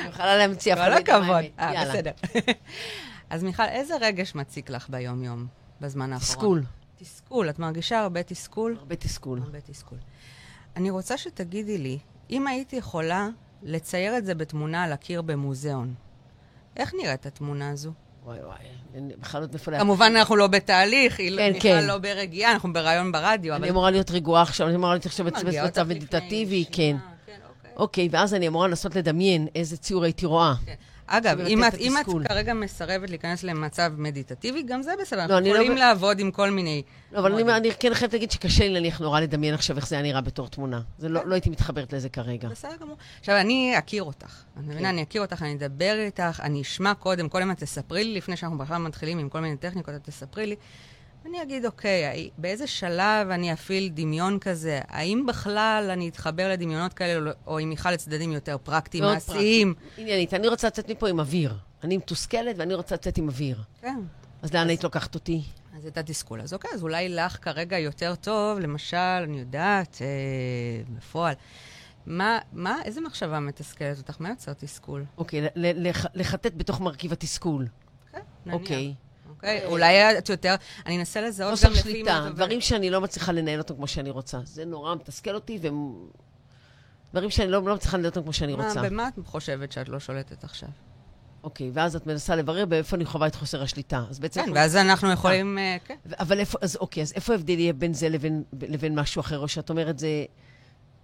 אני 0.00 0.08
יכולה 0.08 0.36
להמציא, 0.46 0.74
אחד 0.74 0.84
כל 0.84 0.90
לא 0.90 0.96
הכבוד. 0.98 1.44
אה. 1.58 1.84
בסדר. 1.84 2.10
אז 3.30 3.44
מיכל, 3.44 3.62
איזה 3.68 3.94
רגש 4.00 4.34
מציק 4.34 4.70
לך 4.70 4.88
ביום-יום, 4.90 5.46
בזמן 5.80 6.12
האחרון? 6.12 6.60
תסכול, 6.60 6.62
תסכול, 6.96 7.50
את 7.50 7.58
מרגישה 7.58 8.00
הרבה 8.00 8.22
תסכול? 8.22 8.76
הרבה 8.78 8.96
תסכול. 8.96 9.40
הרבה 9.44 9.60
תסכול. 9.60 9.98
אני 10.76 10.90
רוצה 10.90 11.18
שתגידי 11.18 11.78
לי, 11.78 11.98
אם 12.30 12.46
הייתי 12.46 12.76
יכולה 12.76 13.28
לצייר 13.62 14.18
את 14.18 14.26
זה 14.26 14.34
בתמונה 14.34 14.84
על 14.84 14.92
הקיר 14.92 15.22
במוזיאון, 15.22 15.94
איך 16.76 16.94
נראית 16.94 17.26
התמונה 17.26 17.70
הזו? 17.70 17.92
וואי 18.24 18.38
וואי, 18.38 19.12
בכלל 19.18 19.42
לא 19.42 19.72
לה... 19.72 19.78
כמובן, 19.78 20.12
אנחנו 20.16 20.36
לא 20.36 20.46
בתהליך, 20.46 21.18
היא 21.18 21.36
כן, 21.36 21.52
מיכל 21.52 21.60
כן. 21.60 21.84
לא 21.86 21.98
ברגיעה, 21.98 22.52
אנחנו 22.52 22.72
בראיון 22.72 23.12
ברדיו, 23.12 23.54
אני 23.54 23.62
אבל... 23.62 23.70
אמורה 23.70 23.90
להיות 23.90 24.10
רגועה 24.10 24.42
עכשיו, 24.42 24.68
אני 24.68 24.76
אמורה 24.76 24.92
להיות 24.92 25.06
עכשיו 25.06 25.26
במצב 25.26 25.88
מדיטטיבי, 25.88 26.64
כן. 26.72 26.96
כן, 27.26 27.32
אוקיי. 27.48 27.70
אוקיי, 27.76 28.08
ואז 28.10 28.34
אני 28.34 28.48
אמורה 28.48 28.68
לנסות 28.68 28.96
לדמיין 28.96 29.48
איזה 29.54 29.76
ציור 29.76 30.04
הייתי 30.04 30.26
רואה. 30.26 30.54
כן. 30.66 30.74
אגב, 31.18 31.40
אם 31.40 31.64
את 31.64 31.74
את, 31.74 31.80
אם 31.80 31.92
את. 31.98 32.06
כרגע 32.28 32.54
מסרבת 32.54 33.10
להיכנס 33.10 33.44
למצב 33.44 33.92
מדיטטיבי, 33.96 34.62
גם 34.62 34.82
זה 34.82 34.92
בסדר. 35.00 35.26
לא, 35.26 35.34
אנחנו 35.34 35.40
לא 35.40 35.54
יכולים 35.54 35.74
ב- 35.74 35.78
לעבוד 35.78 36.18
עם 36.18 36.30
כל 36.30 36.50
מיני... 36.50 36.82
לא, 37.12 37.18
אבל 37.18 37.32
אני. 37.32 37.52
אני 37.56 37.70
כן 37.80 37.94
חייבת 37.94 38.12
להגיד 38.12 38.30
שקשה 38.30 38.68
לי 38.68 38.80
נניח 38.80 39.00
נורא 39.00 39.20
לדמיין 39.20 39.54
עכשיו 39.54 39.76
איך 39.76 39.88
זה 39.88 39.94
היה 39.94 40.02
נראה 40.02 40.20
בתור 40.20 40.48
תמונה. 40.48 40.80
זה 40.98 41.08
לא, 41.08 41.26
לא 41.26 41.34
הייתי 41.34 41.50
מתחברת 41.50 41.92
לזה 41.92 42.08
כרגע. 42.08 42.48
בסדר 42.48 42.76
גמור. 42.80 42.96
עכשיו, 43.20 43.36
אני 43.36 43.78
אכיר 43.78 44.02
אותך. 44.02 44.42
אני 44.56 44.66
מבינה, 44.66 44.90
אני 44.90 45.02
אכיר 45.02 45.22
אותך, 45.22 45.42
אני 45.42 45.54
אדבר 45.54 45.94
איתך, 45.98 46.40
אני 46.42 46.62
אשמע 46.62 46.94
קודם, 46.94 47.28
קודם 47.28 47.50
את 47.50 47.58
תספרי 47.58 48.04
לי, 48.04 48.14
לפני 48.14 48.36
שאנחנו 48.36 48.58
בכלל 48.58 48.78
מתחילים 48.78 49.18
עם 49.18 49.28
כל 49.28 49.40
מיני 49.40 49.56
טכניקות, 49.56 49.94
את 49.94 50.04
תספרי 50.04 50.46
לי. 50.46 50.56
אני 51.26 51.42
אגיד, 51.42 51.66
אוקיי, 51.66 52.30
באיזה 52.38 52.66
שלב 52.66 53.30
אני 53.30 53.52
אפעיל 53.52 53.88
דמיון 53.94 54.38
כזה? 54.38 54.80
האם 54.88 55.26
בכלל 55.26 55.88
אני 55.92 56.08
אתחבר 56.08 56.48
לדמיונות 56.50 56.92
כאלה, 56.92 57.30
או 57.46 57.58
אם 57.60 57.68
מיכל 57.68 57.90
לצדדים 57.90 58.32
יותר 58.32 58.56
פרקטיים, 58.62 59.04
מעשיים? 59.04 59.74
עניינית, 59.98 60.34
אני 60.34 60.48
רוצה 60.48 60.66
לצאת 60.66 60.90
מפה 60.90 61.08
עם 61.08 61.20
אוויר. 61.20 61.54
אני 61.84 61.96
מתוסכלת 61.96 62.56
ואני 62.58 62.74
רוצה 62.74 62.94
לצאת 62.94 63.18
עם 63.18 63.28
אוויר. 63.28 63.62
כן. 63.80 64.00
אז 64.42 64.54
לאן 64.54 64.68
היית 64.68 64.84
לוקחת 64.84 65.14
אותי? 65.14 65.42
אז 65.76 65.86
את 65.86 65.98
התסכול. 65.98 66.40
אז 66.40 66.52
אוקיי, 66.54 66.70
אז 66.74 66.82
אולי 66.82 67.08
לך 67.08 67.38
כרגע 67.42 67.78
יותר 67.78 68.14
טוב, 68.14 68.58
למשל, 68.58 68.96
אני 68.96 69.38
יודעת, 69.38 69.98
אה, 70.00 70.96
בפועל. 70.96 71.34
מה, 72.06 72.38
מה, 72.52 72.76
איזה 72.84 73.00
מחשבה 73.00 73.40
מתסכלת 73.40 73.98
אותך? 73.98 74.16
מה 74.20 74.28
יוצר 74.28 74.52
תסכול? 74.52 75.04
אוקיי, 75.18 75.48
לחטט 76.14 76.52
בתוך 76.56 76.80
מרכיב 76.80 77.12
התסכול. 77.12 77.66
כן, 78.12 78.20
נניח. 78.46 78.60
אוקיי. 78.60 78.94
אוקיי, 79.42 79.64
אולי 79.64 80.18
את 80.18 80.28
יותר, 80.28 80.54
אני 80.86 80.98
אנסה 80.98 81.20
לזהות 81.20 81.50
גם 81.64 81.70
לפי... 81.70 81.78
חוסר 81.78 81.90
שליטה, 81.90 82.28
דברים 82.34 82.60
שאני 82.60 82.90
לא 82.90 83.00
מצליחה 83.00 83.32
לנהל 83.32 83.58
אותם 83.58 83.74
כמו 83.74 83.86
שאני 83.86 84.10
רוצה. 84.10 84.38
זה 84.44 84.64
נורא 84.64 84.94
מתסכל 84.94 85.34
אותי, 85.34 85.58
ו... 85.62 85.68
דברים 87.12 87.30
שאני 87.30 87.50
לא, 87.50 87.62
לא 87.62 87.74
מצליחה 87.74 87.96
לנהל 87.96 88.10
אותם 88.10 88.22
כמו 88.22 88.32
שאני 88.32 88.52
רוצה. 88.52 88.82
במה 88.82 89.08
את 89.08 89.26
חושבת 89.26 89.72
שאת 89.72 89.88
לא 89.88 90.00
שולטת 90.00 90.44
עכשיו? 90.44 90.68
אוקיי, 91.42 91.70
ואז 91.74 91.96
את 91.96 92.06
מנסה 92.06 92.36
לברר 92.36 92.66
באיפה 92.66 92.96
אני 92.96 93.04
חווה 93.04 93.26
את 93.26 93.34
חוסר 93.34 93.62
השליטה. 93.62 94.04
אז 94.10 94.18
בעצם... 94.18 94.44
כן, 94.44 94.52
ואז 94.54 94.76
אנחנו 94.76 95.12
יכולים... 95.12 95.58
אה, 95.58 95.76
כן. 95.84 95.96
אבל 96.18 96.38
איפה, 96.38 96.58
אז 96.62 96.76
אוקיי, 96.76 97.02
אז 97.02 97.12
איפה 97.12 97.32
ההבדל 97.32 97.58
יהיה 97.58 97.72
בין 97.72 97.94
זה 97.94 98.08
לבין, 98.08 98.42
לבין 98.52 98.98
משהו 98.98 99.20
אחר, 99.20 99.38
או 99.38 99.48
שאת 99.48 99.70
אומרת, 99.70 99.98
זה, 99.98 100.24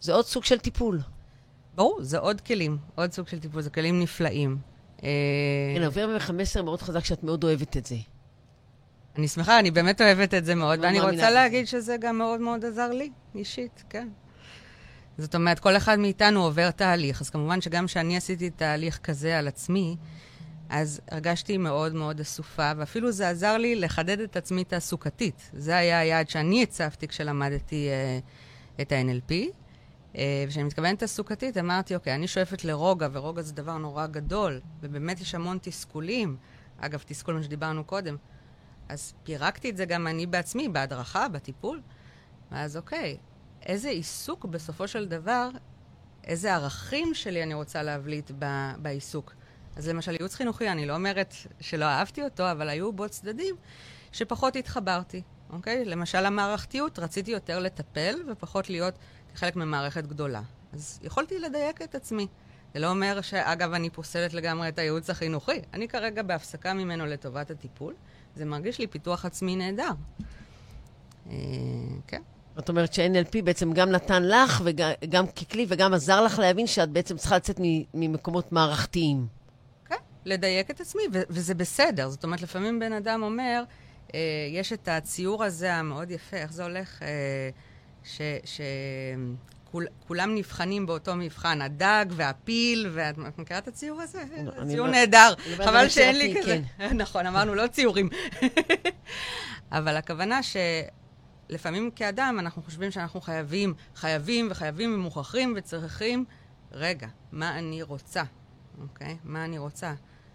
זה 0.00 0.12
עוד 0.14 0.24
סוג 0.26 0.44
של 0.44 0.58
טיפול? 0.58 1.00
ברור, 1.74 1.98
זה 2.02 2.18
עוד 2.18 2.40
כלים, 2.40 2.78
עוד 2.94 3.12
סוג 3.12 3.28
של 3.28 3.38
טיפול, 3.38 3.62
זה 3.62 3.70
כלים 3.70 4.00
נפלאים. 4.00 4.58
אה, 5.02 5.08
כן, 5.76 5.82
עובר 5.82 6.06
ממך 6.06 6.30
מסר 6.30 6.62
מאוד 6.62 6.82
חזק 6.82 7.04
שאת 7.04 7.24
מאוד 7.24 7.44
אוהבת 7.44 7.76
את 7.76 7.86
זה. 7.86 7.96
אני 9.18 9.28
שמחה, 9.28 9.58
אני 9.58 9.70
באמת 9.70 10.00
אוהבת 10.00 10.34
את 10.34 10.44
זה 10.44 10.54
מאוד, 10.54 10.78
ואני 10.82 11.00
רוצה 11.00 11.30
להגיד 11.30 11.66
שזה 11.66 11.96
גם 12.00 12.18
מאוד 12.18 12.40
מאוד 12.40 12.64
עזר 12.64 12.90
לי, 12.90 13.10
אישית, 13.34 13.84
כן. 13.90 14.08
זאת 15.18 15.34
אומרת, 15.34 15.58
כל 15.58 15.76
אחד 15.76 15.98
מאיתנו 15.98 16.44
עובר 16.44 16.70
תהליך, 16.70 17.20
אז 17.20 17.30
כמובן 17.30 17.60
שגם 17.60 17.86
כשאני 17.86 18.16
עשיתי 18.16 18.50
תהליך 18.50 18.98
כזה 18.98 19.38
על 19.38 19.48
עצמי, 19.48 19.96
אז 20.68 21.00
הרגשתי 21.10 21.56
מאוד 21.56 21.94
מאוד 21.94 22.20
אסופה, 22.20 22.72
ואפילו 22.76 23.12
זה 23.12 23.28
עזר 23.28 23.56
לי 23.56 23.74
לחדד 23.74 24.20
את 24.20 24.36
עצמי 24.36 24.64
תעסוקתית. 24.64 25.50
זה 25.52 25.76
היה 25.76 25.98
היעד 25.98 26.28
שאני 26.28 26.62
הצבתי 26.62 27.08
כשלמדתי 27.08 27.88
uh, 27.88 28.82
את 28.82 28.92
ה-NLP. 28.92 29.32
Uh, 30.14 30.18
וכשאני 30.46 30.64
מתכוונת 30.64 30.98
תעסוקתית, 30.98 31.56
אמרתי, 31.56 31.94
אוקיי, 31.94 32.14
אני 32.14 32.28
שואפת 32.28 32.64
לרוגע, 32.64 33.08
ורוגע 33.12 33.42
זה 33.42 33.52
דבר 33.52 33.78
נורא 33.78 34.06
גדול, 34.06 34.60
ובאמת 34.80 35.20
יש 35.20 35.34
המון 35.34 35.58
תסכולים. 35.62 36.36
אגב, 36.80 37.02
תסכולים 37.06 37.42
שדיברנו 37.42 37.84
קודם. 37.84 38.16
אז 38.88 39.14
פירקתי 39.22 39.70
את 39.70 39.76
זה 39.76 39.84
גם 39.84 40.06
אני 40.06 40.26
בעצמי, 40.26 40.68
בהדרכה, 40.68 41.28
בטיפול. 41.28 41.80
ואז 42.52 42.76
אוקיי, 42.76 43.16
איזה 43.66 43.88
עיסוק 43.88 44.44
בסופו 44.44 44.88
של 44.88 45.08
דבר, 45.08 45.48
איזה 46.24 46.54
ערכים 46.54 47.14
שלי 47.14 47.42
אני 47.42 47.54
רוצה 47.54 47.82
להבליט 47.82 48.30
ב- 48.38 48.72
בעיסוק. 48.78 49.34
אז 49.76 49.88
למשל, 49.88 50.12
ייעוץ 50.12 50.34
חינוכי, 50.34 50.68
אני 50.68 50.86
לא 50.86 50.94
אומרת 50.94 51.34
שלא 51.60 51.84
אהבתי 51.84 52.22
אותו, 52.22 52.50
אבל 52.50 52.68
היו 52.68 52.92
בו 52.92 53.08
צדדים 53.08 53.56
שפחות 54.12 54.56
התחברתי, 54.56 55.22
אוקיי? 55.50 55.84
למשל, 55.84 56.26
המערכתיות, 56.26 56.98
רציתי 56.98 57.30
יותר 57.30 57.58
לטפל 57.58 58.14
ופחות 58.28 58.70
להיות 58.70 58.94
כחלק 59.34 59.56
ממערכת 59.56 60.06
גדולה. 60.06 60.42
אז 60.72 61.00
יכולתי 61.02 61.38
לדייק 61.38 61.82
את 61.82 61.94
עצמי. 61.94 62.26
זה 62.74 62.80
לא 62.80 62.90
אומר 62.90 63.20
שאגב, 63.20 63.72
אני 63.72 63.90
פוסלת 63.90 64.34
לגמרי 64.34 64.68
את 64.68 64.78
הייעוץ 64.78 65.10
החינוכי. 65.10 65.60
אני 65.74 65.88
כרגע 65.88 66.22
בהפסקה 66.22 66.74
ממנו 66.74 67.06
לטובת 67.06 67.50
הטיפול. 67.50 67.94
זה 68.38 68.44
מרגיש 68.44 68.78
לי 68.78 68.86
פיתוח 68.86 69.24
עצמי 69.24 69.56
נהדר. 69.56 69.90
אה, 71.30 71.34
כן. 72.06 72.22
זאת 72.56 72.68
אומרת 72.68 72.92
ש-NLP 72.94 73.42
בעצם 73.44 73.72
גם 73.72 73.90
נתן 73.90 74.22
לך, 74.22 74.62
וגם 74.64 75.26
ככלי, 75.26 75.66
וגם 75.68 75.94
עזר 75.94 76.20
לך 76.24 76.38
להבין 76.38 76.66
שאת 76.66 76.88
בעצם 76.88 77.16
צריכה 77.16 77.36
לצאת 77.36 77.60
ממקומות 77.94 78.52
מערכתיים. 78.52 79.26
כן, 79.84 79.96
לדייק 80.24 80.70
את 80.70 80.80
עצמי, 80.80 81.02
ו- 81.12 81.22
וזה 81.30 81.54
בסדר. 81.54 82.08
זאת 82.08 82.24
אומרת, 82.24 82.42
לפעמים 82.42 82.78
בן 82.78 82.92
אדם 82.92 83.22
אומר, 83.22 83.62
אה, 84.14 84.20
יש 84.52 84.72
את 84.72 84.88
הציור 84.88 85.44
הזה 85.44 85.74
המאוד 85.74 86.10
יפה, 86.10 86.36
איך 86.36 86.52
זה 86.52 86.62
הולך? 86.62 87.02
אה, 87.02 87.08
ש... 88.04 88.20
ש- 88.44 88.60
כול, 89.70 89.86
כולם 90.06 90.34
נבחנים 90.34 90.86
באותו 90.86 91.16
מבחן, 91.16 91.62
הדג 91.62 92.06
והפיל, 92.10 92.90
ואת 92.92 93.38
מכירה 93.38 93.58
את 93.58 93.68
הציור 93.68 94.00
הזה? 94.00 94.22
ציור 94.68 94.86
לא, 94.86 94.92
נהדר, 94.92 95.34
חבל 95.56 95.88
שאין 95.88 96.18
לי 96.18 96.34
כזה. 96.38 96.60
כן. 96.78 96.96
נכון, 97.02 97.26
אמרנו, 97.26 97.54
לא 97.54 97.66
ציורים. 97.66 98.08
אבל 99.72 99.96
הכוונה 99.96 100.40
שלפעמים 100.42 101.90
כאדם 101.90 102.36
אנחנו 102.38 102.62
חושבים 102.62 102.90
שאנחנו 102.90 103.20
חייבים, 103.20 103.74
חייבים 103.94 104.48
וחייבים 104.50 104.94
ומוכרחים 104.94 105.54
וצריכים, 105.56 106.24
רגע, 106.72 107.08
מה 107.32 107.58
אני 107.58 107.82
רוצה, 107.82 108.22
אוקיי? 108.80 109.16
מה 109.24 109.44
אני 109.44 109.58
רוצה? 109.58 109.94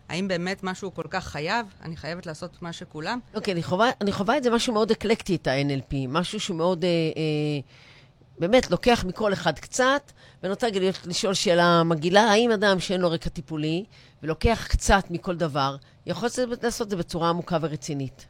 האם 0.09 0.27
באמת 0.27 0.63
משהו 0.63 0.93
כל 0.93 1.05
כך 1.09 1.27
חייב? 1.27 1.65
אני 1.81 1.97
חייבת 1.97 2.25
לעשות 2.25 2.61
מה 2.61 2.73
שכולם? 2.73 3.19
אוקיי, 3.33 3.53
אני 3.53 3.63
חווה, 3.63 3.89
אני 4.01 4.11
חווה 4.11 4.37
את 4.37 4.43
זה 4.43 4.49
משהו 4.49 4.73
מאוד 4.73 4.91
אקלקטי, 4.91 5.35
את 5.35 5.47
ה-NLP, 5.47 5.95
משהו 6.07 6.39
שהוא 6.39 6.57
מאוד... 6.57 6.83
אה, 6.83 6.89
אה, 6.89 7.92
באמת 8.39 8.71
לוקח 8.71 9.03
מכל 9.07 9.33
אחד 9.33 9.59
קצת, 9.59 10.11
ואני 10.43 10.53
רוצה 10.53 10.67
לשאול 11.05 11.33
שאלה 11.33 11.83
מגעילה, 11.83 12.21
האם 12.21 12.51
אדם 12.51 12.79
שאין 12.79 13.01
לו 13.01 13.11
רקע 13.11 13.29
טיפולי, 13.29 13.85
ולוקח 14.23 14.67
קצת 14.69 15.03
מכל 15.09 15.35
דבר, 15.35 15.75
יכול 16.05 16.29
לעשות 16.63 16.85
את 16.85 16.89
זה 16.89 16.97
בצורה 16.97 17.29
עמוקה 17.29 17.57
ורצינית? 17.61 18.27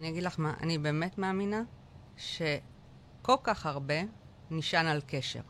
אני 0.00 0.08
אגיד 0.08 0.22
לך 0.22 0.34
מה, 0.38 0.54
אני 0.60 0.78
באמת 0.78 1.18
מאמינה 1.18 1.62
שכל 2.16 3.36
כך 3.42 3.66
הרבה 3.66 3.94
נשען 4.50 4.86
על 4.86 5.00
קשר. 5.06 5.40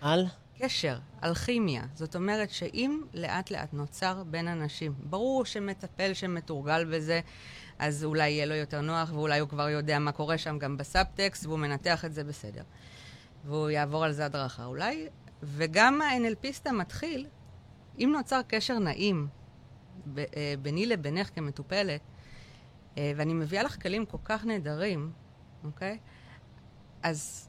על? 0.00 0.26
קשר, 0.58 0.98
על 1.20 1.34
כימיה. 1.34 1.82
זאת 1.94 2.16
אומרת 2.16 2.50
שאם 2.50 3.00
לאט 3.14 3.50
לאט 3.50 3.72
נוצר 3.72 4.22
בין 4.26 4.48
אנשים, 4.48 4.94
ברור 4.98 5.44
שמטפל 5.44 6.14
שמתורגל 6.14 6.84
בזה, 6.84 7.20
אז 7.78 8.04
אולי 8.04 8.30
יהיה 8.30 8.46
לו 8.46 8.54
יותר 8.54 8.80
נוח, 8.80 9.12
ואולי 9.12 9.38
הוא 9.38 9.48
כבר 9.48 9.68
יודע 9.68 9.98
מה 9.98 10.12
קורה 10.12 10.38
שם 10.38 10.58
גם 10.58 10.76
בסאבטקסט, 10.76 11.46
והוא 11.46 11.58
מנתח 11.58 12.04
את 12.04 12.14
זה 12.14 12.24
בסדר. 12.24 12.62
והוא 13.44 13.70
יעבור 13.70 14.04
על 14.04 14.12
זה 14.12 14.24
הדרכה 14.24 14.64
אולי. 14.64 15.06
וגם 15.42 16.02
ה-NLPיסט 16.02 16.68
המתחיל, 16.68 17.26
אם 17.98 18.12
נוצר 18.16 18.40
קשר 18.48 18.78
נעים 18.78 19.28
ב- 20.14 20.18
אה, 20.18 20.54
ביני 20.62 20.86
לבינך 20.86 21.30
כמטופלת, 21.34 22.00
אה, 22.98 23.12
ואני 23.16 23.34
מביאה 23.34 23.62
לך 23.62 23.82
כלים 23.82 24.06
כל 24.06 24.18
כך 24.24 24.44
נהדרים, 24.44 25.12
אוקיי? 25.64 25.98
אז, 27.02 27.48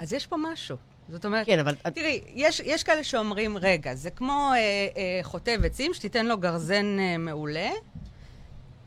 אז 0.00 0.12
יש 0.12 0.26
פה 0.26 0.36
משהו. 0.36 0.76
זאת 1.08 1.24
אומרת, 1.24 1.46
כן, 1.46 1.58
אבל... 1.58 1.74
תראי, 1.74 2.20
יש, 2.28 2.60
יש 2.64 2.82
כאלה 2.84 3.04
שאומרים, 3.04 3.56
רגע, 3.56 3.94
זה 3.94 4.10
כמו 4.10 4.50
אה, 4.52 4.56
אה, 4.56 5.20
חוטב 5.22 5.64
עצים, 5.64 5.94
שתיתן 5.94 6.26
לו 6.26 6.38
גרזן 6.38 6.98
אה, 6.98 7.18
מעולה, 7.18 7.70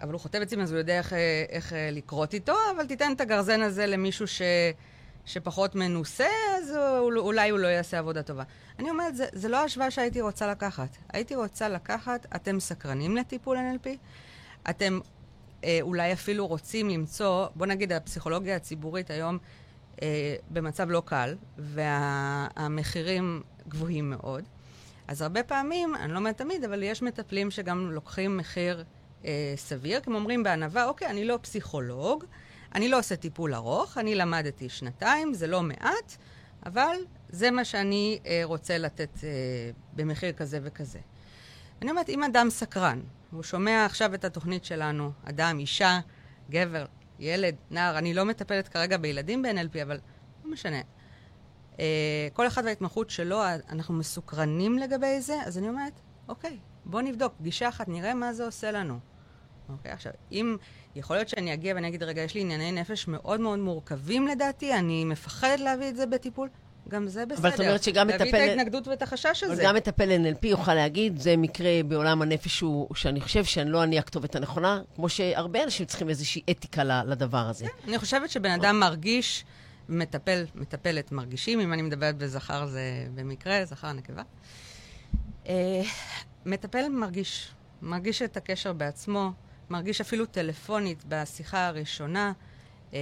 אבל 0.01 0.13
הוא 0.13 0.21
חוטב 0.21 0.41
עצים 0.41 0.59
אז 0.59 0.71
הוא 0.71 0.79
יודע 0.79 0.97
איך, 0.97 1.13
אה, 1.13 1.45
איך 1.49 1.73
אה, 1.73 1.89
לכרות 1.91 2.33
איתו, 2.33 2.53
אבל 2.75 2.87
תיתן 2.87 3.11
את 3.15 3.21
הגרזן 3.21 3.61
הזה 3.61 3.85
למישהו 3.85 4.27
ש... 4.27 4.41
שפחות 5.25 5.75
מנוסה, 5.75 6.27
אז 6.57 6.75
אולי 6.99 7.49
הוא 7.49 7.59
לא 7.59 7.67
יעשה 7.67 7.99
עבודה 7.99 8.23
טובה. 8.23 8.43
אני 8.79 8.89
אומרת, 8.89 9.15
זה, 9.15 9.25
זה 9.33 9.49
לא 9.49 9.57
השוואה 9.57 9.91
שהייתי 9.91 10.21
רוצה 10.21 10.47
לקחת. 10.47 10.97
הייתי 11.13 11.35
רוצה 11.35 11.69
לקחת, 11.69 12.25
אתם 12.35 12.59
סקרנים 12.59 13.17
לטיפול 13.17 13.57
NLP? 13.57 13.89
אתם 14.69 14.99
אה, 15.63 15.79
אולי 15.81 16.13
אפילו 16.13 16.47
רוצים 16.47 16.89
למצוא, 16.89 17.47
בוא 17.55 17.65
נגיד, 17.65 17.91
הפסיכולוגיה 17.91 18.55
הציבורית 18.55 19.09
היום 19.09 19.37
אה, 20.01 20.35
במצב 20.49 20.89
לא 20.89 21.01
קל, 21.05 21.35
והמחירים 21.57 23.41
וה, 23.43 23.69
גבוהים 23.69 24.09
מאוד. 24.09 24.43
אז 25.07 25.21
הרבה 25.21 25.43
פעמים, 25.43 25.95
אני 25.95 26.13
לא 26.13 26.17
אומרת 26.17 26.37
תמיד, 26.37 26.63
אבל 26.63 26.83
יש 26.83 27.01
מטפלים 27.01 27.51
שגם 27.51 27.91
לוקחים 27.91 28.37
מחיר 28.37 28.83
אה, 29.25 29.53
סביר, 29.55 29.99
כמו 29.99 30.15
אומרים 30.15 30.43
בענווה, 30.43 30.85
אוקיי, 30.85 31.07
אני 31.07 31.25
לא 31.25 31.39
פסיכולוג, 31.41 32.25
אני 32.75 32.89
לא 32.89 32.99
עושה 32.99 33.15
טיפול 33.15 33.53
ארוך, 33.53 33.97
אני 33.97 34.15
למדתי 34.15 34.69
שנתיים, 34.69 35.33
זה 35.33 35.47
לא 35.47 35.61
מעט, 35.61 36.15
אבל 36.65 36.95
זה 37.29 37.51
מה 37.51 37.65
שאני 37.65 38.19
אה, 38.25 38.41
רוצה 38.43 38.77
לתת 38.77 39.09
אה, 39.23 39.29
במחיר 39.95 40.31
כזה 40.31 40.59
וכזה. 40.63 40.99
אני 41.81 41.91
אומרת, 41.91 42.09
אם 42.09 42.23
אדם 42.23 42.49
סקרן, 42.49 43.01
הוא 43.31 43.43
שומע 43.43 43.85
עכשיו 43.85 44.13
את 44.13 44.25
התוכנית 44.25 44.65
שלנו, 44.65 45.11
אדם, 45.23 45.59
אישה, 45.59 45.99
גבר, 46.49 46.85
ילד, 47.19 47.55
נער, 47.71 47.97
אני 47.97 48.13
לא 48.13 48.25
מטפלת 48.25 48.67
כרגע 48.67 48.97
בילדים 48.97 49.41
ב-NLP, 49.41 49.83
אבל 49.83 49.99
לא 50.45 50.51
משנה. 50.51 50.81
אה, 51.79 52.27
כל 52.33 52.47
אחד 52.47 52.65
וההתמחות 52.65 53.09
שלו, 53.09 53.41
אנחנו 53.69 53.93
מסוקרנים 53.93 54.77
לגבי 54.77 55.21
זה, 55.21 55.35
אז 55.45 55.57
אני 55.57 55.69
אומרת, 55.69 55.93
אוקיי, 56.27 56.57
בוא 56.85 57.01
נבדוק, 57.01 57.33
פגישה 57.37 57.69
אחת, 57.69 57.87
נראה 57.87 58.13
מה 58.13 58.33
זה 58.33 58.45
עושה 58.45 58.71
לנו. 58.71 58.99
אוקיי, 59.69 59.91
עכשיו, 59.91 60.11
אם 60.31 60.57
יכול 60.95 61.15
להיות 61.15 61.29
שאני 61.29 61.53
אגיע 61.53 61.75
ואני 61.75 61.87
אגיד, 61.87 62.03
רגע, 62.03 62.21
יש 62.21 62.35
לי 62.35 62.41
ענייני 62.41 62.71
נפש 62.71 63.07
מאוד 63.07 63.39
מאוד 63.39 63.59
מורכבים 63.59 64.27
לדעתי, 64.27 64.73
אני 64.73 65.05
מפחדת 65.05 65.59
להביא 65.59 65.89
את 65.89 65.95
זה 65.95 66.05
בטיפול, 66.05 66.49
גם 66.89 67.07
זה 67.07 67.25
בסדר. 67.25 67.39
אבל 67.39 67.49
את 67.49 67.59
אומרת 67.59 67.83
שגם 67.83 68.07
להביא 68.07 68.25
מטפל- 68.25 68.37
את 68.43 68.49
ההתנגדות 68.49 68.87
ואת 68.87 69.01
החשש 69.01 69.43
אבל 69.43 69.51
הזה. 69.51 69.63
גם 69.65 69.75
מטפל 69.75 70.09
NLP 70.09 70.47
יוכל 70.47 70.73
להגיד, 70.73 71.19
זה 71.19 71.37
מקרה 71.37 71.69
בעולם 71.87 72.21
הנפש 72.21 72.57
שהוא, 72.57 72.95
שאני 72.95 73.21
חושב 73.21 73.43
שאני 73.43 73.69
לא 73.69 73.83
אני 73.83 73.99
הכתובת 73.99 74.35
הנכונה, 74.35 74.81
כמו 74.95 75.09
שהרבה 75.09 75.63
אנשים 75.63 75.85
צריכים 75.85 76.09
איזושהי 76.09 76.41
אתיקה 76.51 76.83
לדבר 76.83 77.37
הזה. 77.49 77.65
אני 77.87 77.99
חושבת 77.99 78.29
שבן 78.29 78.51
אדם 78.51 78.79
מרגיש, 78.79 79.45
מטפל, 79.89 80.45
מטפלת 80.55 81.11
מרגישים, 81.11 81.59
אם 81.59 81.73
אני 81.73 81.81
מדברת 81.81 82.17
בזכר 82.17 82.65
זה 82.65 82.81
במקרה, 83.15 83.65
זכר 83.65 83.91
נקבה. 83.93 84.21
אה, 85.47 85.81
מטפל 86.45 86.89
מרגיש, 86.89 87.51
מרגיש 87.81 88.21
את 88.21 88.37
הקשר 88.37 88.73
בעצמו, 88.73 89.31
מרגיש 89.73 90.01
אפילו 90.01 90.25
טלפונית 90.25 91.03
בשיחה 91.07 91.67
הראשונה, 91.67 92.31
אה, 92.93 92.99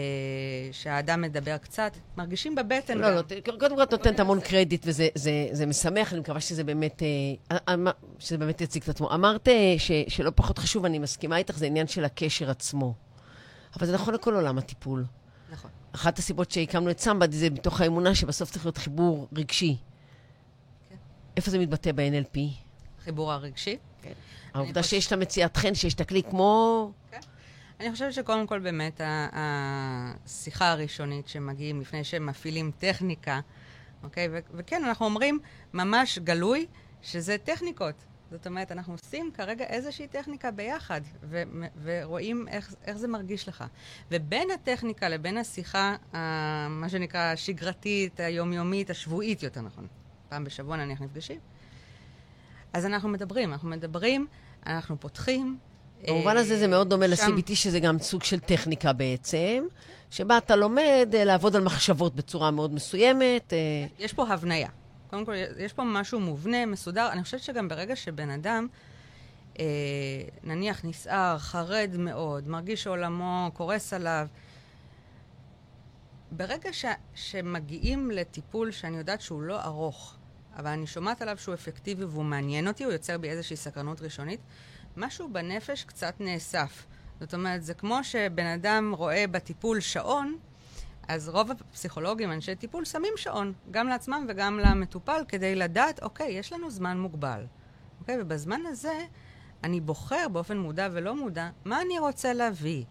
שהאדם 0.72 1.22
מדבר 1.22 1.58
קצת, 1.58 1.92
מרגישים 2.18 2.56
בבטן 2.56 2.98
לא. 2.98 3.16
לא, 3.16 3.22
קודם 3.60 3.76
כל 3.76 3.84
את 3.84 3.92
נותנת 3.92 4.20
המון 4.20 4.40
קרדיט, 4.40 4.84
וזה 4.86 5.08
זה, 5.16 5.48
זה 5.52 5.66
משמח, 5.66 6.14
אני 6.14 6.20
מקווה 6.20 6.42
שזה 6.42 6.64
באמת, 6.64 7.04
אה, 7.52 7.58
אה, 7.68 7.92
שזה 8.20 8.38
באמת 8.38 8.62
יציג 8.62 8.84
את 8.84 8.90
עצמו. 8.90 9.14
אמרת 9.14 9.48
שלא 10.08 10.32
פחות 10.36 10.58
חשוב, 10.58 10.86
אני 10.86 11.00
מסכימה 11.00 11.38
איתך, 11.38 11.58
זה 11.58 11.66
עניין 11.66 11.88
של 11.88 12.06
הקשר 12.06 12.50
עצמו. 12.50 12.94
אבל 13.78 13.88
זה 13.88 13.94
נכון 13.94 14.14
לכל 14.14 14.36
עולם 14.36 14.58
הטיפול. 14.58 15.06
נכון. 15.52 15.72
אחת 15.92 16.20
הסיבות 16.20 16.52
שהקמנו 16.52 16.92
את 16.92 17.00
סמבדי 17.00 17.38
זה 17.38 17.50
מתוך 17.50 17.82
האמונה 17.82 18.16
שבסוף 18.16 18.52
צריך 18.52 18.66
להיות 18.66 18.78
חיבור 18.78 19.28
רגשי. 19.36 19.78
כן. 20.90 20.96
איפה 21.38 21.52
זה 21.52 21.60
מתבטא 21.60 21.92
ב-NLP? 21.92 22.40
חיבור 23.04 23.32
הרגשי. 23.34 23.78
העובדה 24.54 24.82
חושב- 24.82 24.90
שיש 24.96 25.08
את 25.08 25.12
המציאת 25.12 25.58
חן, 25.58 25.76
שיש 25.76 25.94
את 25.94 26.02
הכלי 26.02 26.24
כמו... 26.24 26.92
אני 27.80 27.92
חושבת 27.92 28.14
שקודם 28.14 28.48
כל 28.48 28.60
באמת 28.60 29.02
השיחה 29.34 30.72
הראשונית 30.72 31.28
שמגיעים 31.28 31.82
לפני 31.82 32.04
שהם 32.04 32.26
מפעילים 32.26 32.72
טכניקה, 32.80 33.40
אוקיי? 34.04 34.28
ו- 34.32 34.40
וכן, 34.54 34.84
אנחנו 34.86 35.06
אומרים 35.06 35.40
ממש 35.74 36.20
גלוי 36.20 36.66
שזה 37.02 37.38
טכניקות. 37.44 37.96
זאת 38.32 38.48
אומרת, 38.48 38.72
אנחנו 38.72 38.94
עושים 38.94 39.32
כרגע 39.34 39.66
איזושהי 39.66 40.08
טכניקה 40.08 40.52
ביחד, 40.52 41.02
ו- 41.24 41.44
ורואים 41.84 42.48
איך, 42.48 42.74
איך 42.86 42.98
זה 42.98 43.08
מרגיש 43.08 43.48
לך. 43.48 43.64
ובין 44.12 44.52
הטכניקה 44.52 45.10
לבין 45.10 45.38
השיחה, 45.38 45.96
ה- 46.16 46.68
מה 46.70 46.90
שנקרא 46.90 47.20
השגרתית, 47.34 48.20
היומיומית, 48.20 48.90
השבועית, 48.90 49.44
יותר 49.44 49.62
נכון, 49.62 49.88
פעם 50.30 50.44
בשבוע 50.44 50.78
נניח 50.78 51.02
נפגשים, 51.02 51.40
אז 52.74 52.86
אנחנו 52.86 53.10
מדברים, 53.10 53.54
אנחנו 53.54 53.70
מדברים, 53.70 54.28
אנחנו 54.66 55.00
פותחים. 55.00 55.58
במובן 56.08 56.36
אה, 56.36 56.42
הזה 56.42 56.58
זה 56.60 56.68
מאוד 56.68 56.90
דומה 56.90 57.16
שם- 57.16 57.36
ל-CBT, 57.36 57.56
שזה 57.56 57.80
גם 57.80 58.00
סוג 58.00 58.24
של 58.24 58.40
טכניקה 58.40 58.94
בעצם, 58.94 59.64
שבה 60.12 60.38
אתה 60.38 60.56
לומד 60.56 61.10
אה, 61.14 61.24
לעבוד 61.24 61.56
על 61.56 61.64
מחשבות 61.64 62.16
בצורה 62.16 62.52
מאוד 62.52 62.74
מסוימת. 62.74 63.54
אה, 63.54 63.58
יש 64.00 64.14
פה 64.14 64.28
הבניה. 64.28 64.70
קודם 65.10 65.26
כל, 65.26 65.34
יש 65.60 65.74
פה 65.74 65.84
משהו 65.84 66.20
מובנה, 66.20 66.66
מסודר. 66.66 67.10
אני 67.12 67.24
חושבת 67.24 67.40
שגם 67.42 67.68
ברגע 67.68 67.96
שבן 67.96 68.30
אדם, 68.30 68.68
אה, 69.60 69.66
נניח 70.44 70.86
נסער, 70.86 71.38
חרד 71.38 71.90
מאוד, 71.98 72.48
מרגיש 72.48 72.84
שעולמו 72.84 73.52
קורס 73.54 73.94
עליו, 73.94 74.28
ברגע 76.32 76.74
ש, 76.74 76.86
שמגיעים 77.16 78.12
לטיפול 78.12 78.72
שאני 78.72 78.98
יודעת 78.98 79.22
שהוא 79.22 79.42
לא 79.42 79.64
ארוך, 79.64 80.16
אבל 80.56 80.68
אני 80.68 80.88
שומעת 80.88 81.22
עליו 81.22 81.38
שהוא 81.38 81.56
אפקטיבי 81.56 82.06
והוא 82.06 82.26
מעניין 82.26 82.68
אותי, 82.68 82.84
הוא 82.84 82.94
יוצר 82.94 83.18
בי 83.18 83.30
איזושהי 83.30 83.56
סקרנות 83.56 84.02
ראשונית, 84.02 84.40
משהו 84.98 85.30
בנפש 85.34 85.84
קצת 85.84 86.14
נאסף. 86.20 86.86
זאת 87.20 87.34
אומרת, 87.34 87.64
זה 87.64 87.74
כמו 87.74 88.04
שבן 88.04 88.46
אדם 88.46 88.94
רואה 88.98 89.28
בטיפול 89.28 89.80
שעון, 89.80 90.38
אז 91.08 91.30
רוב 91.30 91.52
הפסיכולוגים, 91.52 92.32
אנשי 92.32 92.56
טיפול, 92.56 92.86
שמים 92.86 93.14
שעון, 93.16 93.54
גם 93.72 93.88
לעצמם 93.88 94.26
וגם 94.30 94.60
למטופל, 94.60 95.22
כדי 95.28 95.56
לדעת, 95.56 96.04
אוקיי, 96.04 96.32
יש 96.32 96.54
לנו 96.54 96.72
זמן 96.72 97.00
מוגבל. 97.00 97.46
אוקיי, 98.00 98.22
ובזמן 98.22 98.62
הזה 98.66 99.06
אני 99.64 99.82
בוחר 99.82 100.28
באופן 100.32 100.58
מודע 100.58 100.88
ולא 100.92 101.16
מודע 101.16 101.50
מה 101.66 101.82
אני 101.82 102.00
רוצה 102.00 102.34
להביא. 102.34 102.84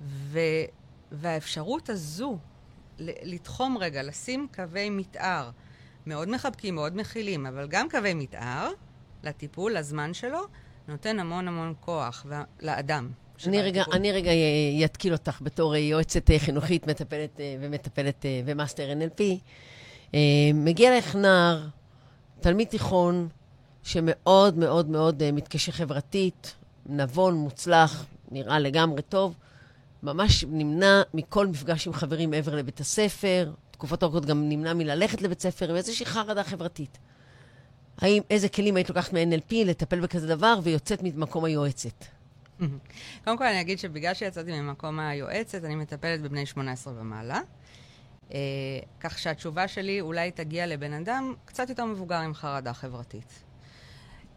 ו... 0.00 0.38
והאפשרות 1.12 1.88
הזו, 1.88 2.38
לתחום 2.98 3.78
רגע, 3.78 4.02
לשים 4.02 4.48
קווי 4.54 4.90
מתאר, 4.90 5.50
מאוד 6.06 6.28
מחבקים, 6.28 6.74
מאוד 6.74 6.96
מכילים, 6.96 7.46
אבל 7.46 7.66
גם 7.68 7.88
קווי 7.90 8.14
מתאר 8.14 8.70
לטיפול, 9.24 9.76
לזמן 9.76 10.14
שלו, 10.14 10.40
נותן 10.88 11.18
המון 11.20 11.48
המון 11.48 11.74
כוח 11.80 12.26
ו- 12.28 12.34
לאדם. 12.62 13.10
אני 13.46 13.62
רגע. 13.62 13.84
אני 13.92 14.12
רגע 14.12 14.30
א- 14.32 14.76
אתקיל 14.84 15.12
אותך 15.12 15.38
בתור 15.42 15.74
אה, 15.74 15.78
יועצת 15.78 16.30
אה, 16.30 16.38
חינוכית, 16.38 16.86
מטפלת 16.86 17.40
אה, 17.40 17.56
ומטפלת 17.60 18.26
אה, 18.26 18.40
ומאסטר 18.46 18.92
NLP. 18.92 19.22
אה, 20.14 20.18
מגיע 20.54 20.98
לך 20.98 21.16
נער, 21.16 21.66
תלמיד 22.40 22.68
תיכון, 22.68 23.28
שמאוד 23.82 24.58
מאוד 24.58 24.88
מאוד 24.90 25.22
אה, 25.22 25.32
מתקשה 25.32 25.72
חברתית, 25.72 26.54
נבון, 26.86 27.34
מוצלח, 27.34 28.04
נראה 28.30 28.58
לגמרי 28.58 29.02
טוב, 29.02 29.34
ממש 30.02 30.44
נמנע 30.48 31.02
מכל 31.14 31.46
מפגש 31.46 31.86
עם 31.86 31.92
חברים 31.92 32.30
מעבר 32.30 32.54
לבית 32.56 32.80
הספר, 32.80 33.52
תקופות 33.82 34.02
ארוכות 34.02 34.26
גם 34.26 34.48
נמנע 34.48 34.74
מללכת 34.74 35.22
לבית 35.22 35.40
ספר 35.40 35.70
עם 35.70 35.76
איזושהי 35.76 36.06
חרדה 36.06 36.44
חברתית. 36.44 36.98
האם, 37.98 38.22
איזה 38.30 38.48
כלים 38.48 38.76
היית 38.76 38.88
לוקחת 38.88 39.12
מ-NLP 39.12 39.54
לטפל 39.64 40.00
בכזה 40.00 40.26
דבר 40.26 40.58
ויוצאת 40.62 41.00
ממקום 41.02 41.44
היועצת? 41.44 42.04
קודם 43.24 43.38
כל 43.38 43.44
אני 43.44 43.60
אגיד 43.60 43.78
שבגלל 43.78 44.14
שיצאתי 44.14 44.60
ממקום 44.60 45.00
היועצת, 45.00 45.64
אני 45.64 45.74
מטפלת 45.74 46.22
בבני 46.22 46.46
18 46.46 46.94
ומעלה. 46.96 47.40
אה, 48.32 48.38
כך 49.00 49.18
שהתשובה 49.18 49.68
שלי 49.68 50.00
אולי 50.00 50.30
תגיע 50.30 50.66
לבן 50.66 50.92
אדם 50.92 51.34
קצת 51.44 51.68
יותר 51.68 51.84
מבוגר 51.84 52.18
עם 52.18 52.34
חרדה 52.34 52.72
חברתית. 52.72 53.42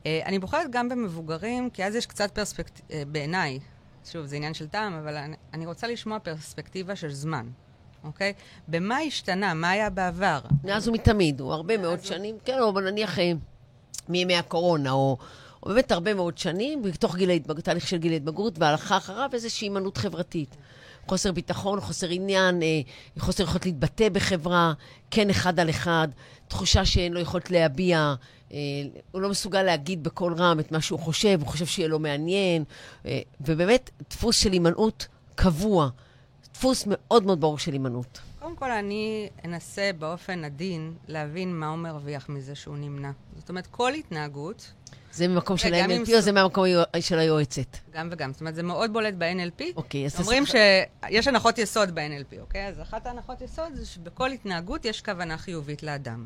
אה, 0.06 0.22
אני 0.26 0.40
בוחרת 0.40 0.72
גם 0.72 0.90
במבוגרים, 0.90 1.70
כי 1.70 1.86
אז 1.86 1.96
יש 1.96 2.06
קצת 2.06 2.32
פרספקטיבה, 2.32 3.06
בעיניי, 3.06 3.60
שוב, 4.06 4.26
זה 4.26 4.36
עניין 4.36 4.54
של 4.54 4.68
טעם, 4.68 4.94
אבל 4.94 5.16
אני, 5.18 5.36
אני 5.54 5.66
רוצה 5.66 5.88
לשמוע 5.88 6.20
פרספקטיבה 6.20 6.96
של 6.96 7.12
זמן, 7.12 7.48
אוקיי? 8.06 8.34
במה 8.68 8.98
השתנה? 8.98 9.54
מה 9.54 9.70
היה 9.70 9.90
בעבר? 9.90 10.40
מאז 10.64 10.88
ומתמיד, 10.88 11.40
הוא 11.40 11.54
הרבה 11.54 11.78
מאוד 11.78 12.04
שנים, 12.04 12.38
כן, 12.46 12.60
או 12.60 12.80
נניח 12.80 13.20
אה, 13.20 13.32
מימי 14.10 14.36
הקורונה, 14.36 14.92
או, 14.92 15.18
או 15.64 15.70
באמת 15.70 15.92
הרבה 15.92 16.14
מאוד 16.14 16.38
שנים, 16.38 16.84
בתוך 16.84 17.16
גיל 17.16 17.30
ההתבגרות, 17.30 17.64
תהליך 17.66 17.88
של 17.88 17.98
גיל 17.98 18.12
ההתבגרות, 18.12 18.60
והלכה 18.60 18.98
אחריו 18.98 19.30
איזושהי 19.34 19.66
הימנעות 19.66 19.98
חברתית. 19.98 20.56
חוסר 21.08 21.32
ביטחון, 21.32 21.82
חוסר 21.82 22.08
עניין, 22.10 22.62
אה, 22.64 22.82
חוסר 23.20 23.44
יכולת 23.44 23.66
להתבטא 23.66 24.10
בחברה, 24.10 24.74
כן 25.12 25.30
אחד 25.30 25.60
על 25.60 25.70
אחד, 25.70 26.08
תחושה 26.48 26.86
שאין 26.86 27.14
לו 27.14 27.20
יכולת 27.20 27.52
להביע, 27.52 28.16
אה, 28.52 28.58
הוא 29.12 29.22
לא 29.22 29.30
מסוגל 29.30 29.64
להגיד 29.64 30.04
בקול 30.04 30.34
רם 30.34 30.60
את 30.60 30.72
מה 30.72 30.82
שהוא 30.82 31.00
חושב, 31.00 31.40
הוא 31.42 31.48
חושב 31.48 31.66
שיהיה 31.66 31.88
לו 31.88 32.00
מעניין, 32.00 32.64
ובאמת 33.42 33.90
דפוס 34.10 34.38
של 34.38 34.52
הימנעות 34.52 35.08
קבוע, 35.36 35.90
דפוס 36.58 36.84
מאוד 36.88 37.24
מאוד 37.24 37.42
ברור 37.42 37.58
של 37.58 37.74
הימנעות. 37.74 38.20
קודם 38.40 38.56
כל, 38.56 38.72
אני 38.72 39.30
אנסה 39.46 39.92
באופן 40.00 40.44
עדין 40.44 40.94
להבין 41.08 41.60
מה 41.60 41.70
הוא 41.70 41.78
מרוויח 41.78 42.30
מזה 42.30 42.56
שהוא 42.56 42.78
נמנע. 42.78 43.12
זאת 43.38 43.50
אומרת, 43.50 43.68
כל 43.68 43.94
התנהגות, 43.94 44.72
זה 45.12 45.28
ממקום 45.28 45.58
של 45.58 45.74
עם 45.74 45.92
ה-NLP 45.92 46.16
או 46.16 46.22
זה 46.22 46.32
מהמקום 46.32 46.66
של 47.00 47.20
היועצת? 47.20 47.78
גם 47.94 48.10
וגם. 48.12 48.32
זאת 48.32 48.42
אומרת, 48.42 48.56
זה 48.56 48.64
מאוד 48.64 48.94
בולט 48.94 49.14
ב-NLP. 49.18 49.64
אוקיי, 49.76 50.06
אז 50.06 50.20
אומרים 50.20 50.44
שיש 50.46 51.28
הנחות 51.28 51.58
יסוד 51.58 51.96
ב-NLP, 51.96 52.40
אוקיי? 52.42 52.68
אז 52.68 52.82
אחת 52.82 53.06
ההנחות 53.06 53.42
יסוד 53.42 53.74
זה 53.74 53.86
שבכל 53.86 54.32
התנהגות 54.32 54.86
יש 54.86 55.02
כוונה 55.02 55.38
חיובית 55.38 55.84
לאדם. 55.84 56.26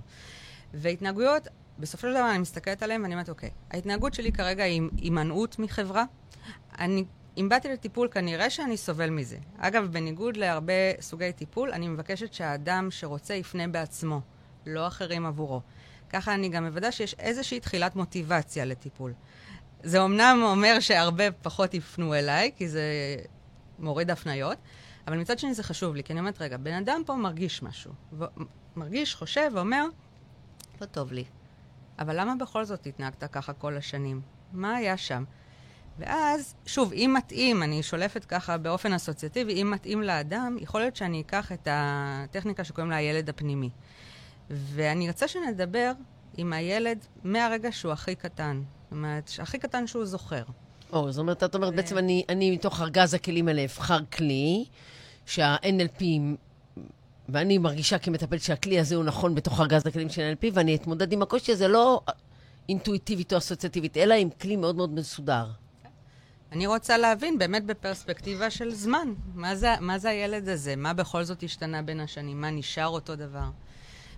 והתנהגויות, 0.73 1.47
בסופו 1.79 2.07
של 2.07 2.13
דבר 2.13 2.29
אני 2.29 2.37
מסתכלת 2.37 2.83
עליהן 2.83 3.01
ואני 3.01 3.13
אומרת, 3.13 3.29
אוקיי, 3.29 3.49
ההתנהגות 3.71 4.13
שלי 4.13 4.31
כרגע 4.31 4.63
היא 4.63 4.81
הימנעות 4.97 5.59
מחברה. 5.59 6.03
אני, 6.79 7.05
אם 7.39 7.49
באתי 7.49 7.69
לטיפול, 7.69 8.07
כנראה 8.11 8.49
שאני 8.49 8.77
סובל 8.77 9.09
מזה. 9.09 9.37
אגב, 9.57 9.87
בניגוד 9.91 10.37
להרבה 10.37 10.73
סוגי 11.01 11.33
טיפול, 11.33 11.71
אני 11.71 11.87
מבקשת 11.87 12.33
שהאדם 12.33 12.87
שרוצה 12.91 13.33
יפנה 13.33 13.67
בעצמו, 13.67 14.21
לא 14.65 14.87
אחרים 14.87 15.25
עבורו. 15.25 15.61
ככה 16.09 16.33
אני 16.33 16.49
גם 16.49 16.65
מוודא 16.65 16.91
שיש 16.91 17.13
איזושהי 17.13 17.59
תחילת 17.59 17.95
מוטיבציה 17.95 18.65
לטיפול. 18.65 19.13
זה 19.83 20.01
אומנם 20.01 20.39
אומר 20.43 20.79
שהרבה 20.79 21.31
פחות 21.31 21.73
יפנו 21.73 22.13
אליי, 22.13 22.51
כי 22.55 22.69
זה 22.69 22.83
מוריד 23.79 24.11
הפניות, 24.11 24.57
אבל 25.07 25.17
מצד 25.17 25.39
שני 25.39 25.53
זה 25.53 25.63
חשוב 25.63 25.95
לי, 25.95 26.03
כי 26.03 26.13
אני 26.13 26.19
אומרת, 26.19 26.41
רגע, 26.41 26.57
בן 26.57 26.73
אדם 26.73 27.01
פה 27.05 27.15
מרגיש 27.15 27.63
משהו. 27.63 27.91
ו- 28.13 28.25
מרגיש, 28.75 29.15
חושב 29.15 29.51
ואומר, 29.53 29.85
לא 30.81 30.85
טוב 30.85 31.11
לי. 31.11 31.25
אבל 31.99 32.19
למה 32.19 32.35
בכל 32.35 32.65
זאת 32.65 32.87
התנהגת 32.87 33.23
ככה 33.23 33.53
כל 33.53 33.77
השנים? 33.77 34.21
מה 34.53 34.75
היה 34.75 34.97
שם? 34.97 35.23
ואז, 35.99 36.55
שוב, 36.65 36.93
אם 36.93 37.15
מתאים, 37.17 37.63
אני 37.63 37.83
שולפת 37.83 38.25
ככה 38.25 38.57
באופן 38.57 38.93
אסוציאטיבי, 38.93 39.61
אם 39.61 39.71
מתאים 39.71 40.01
לאדם, 40.01 40.57
יכול 40.61 40.81
להיות 40.81 40.95
שאני 40.95 41.21
אקח 41.21 41.51
את 41.51 41.67
הטכניקה 41.71 42.63
שקוראים 42.63 42.91
לה 42.91 42.97
הילד 42.97 43.29
הפנימי. 43.29 43.69
ואני 44.49 45.07
רוצה 45.07 45.27
שנדבר 45.27 45.91
עם 46.37 46.53
הילד 46.53 47.05
מהרגע 47.23 47.71
שהוא 47.71 47.91
הכי 47.91 48.15
קטן. 48.15 48.61
זאת 48.83 48.91
אומרת, 48.91 49.31
הכי 49.39 49.59
קטן 49.59 49.87
שהוא 49.87 50.05
זוכר. 50.05 50.43
או, 50.93 51.11
זאת 51.11 51.19
אומרת, 51.19 51.43
את 51.43 51.55
אומרת, 51.55 51.75
בעצם 51.75 51.97
אני, 51.97 52.23
אני 52.29 52.51
מתוך 52.51 52.81
ארגז 52.81 53.13
הכלים 53.13 53.47
האלה 53.47 53.63
אבחר 53.63 53.99
כלי, 54.11 54.65
שה-NLP 55.25 56.03
ואני 57.29 57.57
מרגישה 57.57 57.97
כמטפלת 57.97 58.41
שהכלי 58.41 58.79
הזה 58.79 58.95
הוא 58.95 59.03
נכון 59.03 59.35
בתוך 59.35 59.59
ארגז 59.61 59.87
הכלים 59.87 60.09
של 60.09 60.33
NLP, 60.33 60.47
ואני 60.53 60.75
אתמודד 60.75 61.11
עם 61.11 61.21
הקושי 61.21 61.51
הזה 61.51 61.67
לא 61.67 62.01
אינטואיטיבית 62.69 63.33
או 63.33 63.37
אסוציאטיבית, 63.37 63.97
אלא 63.97 64.13
עם 64.13 64.29
כלי 64.29 64.55
מאוד 64.55 64.75
מאוד 64.75 64.93
מסודר. 64.93 65.45
אני 66.51 66.67
רוצה 66.67 66.97
להבין 66.97 67.37
באמת 67.37 67.65
בפרספקטיבה 67.65 68.49
של 68.49 68.73
זמן. 68.73 69.13
מה 69.35 69.55
זה, 69.55 69.79
מה 69.79 69.99
זה 69.99 70.09
הילד 70.09 70.49
הזה? 70.49 70.75
מה 70.75 70.93
בכל 70.93 71.23
זאת 71.23 71.43
השתנה 71.43 71.81
בין 71.81 71.99
השנים? 71.99 72.41
מה 72.41 72.49
נשאר 72.49 72.87
אותו 72.87 73.15
דבר? 73.15 73.49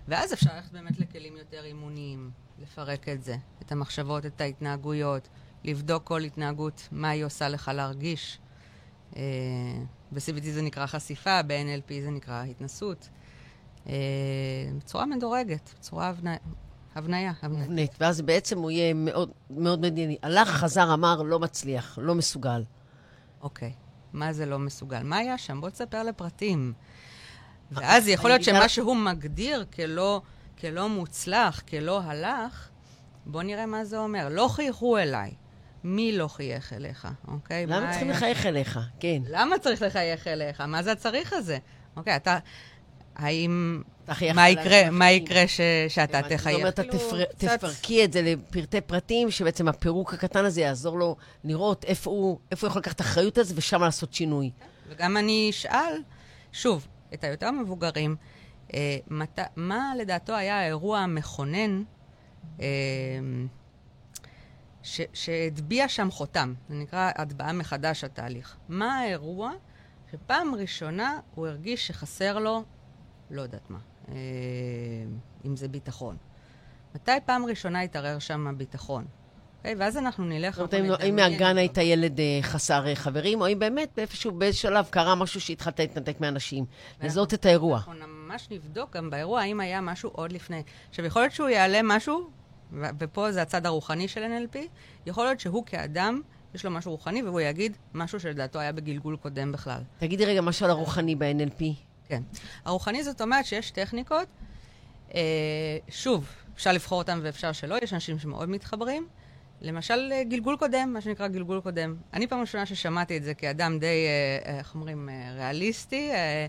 ואז 0.08 0.32
אפשר 0.32 0.54
ללכת 0.54 0.72
באמת 0.72 0.98
לכלים 0.98 1.36
יותר 1.36 1.64
אימוניים, 1.64 2.30
לפרק 2.58 3.08
את 3.08 3.24
זה, 3.24 3.36
את 3.62 3.72
המחשבות, 3.72 4.26
את 4.26 4.40
ההתנהגויות, 4.40 5.28
לבדוק 5.64 6.04
כל 6.04 6.20
התנהגות, 6.20 6.88
מה 6.92 7.10
היא 7.10 7.24
עושה 7.24 7.48
לך 7.48 7.70
להרגיש. 7.74 8.38
אה, 9.16 9.22
ב-CBT 10.12 10.50
זה 10.52 10.62
נקרא 10.62 10.86
חשיפה, 10.86 11.42
ב-NLP 11.42 11.92
זה 12.02 12.10
נקרא 12.10 12.44
התנסות. 12.44 13.08
אה, 13.86 13.92
בצורה 14.78 15.06
מדורגת, 15.06 15.74
בצורה 15.78 16.12
הבניה. 16.94 17.32
הבניה, 17.42 17.64
הבנית. 17.64 17.94
ואז 18.00 18.20
בעצם 18.20 18.58
הוא 18.58 18.70
יהיה 18.70 18.94
מאוד, 18.94 19.30
מאוד 19.50 19.80
מדייני. 19.80 20.16
הלך, 20.22 20.48
חזר, 20.48 20.94
אמר, 20.94 21.22
לא 21.22 21.38
מצליח, 21.38 21.98
לא 22.02 22.14
מסוגל. 22.14 22.64
אוקיי. 23.40 23.72
מה 24.12 24.32
זה 24.32 24.46
לא 24.46 24.58
מסוגל? 24.58 25.02
מה 25.02 25.16
היה 25.16 25.38
שם? 25.38 25.60
בוא 25.60 25.70
תספר 25.70 26.02
לפרטים. 26.02 26.72
ואז 27.72 28.08
יכול 28.08 28.30
להיות 28.30 28.42
שמה 28.42 28.68
שהוא 28.68 28.96
מגדיר 28.96 29.64
כלא, 29.74 30.20
כלא 30.60 30.88
מוצלח, 30.88 31.62
כלא 31.68 32.00
הלך, 32.02 32.68
בוא 33.26 33.42
נראה 33.42 33.66
מה 33.66 33.84
זה 33.84 33.98
אומר. 33.98 34.28
לא 34.30 34.48
חייכו 34.48 34.98
אליי. 34.98 35.34
מי 35.84 36.12
לא 36.12 36.28
חייך 36.28 36.72
אליך, 36.72 37.08
אוקיי? 37.28 37.66
למה 37.66 37.90
צריכים 37.90 38.10
לחייך 38.10 38.46
אליך? 38.46 38.80
כן. 39.00 39.22
למה 39.28 39.58
צריך 39.58 39.82
לחייך 39.82 40.26
אליך? 40.26 40.60
מה 40.60 40.82
זה 40.82 40.92
הצריך 40.92 41.32
הזה? 41.32 41.58
אוקיי, 41.96 42.16
אתה... 42.16 42.38
האם... 43.16 43.82
מה 44.34 44.48
יקרה, 44.48 44.90
מה 44.90 45.10
יקרה 45.10 45.48
ש, 45.48 45.60
שאתה 45.88 46.22
תחייך? 46.22 46.66
זאת 46.66 46.78
אומרת, 46.78 46.80
כאילו, 47.38 47.58
תפרקי 47.58 48.04
את 48.04 48.12
זה 48.12 48.22
לפרטי 48.22 48.80
פרטים, 48.80 49.30
שבעצם 49.30 49.68
הפירוק 49.68 50.14
הקטן 50.14 50.44
הזה 50.44 50.60
יעזור 50.60 50.98
לו 50.98 51.16
לראות 51.44 51.84
איפה 51.84 52.10
הוא, 52.10 52.38
איפה 52.50 52.66
הוא 52.66 52.70
יכול 52.70 52.80
לקחת 52.80 53.00
אחריות 53.00 53.38
על 53.38 53.44
זה 53.44 53.54
ושם 53.56 53.80
לעשות 53.80 54.14
שינוי. 54.14 54.50
וגם 54.88 55.16
אני 55.16 55.50
אשאל, 55.50 56.02
שוב, 56.52 56.86
את 57.14 57.24
היותר 57.24 57.50
מבוגרים, 57.50 58.16
אה, 58.74 58.96
מת, 59.10 59.38
מה 59.56 59.92
לדעתו 59.98 60.34
היה 60.34 60.60
האירוע 60.60 60.98
המכונן 60.98 61.82
אה, 62.60 62.66
שהטביע 65.12 65.88
שם 65.88 66.10
חותם? 66.10 66.54
זה 66.68 66.74
נקרא 66.74 67.10
הטבעה 67.16 67.52
מחדש 67.52 68.04
התהליך. 68.04 68.56
מה 68.68 68.98
האירוע 68.98 69.52
שפעם 70.12 70.54
ראשונה 70.54 71.20
הוא 71.34 71.46
הרגיש 71.46 71.86
שחסר 71.86 72.38
לו 72.38 72.64
לא 73.32 73.42
יודעת 73.42 73.70
מה, 73.70 73.78
אה, 74.08 74.14
אם 75.44 75.56
זה 75.56 75.68
ביטחון. 75.68 76.16
מתי 76.94 77.12
פעם 77.24 77.44
ראשונה 77.44 77.80
התערער 77.80 78.18
שם 78.18 78.46
הביטחון? 78.46 79.04
Okay, 79.04 79.22
אוקיי? 79.58 79.74
ואז 79.74 79.96
אנחנו 79.96 80.24
נלך... 80.24 80.56
זאת 80.56 80.74
אומרת, 80.74 81.00
אם 81.00 81.16
מהגן 81.16 81.56
היית 81.56 81.78
ילד 81.78 82.20
אה, 82.20 82.38
חסר 82.42 82.86
אה, 82.86 82.94
חברים, 82.94 83.40
או 83.40 83.48
אם 83.48 83.58
באמת 83.58 83.88
באיפשהו, 83.96 84.32
באיזה 84.32 84.58
שלב 84.58 84.86
קרה 84.90 85.14
משהו 85.14 85.40
שהתחלת 85.40 85.80
להתנתק 85.80 86.20
מאנשים. 86.20 86.64
לזהות 87.02 87.34
את 87.34 87.46
האירוע. 87.46 87.76
אנחנו 87.76 87.92
ממש 88.06 88.48
נבדוק 88.50 88.96
גם 88.96 89.10
באירוע 89.10 89.40
האם 89.40 89.60
היה 89.60 89.80
משהו 89.80 90.10
עוד 90.10 90.32
לפני. 90.32 90.62
עכשיו, 90.88 91.04
יכול 91.04 91.22
להיות 91.22 91.32
שהוא 91.32 91.48
יעלה 91.48 91.80
משהו, 91.84 92.30
ופה 92.98 93.32
זה 93.32 93.42
הצד 93.42 93.66
הרוחני 93.66 94.08
של 94.08 94.20
NLP, 94.24 94.58
יכול 95.06 95.24
להיות 95.24 95.40
שהוא 95.40 95.66
כאדם, 95.66 96.20
יש 96.54 96.64
לו 96.64 96.70
משהו 96.70 96.90
רוחני, 96.90 97.22
והוא 97.22 97.40
יגיד 97.40 97.76
משהו 97.94 98.20
שלדעתו 98.20 98.58
היה 98.58 98.72
בגלגול 98.72 99.16
קודם 99.16 99.52
בכלל. 99.52 99.80
תגידי 99.98 100.24
רגע 100.24 100.40
משהו 100.40 100.64
על 100.64 100.70
הרוחני 100.70 101.14
ב-NLP. 101.14 101.91
כן. 102.12 102.22
הרוחני 102.64 103.04
זאת 103.04 103.20
אומרת 103.20 103.46
שיש 103.46 103.70
טכניקות, 103.70 104.26
אה, 105.14 105.20
שוב, 105.88 106.26
אפשר 106.54 106.72
לבחור 106.72 106.98
אותן 106.98 107.20
ואפשר 107.22 107.52
שלא, 107.52 107.76
יש 107.82 107.92
אנשים 107.92 108.18
שמאוד 108.18 108.48
מתחברים. 108.48 109.08
למשל, 109.60 110.12
אה, 110.12 110.24
גלגול 110.24 110.56
קודם, 110.56 110.92
מה 110.92 111.00
שנקרא 111.00 111.28
גלגול 111.28 111.60
קודם. 111.60 111.96
אני 112.12 112.26
פעם 112.26 112.40
ראשונה 112.40 112.66
ששמעתי 112.66 113.16
את 113.16 113.22
זה 113.22 113.34
כאדם 113.34 113.78
די, 113.78 113.86
אה, 113.86 114.52
אה, 114.52 114.58
איך 114.58 114.74
אומרים, 114.74 115.08
ריאליסטי, 115.34 116.10
אה, 116.12 116.46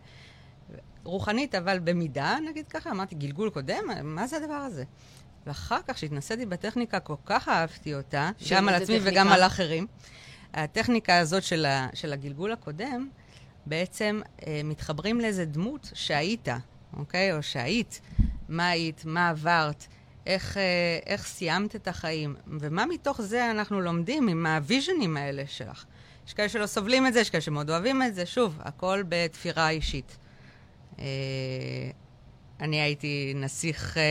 רוחנית, 1.04 1.56
אבל 1.56 1.80
במידה, 1.80 2.38
נגיד 2.50 2.68
ככה, 2.68 2.92
אמרתי, 2.92 3.16
גלגול 3.16 3.50
קודם? 3.50 3.84
מה 4.04 4.28
זה 4.28 4.38
הדבר 4.38 4.54
הזה? 4.54 4.84
ואחר 5.46 5.80
כך, 5.88 5.96
כשהתנסיתי 5.96 6.46
בטכניקה, 6.46 7.00
כל 7.00 7.16
כך 7.26 7.50
אהבתי 7.50 7.96
אותה, 7.96 8.30
גם 8.52 8.70
על 8.70 8.76
עצמי 8.76 9.00
טכניקה? 9.00 9.12
וגם 9.12 9.28
על 9.28 9.44
אחרים. 9.44 9.88
הטכניקה 10.54 11.18
הזאת 11.18 11.44
של, 11.44 11.66
ה, 11.66 11.88
של 11.94 12.14
הגלגול 12.14 12.52
הקודם, 12.52 13.10
בעצם 13.66 14.22
אה, 14.48 14.62
מתחברים 14.64 15.20
לאיזה 15.20 15.46
דמות 15.46 15.92
שהיית, 15.94 16.48
אוקיי? 16.98 17.34
או 17.34 17.44
שהיית. 17.44 18.02
מה 18.50 18.70
היית, 18.70 19.06
מה 19.06 19.30
עברת, 19.30 19.88
איך, 20.26 20.58
אה, 20.58 21.00
איך 21.06 21.26
סיימת 21.26 21.76
את 21.76 21.88
החיים, 21.88 22.36
ומה 22.48 22.86
מתוך 22.86 23.22
זה 23.22 23.52
אנחנו 23.52 23.82
לומדים 23.82 24.28
עם 24.28 24.46
הוויז'נים 24.46 25.18
האלה 25.18 25.44
שלך. 25.48 25.86
יש 26.28 26.34
כאלה 26.34 26.50
שלא 26.50 26.66
סובלים 26.66 27.08
את 27.08 27.14
זה, 27.14 27.20
יש 27.20 27.30
כאלה 27.30 27.42
שמאוד 27.42 27.70
אוהבים 27.70 28.04
את 28.04 28.16
זה, 28.16 28.26
שוב, 28.26 28.60
הכל 28.62 29.04
בתפירה 29.10 29.70
אישית. 29.70 30.18
אה, 31.00 31.06
אני 32.60 32.82
הייתי 32.82 33.34
נסיך, 33.36 33.98
אה, 33.98 34.04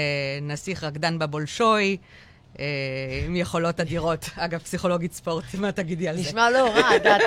נסיך 0.43 0.85
רקדן 0.85 1.19
בבולשוי, 1.19 1.97
עם 3.27 3.37
יכולות 3.37 3.81
אדירות. 3.81 4.31
אגב, 4.37 4.59
פסיכולוגית 4.59 5.13
ספורט, 5.13 5.45
מה 5.55 5.73
תגידי 5.73 6.09
על 6.09 6.17
זה? 6.17 6.23
נשמע 6.23 6.51
לא 6.51 6.71
רע, 6.71 6.95
יודעת, 6.95 7.21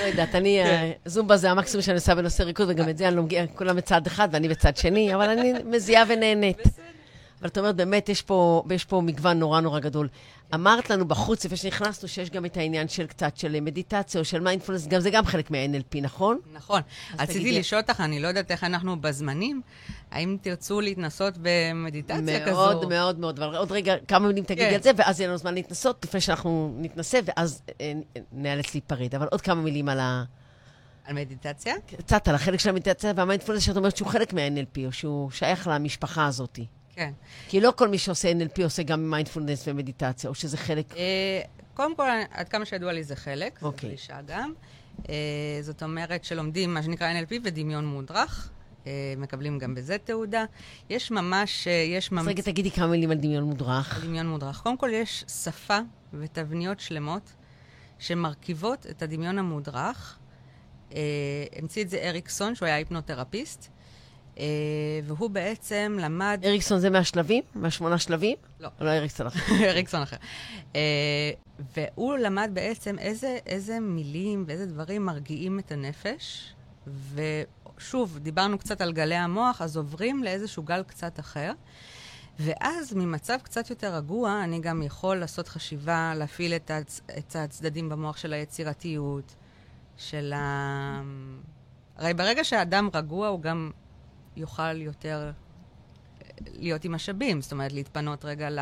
לא 0.00 0.06
יודעת, 0.06 0.34
אני, 0.34 0.60
כן. 0.64 0.90
זומבה 1.04 1.36
זה 1.36 1.50
המקסימום 1.50 1.82
שאני 1.82 1.94
עושה 1.94 2.14
בנושא 2.14 2.42
ריקוד, 2.42 2.68
וגם 2.70 2.88
את 2.88 2.98
זה 2.98 3.08
אני 3.08 3.16
לא 3.16 3.22
מגיעה, 3.22 3.46
כולם 3.46 3.76
בצד 3.76 4.06
אחד 4.06 4.28
ואני 4.32 4.48
בצד 4.48 4.76
שני, 4.76 5.14
אבל 5.14 5.28
אני 5.28 5.52
מזיעה 5.64 6.04
ונהנית. 6.08 6.62
אבל 7.40 7.48
את 7.48 7.58
אומרת, 7.58 7.76
באמת, 7.76 8.08
יש 8.08 8.22
פה, 8.22 8.62
יש 8.70 8.84
פה 8.84 9.00
מגוון 9.00 9.38
נורא 9.38 9.60
נורא 9.60 9.80
גדול. 9.80 10.08
אמרת 10.54 10.90
לנו 10.90 11.08
בחוץ, 11.08 11.44
לפני 11.44 11.56
שנכנסנו, 11.56 12.08
שיש 12.08 12.30
גם 12.30 12.44
את 12.44 12.56
העניין 12.56 12.88
של 12.88 13.06
קצת 13.06 13.36
של 13.36 13.60
מדיטציה 13.60 14.20
או 14.20 14.24
של 14.24 14.40
מיינדפולנס, 14.40 14.86
גם 14.86 15.00
זה 15.00 15.10
גם 15.10 15.26
חלק 15.26 15.50
מה-NLP, 15.50 16.00
נכון? 16.02 16.38
נכון. 16.52 16.80
רציתי. 17.18 17.58
לשאול 17.58 17.80
אותך, 17.80 18.00
אני 18.00 18.20
לא 18.20 18.28
יודעת 18.28 18.50
איך 18.50 18.64
אנחנו 18.64 19.00
בזמנים, 19.00 19.62
האם 20.10 20.36
תרצו 20.40 20.80
להתנסות 20.80 21.34
במדיטציה 21.42 22.20
מאוד, 22.20 22.42
כזו? 22.42 22.54
מאוד, 22.56 22.88
מאוד, 22.88 23.18
מאוד. 23.18 23.40
אבל 23.40 23.56
עוד 23.56 23.72
רגע, 23.72 23.94
כמה 24.08 24.28
מילים 24.28 24.44
תגידי 24.44 24.68
כן. 24.68 24.74
על 24.74 24.82
זה, 24.82 24.90
ואז 24.96 25.20
יהיה 25.20 25.28
לנו 25.28 25.38
זמן 25.38 25.54
להתנסות, 25.54 26.04
לפני 26.04 26.20
שאנחנו 26.20 26.74
נתנסה, 26.78 27.18
ואז 27.24 27.62
אה, 27.80 27.92
נאלץ 28.32 28.74
להיפרד. 28.74 29.14
אבל 29.14 29.26
עוד 29.30 29.40
כמה 29.40 29.62
מילים 29.62 29.88
על 29.88 30.00
ה... 30.00 30.24
על 31.04 31.14
מדיטציה? 31.14 31.74
קצת 31.98 32.28
על 32.28 32.34
החלק 32.34 32.60
של 32.60 32.68
המדיטציה 32.68 33.12
והמיינדפולנס, 33.16 33.62
שאת 33.62 33.76
אומרת 33.76 33.96
שהוא 33.96 34.08
חלק 34.08 34.32
מה-NLP, 34.32 34.78
או 34.86 34.92
שהוא 34.92 35.30
שייך 35.30 35.66
למשפחה 35.66 36.26
הזאת. 36.26 36.58
כן. 36.96 37.12
כי 37.48 37.60
לא 37.60 37.72
כל 37.76 37.88
מי 37.88 37.98
שעושה 37.98 38.32
NLP 38.32 38.62
עושה 38.64 38.82
גם 38.82 39.10
מיינדפולנס 39.10 39.68
ומדיטציה, 39.68 40.30
או 40.30 40.34
שזה 40.34 40.56
חלק... 40.56 40.96
אה, 40.96 41.40
קודם 41.74 41.96
כל, 41.96 42.08
עד 42.30 42.48
כמה 42.48 42.64
שידוע 42.64 42.92
לי 42.92 43.04
זה 43.04 43.16
חלק, 43.16 43.58
זה 43.60 43.66
אוקיי. 43.66 43.88
פלישה 43.88 44.20
גם. 44.26 44.52
אה, 45.08 45.14
זאת 45.62 45.82
אומרת 45.82 46.24
שלומדים 46.24 46.74
מה 46.74 46.82
שנקרא 46.82 47.12
NLP 47.12 47.34
ודמיון 47.44 47.86
מודרך. 47.86 48.50
אה, 48.86 49.14
מקבלים 49.16 49.58
גם 49.58 49.74
בזה 49.74 49.98
תעודה. 49.98 50.44
יש 50.90 51.10
ממש, 51.10 51.66
יש 51.66 52.12
ממש... 52.12 52.22
אז 52.22 52.28
רגע, 52.28 52.42
תגידי 52.42 52.70
כמה 52.70 52.86
מילים 52.86 53.10
על 53.10 53.18
דמיון 53.18 53.44
מודרך. 53.44 54.04
דמיון 54.04 54.28
מודרך. 54.28 54.60
קודם 54.62 54.76
כל, 54.76 54.90
יש 54.92 55.24
שפה 55.42 55.78
ותבניות 56.14 56.80
שלמות 56.80 57.32
שמרכיבות 57.98 58.86
את 58.90 59.02
הדמיון 59.02 59.38
המודרך. 59.38 60.18
המציא 61.56 61.82
את 61.82 61.90
זה 61.90 61.98
אריקסון, 61.98 62.54
שהוא 62.54 62.66
היה 62.66 62.76
היפנותרפיסט. 62.76 63.68
אה, 64.38 64.44
והוא 65.04 65.30
בעצם 65.30 65.96
למד... 66.00 66.40
אריקסון 66.44 66.80
זה 66.80 66.90
מהשלבים? 66.90 67.44
מהשמונה 67.54 67.98
שלבים? 67.98 68.36
לא. 68.60 68.68
לא 68.80 68.90
אריקסון 68.90 69.26
אחר. 69.26 69.54
אריקסון 69.70 70.02
אחר. 70.02 70.16
אה, 70.76 71.30
והוא 71.76 72.16
למד 72.16 72.50
בעצם 72.52 72.98
איזה, 72.98 73.38
איזה 73.46 73.80
מילים 73.80 74.44
ואיזה 74.46 74.66
דברים 74.66 75.04
מרגיעים 75.04 75.58
את 75.58 75.72
הנפש, 75.72 76.54
ושוב, 77.14 78.18
דיברנו 78.18 78.58
קצת 78.58 78.80
על 78.80 78.92
גלי 78.92 79.14
המוח, 79.14 79.62
אז 79.62 79.76
עוברים 79.76 80.24
לאיזשהו 80.24 80.62
גל 80.62 80.82
קצת 80.82 81.20
אחר. 81.20 81.52
ואז 82.38 82.94
ממצב 82.94 83.38
קצת 83.42 83.70
יותר 83.70 83.94
רגוע, 83.94 84.40
אני 84.44 84.60
גם 84.60 84.82
יכול 84.82 85.16
לעשות 85.16 85.48
חשיבה, 85.48 86.12
להפעיל 86.16 86.54
את, 86.54 86.70
הצ... 86.70 87.00
את 87.18 87.36
הצדדים 87.36 87.88
במוח 87.88 88.16
של 88.16 88.32
היצירתיות, 88.32 89.34
של 89.96 90.32
ה... 90.36 91.02
הרי 91.96 92.14
ברגע 92.14 92.44
שהאדם 92.44 92.88
רגוע, 92.94 93.28
הוא 93.28 93.40
גם 93.40 93.70
יוכל 94.36 94.80
יותר 94.80 95.30
להיות 96.40 96.84
עם 96.84 96.92
משאבים, 96.92 97.40
זאת 97.40 97.52
אומרת, 97.52 97.72
להתפנות 97.72 98.24
רגע 98.24 98.50
ל... 98.50 98.58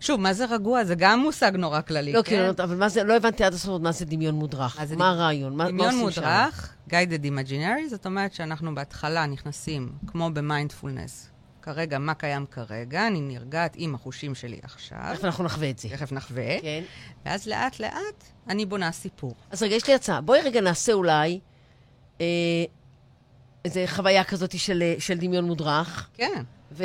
שוב, 0.00 0.20
מה 0.20 0.32
זה 0.32 0.44
רגוע? 0.44 0.84
זה 0.84 0.94
גם 0.94 1.20
מושג 1.20 1.52
נורא 1.56 1.80
כללי, 1.80 2.12
לא, 2.12 2.22
כן? 2.22 2.36
לא, 2.36 2.52
כאילו, 2.52 2.64
אבל 2.64 2.76
מה 2.76 2.88
זה, 2.88 3.04
לא 3.04 3.16
הבנתי 3.16 3.44
עד 3.44 3.54
הסוף 3.54 3.80
מה 3.82 3.92
זה 3.92 4.04
דמיון 4.04 4.34
מודרך. 4.34 4.78
מה, 4.78 4.96
מה 4.96 5.10
הרעיון? 5.10 5.56
מה, 5.56 5.68
דמיון 5.68 5.96
מודרך, 5.96 6.74
guided 6.88 7.24
imaginary, 7.24 7.88
זאת 7.90 8.06
אומרת 8.06 8.34
שאנחנו 8.34 8.74
בהתחלה 8.74 9.26
נכנסים, 9.26 9.92
כמו 10.06 10.30
במיינדפולנס, 10.32 11.30
כרגע, 11.62 11.98
מה 11.98 12.14
קיים 12.14 12.46
כרגע, 12.50 13.06
אני 13.06 13.20
נרגעת 13.20 13.74
עם 13.76 13.94
החושים 13.94 14.34
שלי 14.34 14.58
עכשיו. 14.62 14.98
תכף 15.12 15.24
אנחנו 15.24 15.44
נחווה 15.44 15.70
את 15.70 15.78
זה. 15.78 15.88
תכף 15.88 16.12
נחווה. 16.12 16.60
כן. 16.60 16.82
ואז 17.26 17.46
לאט-לאט 17.46 18.24
אני 18.48 18.66
בונה 18.66 18.92
סיפור. 18.92 19.34
אז 19.50 19.62
רגע, 19.62 19.74
יש 19.74 19.88
לי 19.88 19.94
הצעה. 19.94 20.20
בואי 20.20 20.40
רגע 20.40 20.60
נעשה 20.60 20.92
אולי... 20.92 21.40
אה, 22.20 22.26
איזו 23.64 23.80
חוויה 23.86 24.24
כזאת 24.24 24.58
של, 24.58 24.82
של 24.98 25.18
דמיון 25.18 25.44
מודרך. 25.44 26.08
כן. 26.14 26.42
ו, 26.72 26.84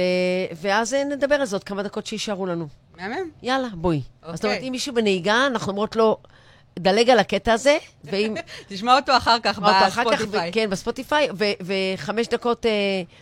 ואז 0.62 0.94
אה, 0.94 1.04
נדבר 1.04 1.36
על 1.36 1.46
זה 1.46 1.56
עוד 1.56 1.64
כמה 1.64 1.84
דקות 1.84 2.06
שיישארו 2.06 2.46
לנו. 2.46 2.68
מהמם. 2.98 3.30
יאללה, 3.44 3.68
בואי. 3.74 3.98
אוקיי. 3.98 4.34
אז 4.34 4.36
זאת 4.36 4.46
אומרת, 4.46 4.62
אם 4.62 4.68
מישהו 4.72 4.94
בנהיגה, 4.94 5.48
אנחנו 5.48 5.72
אומרות 5.72 5.96
לו, 5.96 6.18
דלג 6.80 7.10
על 7.10 7.20
הקטע 7.20 7.54
הזה, 7.54 7.78
ואם... 8.04 8.36
תשמע 8.70 8.96
אותו 8.96 9.18
אחר 9.18 9.38
כך 9.44 9.58
אותו 9.58 9.70
אחר 9.70 10.04
כך, 10.04 10.22
בספוטיפיי. 10.22 10.52
כן, 10.52 10.70
בספוטיפיי, 10.70 11.28
ו- 11.38 11.46
וחמש 11.96 12.28
דקות, 12.28 12.66
אה, 12.66 12.72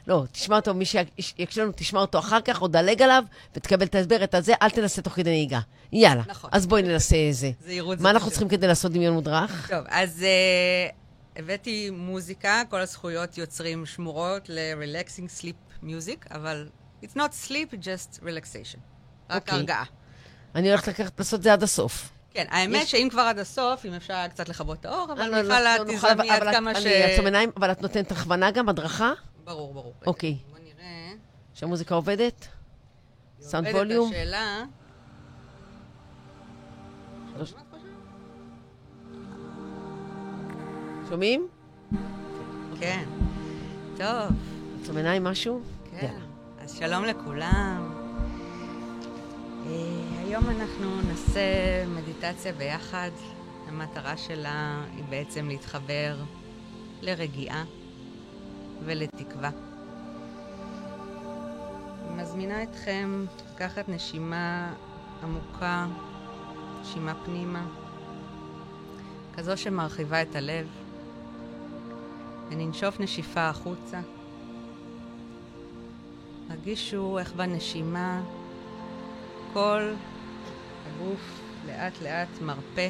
לא, 0.08 0.24
תשמע 0.32 0.56
אותו, 0.56 0.74
מי 0.74 0.86
שיקשיב 0.86 1.64
לנו, 1.64 1.72
תשמע 1.76 2.00
אותו 2.00 2.20
אחר 2.20 2.42
כך, 2.42 2.62
או 2.62 2.68
דלג 2.68 3.02
עליו, 3.02 3.24
ותקבל 3.56 3.86
את 3.86 3.96
ההסבר, 3.96 4.24
את 4.24 4.36
הזה, 4.36 4.54
אל 4.62 4.70
תנסה 4.70 5.02
תוך 5.02 5.14
כדי 5.14 5.30
נהיגה. 5.30 5.60
יאללה. 5.94 6.24
נכון. 6.28 6.50
אז 6.54 6.68
בואי 6.68 6.82
ננסה 6.82 7.16
זה. 7.32 7.52
זהירות 7.66 7.98
זה 7.98 8.04
מה 8.04 8.10
אנחנו 8.10 8.22
חשוב. 8.22 8.32
צריכים 8.32 8.50
כדי 8.50 8.68
לעשות 8.68 8.92
דמיון 8.92 9.14
מודרך? 9.14 9.70
טוב, 9.70 9.86
אז 9.90 10.26
uh, 10.26 11.07
הבאתי 11.38 11.90
מוזיקה, 11.90 12.62
כל 12.70 12.80
הזכויות 12.82 13.38
יוצרים 13.38 13.86
שמורות 13.86 14.50
ל-relaxing 14.50 15.42
sleep 15.42 15.84
music, 15.84 16.34
אבל 16.36 16.70
it's 17.04 17.16
not 17.16 17.48
sleep, 17.48 17.74
just 17.74 18.20
relaxation. 18.24 18.80
רק 19.30 19.42
אוקיי. 19.42 19.54
הרגעה. 19.58 19.84
אני 20.56 20.70
הולכת 20.70 20.88
לקחת, 20.88 21.20
לעשות 21.20 21.38
את 21.38 21.44
זה 21.44 21.54
עד 21.54 21.64
הסוף. 21.64 22.10
כן, 22.32 22.46
האמת 22.50 22.82
יש- 22.84 22.92
שאם 22.92 23.08
כבר 23.12 23.22
עד 23.22 23.40
הסוף, 23.40 23.86
אם 23.86 23.94
אפשר 23.94 24.28
קצת 24.28 24.50
לכבות 24.50 24.80
את 24.80 24.86
האור, 24.86 25.14
אבל 25.14 25.28
לא, 25.30 25.42
לא, 25.42 25.42
מיכל, 25.42 25.60
לא 25.94 25.98
תזרמי 25.98 26.30
עד 26.32 26.42
אבל 26.42 26.52
כמה 26.54 26.72
את- 26.72 26.76
ש... 26.82 26.86
אני 26.86 27.04
אעצום 27.12 27.26
עיניים, 27.26 27.52
אבל 27.58 27.72
את 27.72 27.82
נותנת 27.82 28.12
הכוונה 28.12 28.52
גם, 28.52 28.70
הדרכה, 28.70 29.14
ברור, 29.44 29.74
ברור. 29.74 29.94
אוקיי. 30.06 30.38
בוא 30.50 30.58
נראה. 30.60 31.12
שהמוזיקה 31.54 31.96
עובדת? 31.96 32.48
סאונד 33.42 33.68
עובדת 33.68 33.80
ווליום? 33.82 34.10
השאלה... 34.12 34.64
לא- 37.38 37.46
שומעים 37.46 37.67
שומעים? 41.10 41.48
כן. 42.80 43.06
טוב. 43.98 44.32
עצום 44.82 44.98
עיניים 44.98 45.24
משהו? 45.24 45.62
כן. 45.92 46.06
יאללה. 46.06 46.26
אז 46.60 46.72
שלום 46.72 47.04
לכולם. 47.04 47.94
אה, 49.66 49.72
היום 50.20 50.44
אנחנו 50.50 51.02
נעשה 51.02 51.42
מדיטציה 51.88 52.54
ביחד. 52.54 53.10
המטרה 53.68 54.18
שלה 54.18 54.84
היא 54.96 55.04
בעצם 55.10 55.48
להתחבר 55.48 56.16
לרגיעה 57.02 57.64
ולתקווה. 58.86 59.50
מזמינה 62.16 62.64
אתכם 62.64 63.26
לקחת 63.54 63.90
נשימה 63.90 64.74
עמוקה, 65.24 65.88
נשימה 66.82 67.14
פנימה, 67.26 67.66
כזו 69.38 69.58
שמרחיבה 69.58 70.22
את 70.22 70.36
הלב, 70.36 70.68
וננשוף 72.50 73.00
נשיפה 73.00 73.50
החוצה. 73.50 74.00
הרגישו 76.50 77.20
איך 77.20 77.34
בנשימה 77.34 78.22
כל 79.54 79.94
הגוף 80.86 81.42
לאט 81.68 82.02
לאט 82.02 82.42
מרפה 82.42 82.90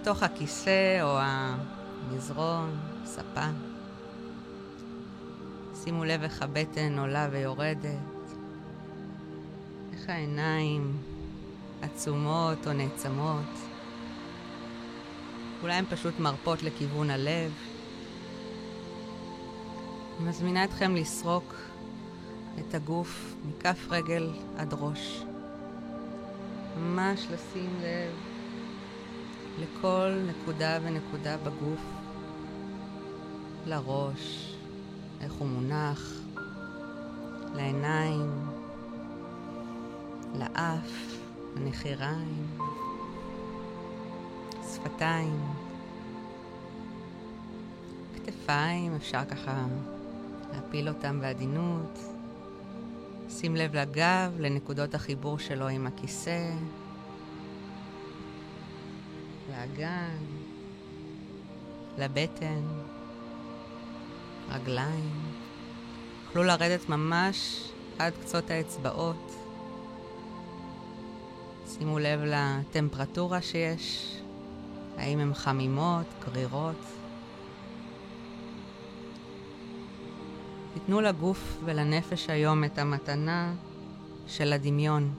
בתוך 0.00 0.22
הכיסא 0.22 0.98
או 1.02 1.18
המזרון, 1.20 2.80
ספה. 3.04 3.46
שימו 5.84 6.04
לב 6.04 6.22
איך 6.22 6.42
הבטן 6.42 6.98
עולה 6.98 7.28
ויורדת, 7.30 7.88
איך 9.92 10.08
העיניים 10.08 10.96
עצומות 11.82 12.66
או 12.66 12.72
נעצמות. 12.72 13.58
אולי 15.62 15.74
הן 15.74 15.84
פשוט 15.90 16.18
מרפות 16.18 16.62
לכיוון 16.62 17.10
הלב. 17.10 17.71
מזמינה 20.28 20.64
אתכם 20.64 20.94
לסרוק 20.94 21.54
את 22.58 22.74
הגוף 22.74 23.34
מכף 23.48 23.86
רגל 23.90 24.30
עד 24.56 24.74
ראש. 24.80 25.24
ממש 26.76 27.26
לשים 27.30 27.80
לב 27.80 28.12
לכל 29.58 30.18
נקודה 30.26 30.78
ונקודה 30.82 31.36
בגוף, 31.36 31.80
לראש, 33.66 34.54
איך 35.20 35.32
הוא 35.32 35.48
מונח, 35.48 36.12
לעיניים, 37.54 38.30
לאף, 40.34 41.16
לנחיריים, 41.56 42.46
שפתיים, 44.74 45.40
כתפיים, 48.14 48.94
אפשר 48.94 49.24
ככה 49.24 49.64
להפיל 50.52 50.88
אותם 50.88 51.20
בעדינות. 51.20 51.98
שים 53.28 53.56
לב 53.56 53.76
לגב, 53.76 54.32
לנקודות 54.38 54.94
החיבור 54.94 55.38
שלו 55.38 55.68
עם 55.68 55.86
הכיסא, 55.86 56.50
לאגן, 59.50 60.16
לבטן, 61.98 62.62
רגליים. 64.50 65.10
יוכלו 66.24 66.42
לרדת 66.42 66.88
ממש 66.88 67.68
עד 67.98 68.12
קצות 68.22 68.50
האצבעות. 68.50 69.32
שימו 71.66 71.98
לב 71.98 72.20
לטמפרטורה 72.24 73.42
שיש, 73.42 74.16
האם 74.96 75.18
הן 75.18 75.34
חמימות, 75.34 76.06
קרירות. 76.20 77.01
תיתנו 80.82 81.00
לגוף 81.00 81.58
ולנפש 81.64 82.30
היום 82.30 82.64
את 82.64 82.78
המתנה 82.78 83.54
של 84.26 84.52
הדמיון, 84.52 85.14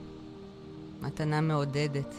מתנה 1.02 1.40
מעודדת. 1.40 2.14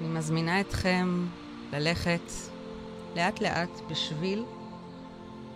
אני 0.00 0.08
מזמינה 0.08 0.60
אתכם 0.60 1.26
ללכת 1.72 2.30
לאט 3.16 3.40
לאט 3.40 3.80
בשביל, 3.90 4.44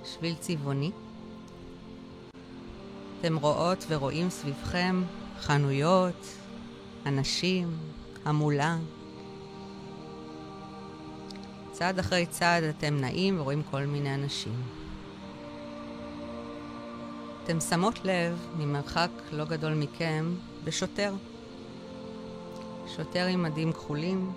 שביל 0.05 0.35
צבעוני. 0.41 0.91
אתם 3.21 3.37
רואות 3.37 3.85
ורואים 3.89 4.31
סביבכם 4.31 5.03
חנויות, 5.41 6.27
אנשים, 7.07 7.77
המולה. 8.25 8.77
צעד 11.79 11.99
אחרי 11.99 12.27
צעד 12.27 12.65
אתם 12.65 12.97
נעים 12.97 13.41
ורואים 13.41 13.63
כל 13.63 13.87
מיני 13.87 14.15
אנשים. 14.15 14.63
אתם 17.45 17.61
שמות 17.61 18.05
לב 18.05 18.47
ממרחק 18.57 19.11
לא 19.33 19.45
גדול 19.45 19.75
מכם 19.75 20.35
בשוטר. 20.65 21.15
שוטר 22.87 23.27
עם 23.27 23.43
מדים 23.43 23.73
כחולים, 23.73 24.33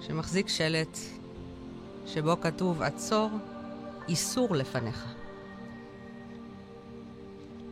שמחזיק 0.00 0.48
שלט 0.48 0.98
שבו 2.06 2.40
כתוב 2.40 2.82
עצור, 2.82 3.30
איסור 4.08 4.54
לפניך. 4.54 5.14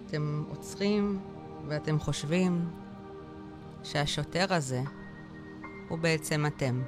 אתם 0.07 0.45
עוצרים 0.51 1.21
ואתם 1.69 2.01
חושבים 2.01 2.71
שהשוטר 3.83 4.55
הזה 4.55 4.83
הוא 5.89 5.99
בעצם 5.99 6.47
אתם. 6.47 6.83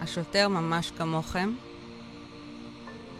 השוטר 0.00 0.48
ממש 0.48 0.90
כמוכם, 0.90 1.52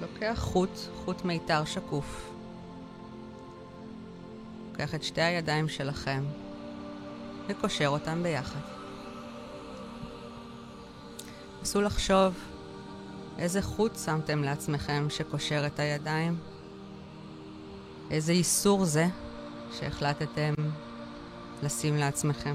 לוקח 0.00 0.38
חוט, 0.38 0.70
חוט 1.04 1.24
מיתר 1.24 1.64
שקוף. 1.64 2.30
לוקח 4.70 4.94
את 4.94 5.02
שתי 5.02 5.20
הידיים 5.20 5.68
שלכם 5.68 6.24
וקושר 7.48 7.88
אותם 7.88 8.22
ביחד. 8.22 8.60
נסו 11.62 11.82
לחשוב 11.82 12.34
איזה 13.38 13.62
חוט 13.62 13.98
שמתם 14.04 14.42
לעצמכם 14.42 15.06
שקושר 15.10 15.66
את 15.66 15.78
הידיים, 15.78 16.38
איזה 18.10 18.32
איסור 18.32 18.84
זה 18.84 19.06
שהחלטתם 19.72 20.54
לשים 21.62 21.96
לעצמכם. 21.96 22.54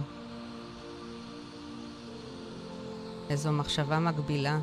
איזו 3.32 3.52
מחשבה 3.52 4.00
מגבילה. 4.00 4.60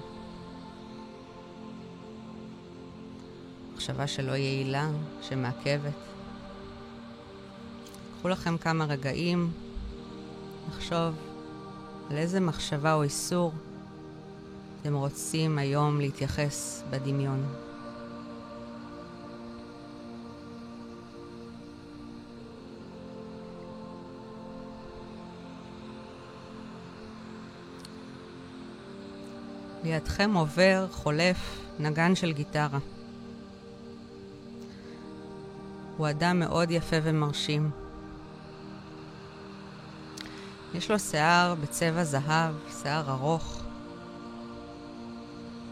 מחשבה 3.74 4.06
שלא 4.06 4.32
יעילה, 4.32 4.88
שמעכבת. 5.22 5.92
קחו 8.18 8.28
לכם 8.28 8.58
כמה 8.58 8.84
רגעים 8.84 9.50
לחשוב 10.68 11.14
על 12.10 12.16
איזה 12.16 12.40
מחשבה 12.40 12.94
או 12.94 13.02
איסור 13.02 13.52
אתם 14.80 14.94
רוצים 14.94 15.58
היום 15.58 16.00
להתייחס 16.00 16.82
בדמיון. 16.90 17.67
לידכם 29.88 30.34
עובר, 30.34 30.86
חולף, 30.90 31.60
נגן 31.78 32.14
של 32.14 32.32
גיטרה. 32.32 32.78
הוא 35.96 36.08
אדם 36.10 36.38
מאוד 36.38 36.70
יפה 36.70 36.96
ומרשים. 37.02 37.70
יש 40.74 40.90
לו 40.90 40.98
שיער 40.98 41.54
בצבע 41.54 42.04
זהב, 42.04 42.54
שיער 42.82 43.10
ארוך. 43.10 43.62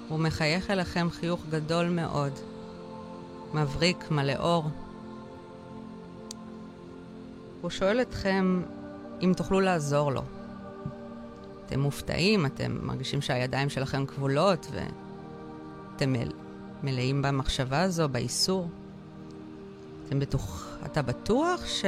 הוא 0.09 0.19
מחייך 0.19 0.71
אליכם 0.71 1.09
חיוך 1.11 1.41
גדול 1.51 1.89
מאוד, 1.89 2.33
מבריק, 3.55 4.11
מלא 4.11 4.37
אור. 4.39 4.71
הוא 7.61 7.71
שואל 7.71 8.01
אתכם 8.01 8.63
אם 9.23 9.33
תוכלו 9.37 9.61
לעזור 9.61 10.13
לו. 10.13 10.23
אתם 11.67 11.81
מופתעים, 11.81 12.47
אתם 12.47 12.79
מרגישים 12.83 13.21
שהידיים 13.21 13.69
שלכם 13.69 14.07
כבולות 14.07 14.67
ואתם 14.73 16.13
מל... 16.13 16.33
מלאים 16.83 17.23
במחשבה 17.23 17.83
הזו, 17.83 18.09
באיסור. 18.09 18.69
אתם 20.07 20.21
בטוח, 20.21 20.77
אתה 20.87 21.03
בטוח 21.03 21.67
ש... 21.67 21.85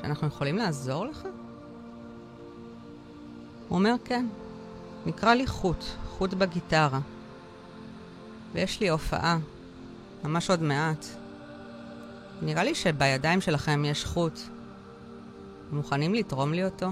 שאנחנו 0.00 0.26
יכולים 0.26 0.56
לעזור 0.56 1.06
לך? 1.06 1.22
הוא 3.68 3.78
אומר, 3.78 3.94
כן. 4.04 4.26
נקרא 5.06 5.34
לי 5.34 5.46
חוט, 5.46 5.84
חוט 6.08 6.34
בגיטרה. 6.34 7.00
ויש 8.52 8.80
לי 8.80 8.88
הופעה, 8.88 9.38
ממש 10.24 10.50
עוד 10.50 10.62
מעט. 10.62 11.06
נראה 12.42 12.64
לי 12.64 12.74
שבידיים 12.74 13.40
שלכם 13.40 13.84
יש 13.84 14.04
חוט. 14.04 14.40
מוכנים 15.72 16.14
לתרום 16.14 16.52
לי 16.52 16.64
אותו? 16.64 16.86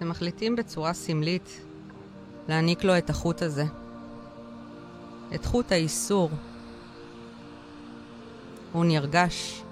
אתם 0.00 0.08
מחליטים 0.08 0.56
בצורה 0.56 0.92
סמלית 0.92 1.60
להעניק 2.48 2.84
לו 2.84 2.98
את 2.98 3.10
החוט 3.10 3.42
הזה. 3.42 3.64
את 5.34 5.44
חוט 5.44 5.72
האיסור. 5.72 6.30
הוא 8.72 8.84
נרגש. 8.84 9.62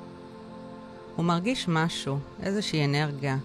הוא 1.17 1.25
מרגיש 1.25 1.69
משהו, 1.69 2.19
איזושהי 2.43 2.85
אנרגיה. 2.85 3.37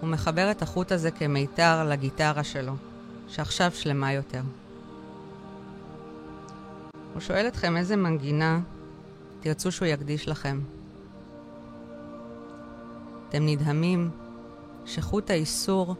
הוא 0.00 0.08
מחבר 0.08 0.50
את 0.50 0.62
החוט 0.62 0.92
הזה 0.92 1.10
כמיתר 1.10 1.88
לגיטרה 1.88 2.44
שלו, 2.44 2.74
שעכשיו 3.28 3.70
שלמה 3.74 4.12
יותר. 4.12 4.42
הוא 7.12 7.20
שואל 7.20 7.48
אתכם 7.48 7.76
איזה 7.76 7.96
מנגינה 7.96 8.60
תרצו 9.40 9.72
שהוא 9.72 9.88
יקדיש 9.88 10.28
לכם. 10.28 10.60
אתם 13.34 13.46
נדהמים 13.46 14.10
שחוט 14.84 15.30
האיסור 15.30 15.94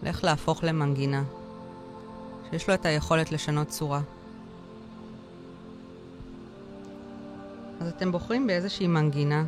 הולך 0.00 0.24
להפוך 0.24 0.64
למנגינה, 0.64 1.24
שיש 2.50 2.68
לו 2.68 2.74
את 2.74 2.86
היכולת 2.86 3.32
לשנות 3.32 3.68
צורה. 3.68 4.00
אז 7.80 7.88
אתם 7.88 8.12
בוחרים 8.12 8.46
באיזושהי 8.46 8.86
מנגינה, 8.86 9.44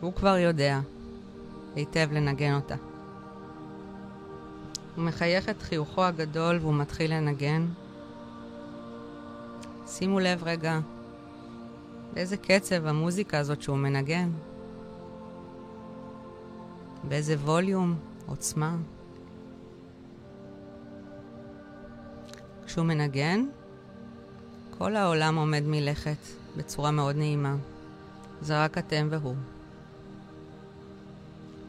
והוא 0.00 0.12
כבר 0.12 0.36
יודע 0.36 0.80
היטב 1.76 2.08
לנגן 2.12 2.54
אותה. 2.54 2.76
הוא 4.96 5.04
מחייך 5.04 5.48
את 5.48 5.62
חיוכו 5.62 6.04
הגדול 6.04 6.58
והוא 6.60 6.74
מתחיל 6.74 7.14
לנגן. 7.14 7.66
שימו 9.86 10.20
לב 10.20 10.42
רגע 10.44 10.78
באיזה 12.14 12.36
קצב 12.36 12.86
המוזיקה 12.86 13.38
הזאת 13.38 13.62
שהוא 13.62 13.76
מנגן. 13.76 14.30
באיזה 17.08 17.34
ווליום, 17.34 17.94
עוצמה. 18.26 18.76
כשהוא 22.66 22.86
מנגן, 22.86 23.46
כל 24.70 24.96
העולם 24.96 25.36
עומד 25.36 25.62
מלכת 25.66 26.16
בצורה 26.56 26.90
מאוד 26.90 27.16
נעימה. 27.16 27.56
זה 28.40 28.64
רק 28.64 28.78
אתם 28.78 29.08
והוא. 29.10 29.34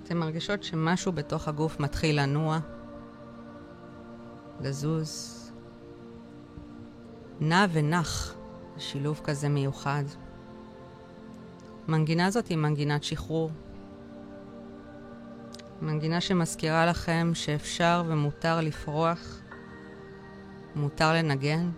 אתם 0.03 0.17
מרגישות 0.17 0.63
שמשהו 0.63 1.11
בתוך 1.11 1.47
הגוף 1.47 1.79
מתחיל 1.79 2.21
לנוע, 2.21 2.59
לזוז, 4.61 5.41
נע 7.39 7.65
ונח, 7.71 8.36
שילוב 8.77 9.21
כזה 9.23 9.49
מיוחד. 9.49 10.03
המנגינה 11.88 12.25
הזאת 12.25 12.47
היא 12.47 12.57
מנגינת 12.57 13.03
שחרור. 13.03 13.51
מנגינה 15.86 16.21
שמזכירה 16.21 16.86
לכם 16.86 17.31
שאפשר 17.33 18.03
ומותר 18.07 18.61
לפרוח, 18.61 19.41
מותר 20.75 21.13
לנגן, 21.13 21.69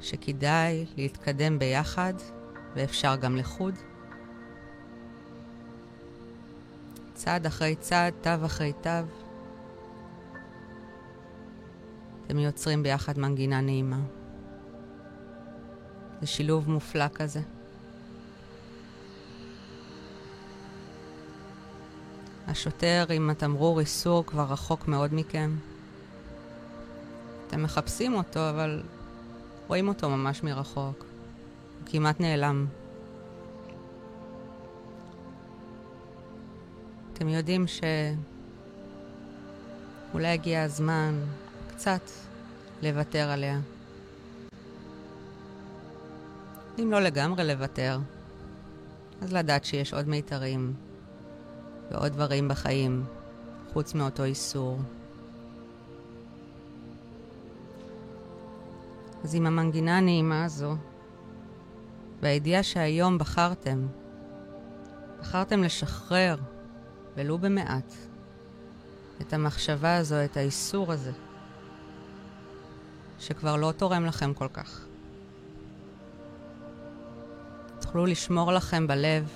שכדאי 0.00 0.86
להתקדם 0.96 1.58
ביחד 1.58 2.14
ואפשר 2.74 3.16
גם 3.16 3.36
לחוד. 3.36 3.74
צעד 7.14 7.46
אחרי 7.46 7.76
צעד, 7.76 8.14
תו 8.20 8.46
אחרי 8.46 8.72
תו. 8.72 8.90
אתם 12.26 12.38
יוצרים 12.38 12.82
ביחד 12.82 13.18
מנגינה 13.18 13.60
נעימה. 13.60 14.00
זה 16.20 16.26
שילוב 16.26 16.70
מופלא 16.70 17.08
כזה. 17.08 17.40
השוטר 22.50 23.04
עם 23.10 23.30
התמרור 23.30 23.80
איסור 23.80 24.26
כבר 24.26 24.44
רחוק 24.44 24.88
מאוד 24.88 25.14
מכם. 25.14 25.56
אתם 27.46 27.62
מחפשים 27.62 28.14
אותו, 28.14 28.50
אבל 28.50 28.82
רואים 29.68 29.88
אותו 29.88 30.10
ממש 30.10 30.42
מרחוק. 30.42 30.98
הוא 30.98 31.86
כמעט 31.86 32.20
נעלם. 32.20 32.66
אתם 37.12 37.28
יודעים 37.28 37.64
שאולי 40.12 40.28
הגיע 40.28 40.62
הזמן 40.62 41.14
קצת 41.68 42.10
לוותר 42.82 43.30
עליה. 43.30 43.60
אם 46.78 46.90
לא 46.92 47.00
לגמרי 47.00 47.44
לוותר, 47.44 47.98
אז 49.22 49.32
לדעת 49.32 49.64
שיש 49.64 49.94
עוד 49.94 50.08
מיתרים 50.08 50.74
ועוד 51.90 52.12
דברים 52.12 52.48
בחיים 52.48 53.04
חוץ 53.72 53.94
מאותו 53.94 54.24
איסור. 54.24 54.78
אז 59.24 59.34
עם 59.34 59.46
המנגינה 59.46 59.98
הנעימה 59.98 60.44
הזו, 60.44 60.76
והידיעה 62.22 62.62
שהיום 62.62 63.18
בחרתם, 63.18 63.86
בחרתם 65.20 65.62
לשחרר, 65.62 66.36
ולו 67.16 67.38
במעט, 67.38 67.94
את 69.20 69.32
המחשבה 69.32 69.96
הזו, 69.96 70.24
את 70.24 70.36
האיסור 70.36 70.92
הזה, 70.92 71.12
שכבר 73.18 73.56
לא 73.56 73.72
תורם 73.76 74.04
לכם 74.04 74.34
כל 74.34 74.48
כך. 74.52 74.86
תוכלו 77.80 78.06
לשמור 78.06 78.52
לכם 78.52 78.86
בלב 78.86 79.28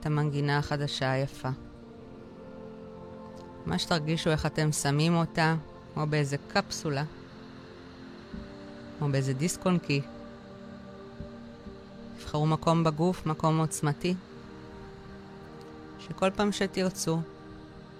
את 0.00 0.06
המנגינה 0.06 0.58
החדשה 0.58 1.10
היפה. 1.10 1.48
מה 3.66 3.78
שתרגישו 3.78 4.30
איך 4.30 4.46
אתם 4.46 4.72
שמים 4.72 5.16
אותה, 5.16 5.54
או 5.96 6.06
באיזה 6.06 6.36
קפסולה, 6.48 7.04
או 9.00 9.08
באיזה 9.08 9.32
דיסק 9.32 9.66
און-קי. 9.66 10.00
תבחרו 12.18 12.46
מקום 12.46 12.84
בגוף, 12.84 13.26
מקום 13.26 13.58
עוצמתי, 13.58 14.14
שכל 15.98 16.30
פעם 16.30 16.52
שתרצו, 16.52 17.20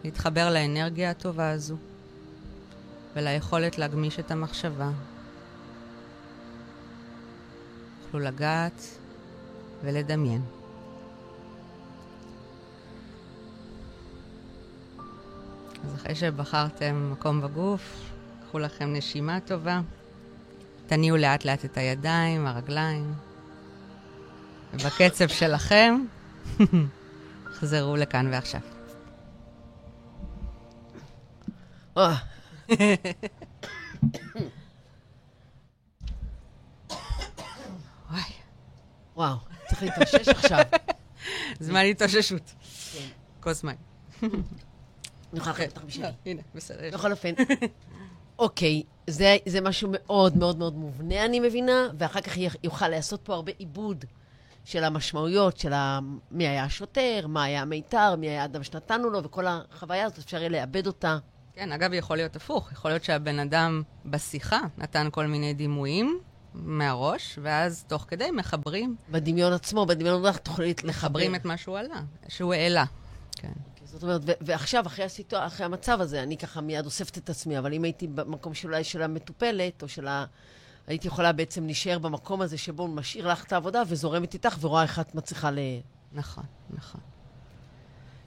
להתחבר 0.05 0.51
לאנרגיה 0.51 1.11
הטובה 1.11 1.51
הזו 1.51 1.77
וליכולת 3.17 3.79
להגמיש 3.79 4.19
את 4.19 4.31
המחשבה. 4.31 4.91
תוכלו 8.03 8.21
לגעת 8.21 8.99
ולדמיין. 9.85 10.58
אחרי 15.99 16.15
שבחרתם 16.15 17.11
מקום 17.13 17.41
בגוף, 17.41 18.11
קחו 18.43 18.59
לכם 18.59 18.93
נשימה 18.93 19.41
טובה, 19.41 19.81
תניעו 20.87 21.17
לאט 21.17 21.45
לאט 21.45 21.65
את 21.65 21.77
הידיים, 21.77 22.47
הרגליים, 22.47 23.15
ובקצב 24.73 25.29
שלכם, 25.29 26.05
חזרו 27.57 27.97
לכאן 27.97 28.29
ועכשיו. 28.33 28.61
אה, 31.97 32.17
וואי. 38.11 38.23
וואו, 39.17 39.37
צריך 39.69 39.83
להתאושש 39.83 40.29
עכשיו. 40.29 40.59
זמן 41.61 41.81
התאוששות. 41.81 42.55
כן. 42.93 43.09
כוס 43.41 43.65
מים. 43.65 43.77
אני 45.33 45.41
יכולה 45.41 45.55
לקחת 45.55 45.69
אותך 45.69 45.85
בשבילי. 45.85 46.09
הנה, 46.27 46.43
בסדר. 46.55 46.91
בכל 46.93 47.13
אופן. 47.13 47.35
אוקיי, 48.39 48.83
זה, 49.07 49.37
זה 49.47 49.61
משהו 49.61 49.89
מאוד 49.93 50.37
מאוד 50.37 50.59
מאוד 50.59 50.77
מובנה, 50.77 51.25
אני 51.25 51.41
מבינה, 51.41 51.89
ואחר 51.99 52.21
כך 52.21 52.37
יוכל 52.63 52.89
לעשות 52.89 53.21
פה 53.23 53.35
הרבה 53.35 53.53
עיבוד 53.59 54.05
של 54.65 54.85
המשמעויות, 54.85 55.59
של 55.59 55.73
ה... 55.73 55.99
מי 56.31 56.49
היה 56.49 56.65
השוטר, 56.65 57.27
מה 57.29 57.45
היה 57.45 57.63
המיתר, 57.63 58.17
מי 58.17 58.29
היה 58.29 58.43
האדם 58.43 58.63
שנתנו 58.63 59.11
לו, 59.11 59.25
וכל 59.25 59.47
החוויה 59.47 60.05
הזאת, 60.05 60.19
אפשר 60.19 60.37
יהיה 60.37 60.49
לאבד 60.49 60.87
אותה. 60.87 61.19
כן, 61.55 61.73
אגב, 61.73 61.93
יכול 61.93 62.17
להיות 62.17 62.37
הפוך. 62.37 62.73
יכול 62.73 62.91
להיות 62.91 63.05
שהבן 63.05 63.39
אדם 63.39 63.83
בשיחה 64.07 64.61
נתן 64.79 65.09
כל 65.13 65.27
מיני 65.27 65.55
דימויים 65.55 66.21
מהראש, 66.55 67.39
ואז 67.43 67.85
תוך 67.89 68.05
כדי 68.09 68.31
מחברים, 68.31 68.97
בדמיון 69.11 69.53
עצמו, 69.53 69.87
בדמיון 69.87 70.15
המודח, 70.15 70.37
תוכלי 70.37 70.71
לחבר. 70.71 70.89
מחברים 70.89 71.35
את 71.35 71.45
מה 71.45 71.57
שהוא 71.57 71.79
עלה, 71.79 72.01
שהוא 72.29 72.55
העלה. 72.55 72.85
כן. 73.37 73.53
זאת 73.91 74.03
אומרת, 74.03 74.21
ועכשיו, 74.41 74.87
אחרי, 74.87 75.05
הסיטואר, 75.05 75.47
אחרי 75.47 75.67
המצב 75.67 76.01
הזה, 76.01 76.23
אני 76.23 76.37
ככה 76.37 76.61
מיד 76.61 76.85
אוספת 76.85 77.19
את 77.19 77.31
עצמי, 77.31 77.59
אבל 77.59 77.73
אם 77.73 77.85
הייתי 77.85 78.07
במקום 78.07 78.55
שאולי 78.55 78.85
של 78.85 79.03
המטופלת, 79.03 79.83
או 79.83 79.89
של 79.89 80.07
ה... 80.07 80.25
הייתי 80.87 81.09
יכולה 81.09 81.33
בעצם 81.33 81.67
להישאר 81.67 81.99
במקום 81.99 82.41
הזה 82.41 82.59
שבו 82.59 82.83
הוא 82.83 82.91
משאיר 82.91 83.29
לך 83.29 83.45
את 83.45 83.53
העבודה 83.53 83.83
וזורמת 83.87 84.35
איתך 84.35 84.57
ורואה 84.61 84.83
איך 84.83 84.99
את 84.99 85.15
מצליחה 85.15 85.51
ל... 85.51 85.59
נכון, 86.13 86.45
נכון. 86.71 87.01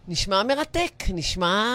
נשמע 0.08 0.44
מרתק, 0.44 0.94
נשמע... 1.10 1.66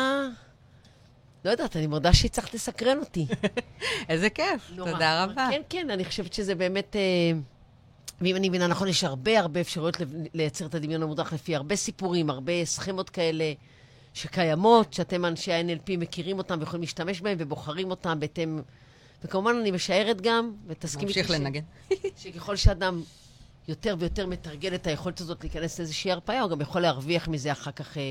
לא 1.44 1.50
יודעת, 1.50 1.76
אני 1.76 1.86
מודה 1.86 2.12
שהצלחת 2.12 2.54
לסקרן 2.54 2.98
אותי. 2.98 3.26
איזה 4.08 4.30
כיף, 4.30 4.70
נורא. 4.70 4.92
תודה 4.92 5.24
רבה. 5.24 5.48
כן, 5.50 5.62
כן, 5.68 5.90
אני 5.90 6.04
חושבת 6.04 6.32
שזה 6.32 6.54
באמת... 6.54 6.96
אה, 6.96 7.38
ואם 8.20 8.36
אני 8.36 8.48
מבינה 8.48 8.66
נכון, 8.66 8.88
יש 8.88 9.04
הרבה 9.04 9.40
הרבה 9.40 9.60
אפשרויות 9.60 9.96
לייצר 10.34 10.66
את 10.66 10.74
הדמיון 10.74 11.02
המודח 11.02 11.32
לפי 11.32 11.56
הרבה 11.56 11.76
סיפורים, 11.76 12.30
הרבה 12.30 12.64
סכמות 12.64 13.10
כאלה 13.10 13.52
שקיימות, 14.16 14.92
שאתם, 14.92 15.24
אנשי 15.24 15.52
ה-NLP, 15.52 15.96
מכירים 15.98 16.38
אותם 16.38 16.56
ויכולים 16.60 16.80
להשתמש 16.80 17.20
בהם 17.20 17.36
ובוחרים 17.40 17.90
אותם 17.90 18.20
בהתאם... 18.20 18.60
וכמובן, 19.24 19.56
אני 19.60 19.70
משערת 19.70 20.20
גם, 20.20 20.52
ותסכימי 20.66 21.04
נמשיך 21.06 21.30
איתי 21.30 21.38
ש- 21.38 21.40
לנגן. 21.40 21.60
שככל 22.20 22.56
שאדם 22.56 23.02
יותר 23.68 23.96
ויותר 23.98 24.26
מתרגל 24.26 24.74
את 24.74 24.86
היכולת 24.86 25.20
הזאת 25.20 25.42
להיכנס 25.44 25.78
לאיזושהי 25.78 26.12
הרפאיה, 26.12 26.42
הוא 26.42 26.50
גם 26.50 26.60
יכול 26.60 26.80
להרוויח 26.80 27.28
מזה 27.28 27.52
אחר 27.52 27.70
כך 27.70 27.96
אה, 27.98 28.02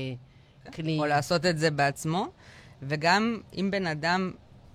כלי. 0.72 0.98
או 0.98 1.06
לעשות 1.06 1.46
את 1.46 1.58
זה 1.58 1.70
בעצמו, 1.70 2.26
וגם 2.82 3.40
אם 3.54 3.70
בן 3.70 3.86
אדם 3.86 4.32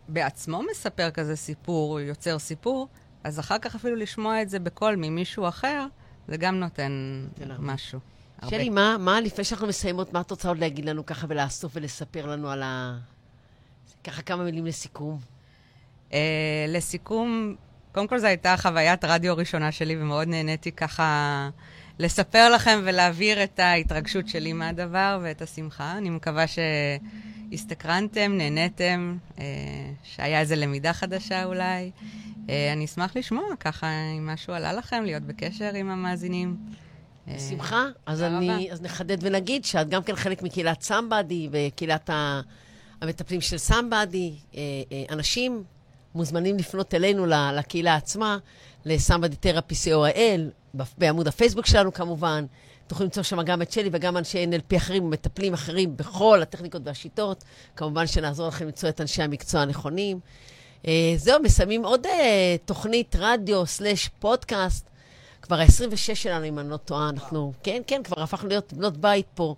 בעצמו 0.07 0.61
מספר 0.71 1.11
כזה 1.11 1.35
סיפור, 1.35 1.99
יוצר 1.99 2.39
סיפור, 2.39 2.87
אז 3.23 3.39
אחר 3.39 3.57
כך 3.57 3.75
אפילו 3.75 3.95
לשמוע 3.95 4.41
את 4.41 4.49
זה 4.49 4.59
בקול 4.59 4.95
ממישהו 4.95 5.47
אחר, 5.47 5.85
זה 6.27 6.37
גם 6.37 6.55
נותן. 6.55 6.91
משהו. 7.59 7.99
הרבה. 8.41 8.55
שלי, 8.57 8.69
מה, 8.69 8.97
מה, 8.99 9.21
לפני 9.21 9.43
שאנחנו 9.43 9.67
מסיימות, 9.67 10.13
מה 10.13 10.21
את 10.21 10.31
רוצה 10.31 10.47
עוד 10.47 10.57
להגיד 10.57 10.85
לנו 10.85 11.05
ככה 11.05 11.27
ולאסוף 11.29 11.71
ולספר 11.75 12.25
לנו 12.25 12.49
על 12.49 12.63
ה... 12.63 12.97
ככה 14.03 14.21
כמה 14.21 14.43
מילים 14.43 14.65
לסיכום. 14.65 15.19
אה, 16.13 16.65
לסיכום, 16.67 17.55
קודם 17.91 18.07
כל 18.07 18.19
זו 18.19 18.27
הייתה 18.27 18.57
חוויית 18.57 19.05
רדיו 19.05 19.37
ראשונה 19.37 19.71
שלי, 19.71 20.01
ומאוד 20.01 20.27
נהניתי 20.27 20.71
ככה 20.71 21.49
לספר 21.99 22.49
לכם 22.49 22.79
ולהעביר 22.83 23.43
את 23.43 23.59
ההתרגשות 23.59 24.27
שלי 24.27 24.53
מהדבר 24.53 25.19
ואת 25.23 25.41
השמחה. 25.41 25.97
אני 25.97 26.09
מקווה 26.09 26.45
שהסתקרנתם, 27.51 28.31
נהניתם, 28.37 29.17
אה, 29.39 29.43
שהיה 30.03 30.39
איזו 30.39 30.55
למידה 30.57 30.93
חדשה 30.93 31.45
אולי. 31.45 31.91
אה, 32.49 32.73
אני 32.73 32.85
אשמח 32.85 33.17
לשמוע 33.17 33.43
ככה 33.59 33.87
אם 34.17 34.29
משהו 34.29 34.53
עלה 34.53 34.73
לכם, 34.73 35.03
להיות 35.03 35.23
בקשר 35.23 35.73
עם 35.75 35.89
המאזינים. 35.89 36.57
אה, 37.27 37.33
בשמחה. 37.35 37.85
אז 38.05 38.21
אני. 38.21 38.71
אז 38.71 38.81
נחדד 38.81 39.17
ונגיד 39.21 39.65
שאת 39.65 39.89
גם 39.89 40.03
כן 40.03 40.15
חלק 40.15 40.41
מקהילת 40.41 40.81
סמבאדי 40.81 41.49
וקהילת 41.51 42.09
ה- 42.09 42.41
המטפלים 43.01 43.41
של 43.41 43.57
סמבאדי. 43.57 44.33
אה, 44.55 44.59
אה, 44.91 45.03
אנשים 45.09 45.63
מוזמנים 46.15 46.57
לפנות 46.57 46.93
אלינו 46.93 47.25
לקהילה 47.53 47.95
עצמה, 47.95 48.37
לסמבאדי 48.85 49.35
תרפי 49.35 49.75
co.il, 49.75 50.79
בעמוד 50.97 51.27
הפייסבוק 51.27 51.65
שלנו 51.65 51.93
כמובן. 51.93 52.45
תוכלו 52.87 53.05
למצוא 53.05 53.23
שם 53.23 53.41
גם 53.41 53.61
את 53.61 53.71
שלי 53.71 53.89
וגם 53.93 54.17
אנשי 54.17 54.45
NLP 54.45 54.77
אחרים 54.77 55.03
ומטפלים 55.03 55.53
אחרים 55.53 55.97
בכל 55.97 56.39
הטכניקות 56.41 56.81
והשיטות. 56.85 57.43
כמובן 57.75 58.07
שנעזור 58.07 58.47
לכם 58.47 58.65
למצוא 58.65 58.89
את 58.89 59.01
אנשי 59.01 59.23
המקצוע 59.23 59.61
הנכונים. 59.61 60.19
זהו, 61.15 61.41
מסיימים 61.43 61.85
עוד 61.85 62.07
תוכנית 62.65 63.15
רדיו 63.19 63.65
סלאש 63.65 64.09
פודקאסט. 64.19 64.90
כבר 65.51 65.59
ה-26 65.59 66.15
שלנו, 66.15 66.45
אם 66.45 66.59
אני 66.59 66.69
לא 66.69 66.77
טועה, 66.77 67.09
אנחנו, 67.09 67.53
כן, 67.63 67.81
כן, 67.87 68.01
כבר 68.03 68.21
הפכנו 68.21 68.49
להיות 68.49 68.73
בנות 68.73 68.97
בית 68.97 69.25
פה. 69.35 69.55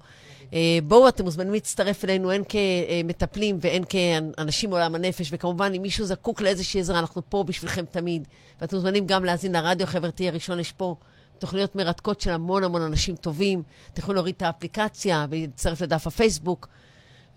אה, 0.54 0.80
בואו, 0.84 1.08
אתם 1.08 1.24
מוזמנים 1.24 1.54
להצטרף 1.54 2.06
אלינו, 2.06 2.32
הן 2.32 2.44
כמטפלים 2.50 3.58
והן 3.62 3.84
כאנשים 3.90 4.70
מעולם 4.70 4.96
הנפש, 4.96 5.30
וכמובן, 5.32 5.72
אם 5.76 5.82
מישהו 5.82 6.06
זקוק 6.06 6.42
לאיזושהי 6.42 6.80
עזרה, 6.80 7.00
אנחנו 7.00 7.22
פה 7.30 7.44
בשבילכם 7.44 7.86
תמיד. 7.86 8.28
ואתם 8.62 8.76
מוזמנים 8.76 9.08
גם 9.08 9.26
להאזין 9.26 9.52
לרדיו 9.52 9.88
החברתי 9.88 10.28
הראשון, 10.28 10.60
יש 10.60 10.72
פה 10.72 10.96
תוכניות 11.40 11.76
מרתקות 11.76 12.22
של 12.22 12.32
המון 12.32 12.64
המון 12.64 12.82
אנשים 12.82 13.16
טובים. 13.16 13.64
אתם 13.94 14.02
יכולים 14.02 14.16
להוריד 14.16 14.36
את 14.38 14.42
האפליקציה 14.42 15.26
ולהצטרף 15.30 15.82
לדף 15.82 16.08
הפייסבוק. 16.08 16.68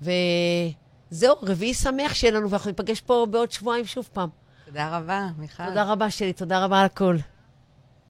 וזהו, 0.02 1.34
רביעי 1.42 1.74
שמח 1.74 2.14
שיהיה 2.14 2.32
לנו, 2.32 2.50
ואנחנו 2.50 2.70
ניפגש 2.70 3.00
פה 3.00 3.26
בעוד 3.30 3.50
שבועיים 3.50 3.86
שוב 3.86 4.08
פעם. 4.12 4.28
תודה 4.66 4.98
רבה, 4.98 5.28
מיכל. 5.38 5.68
תודה 5.68 5.84
רבה, 5.84 6.10
שלי, 6.10 6.32
תודה 6.32 6.64
רבה 6.64 6.80
על 6.80 6.86
הכל. 6.86 7.16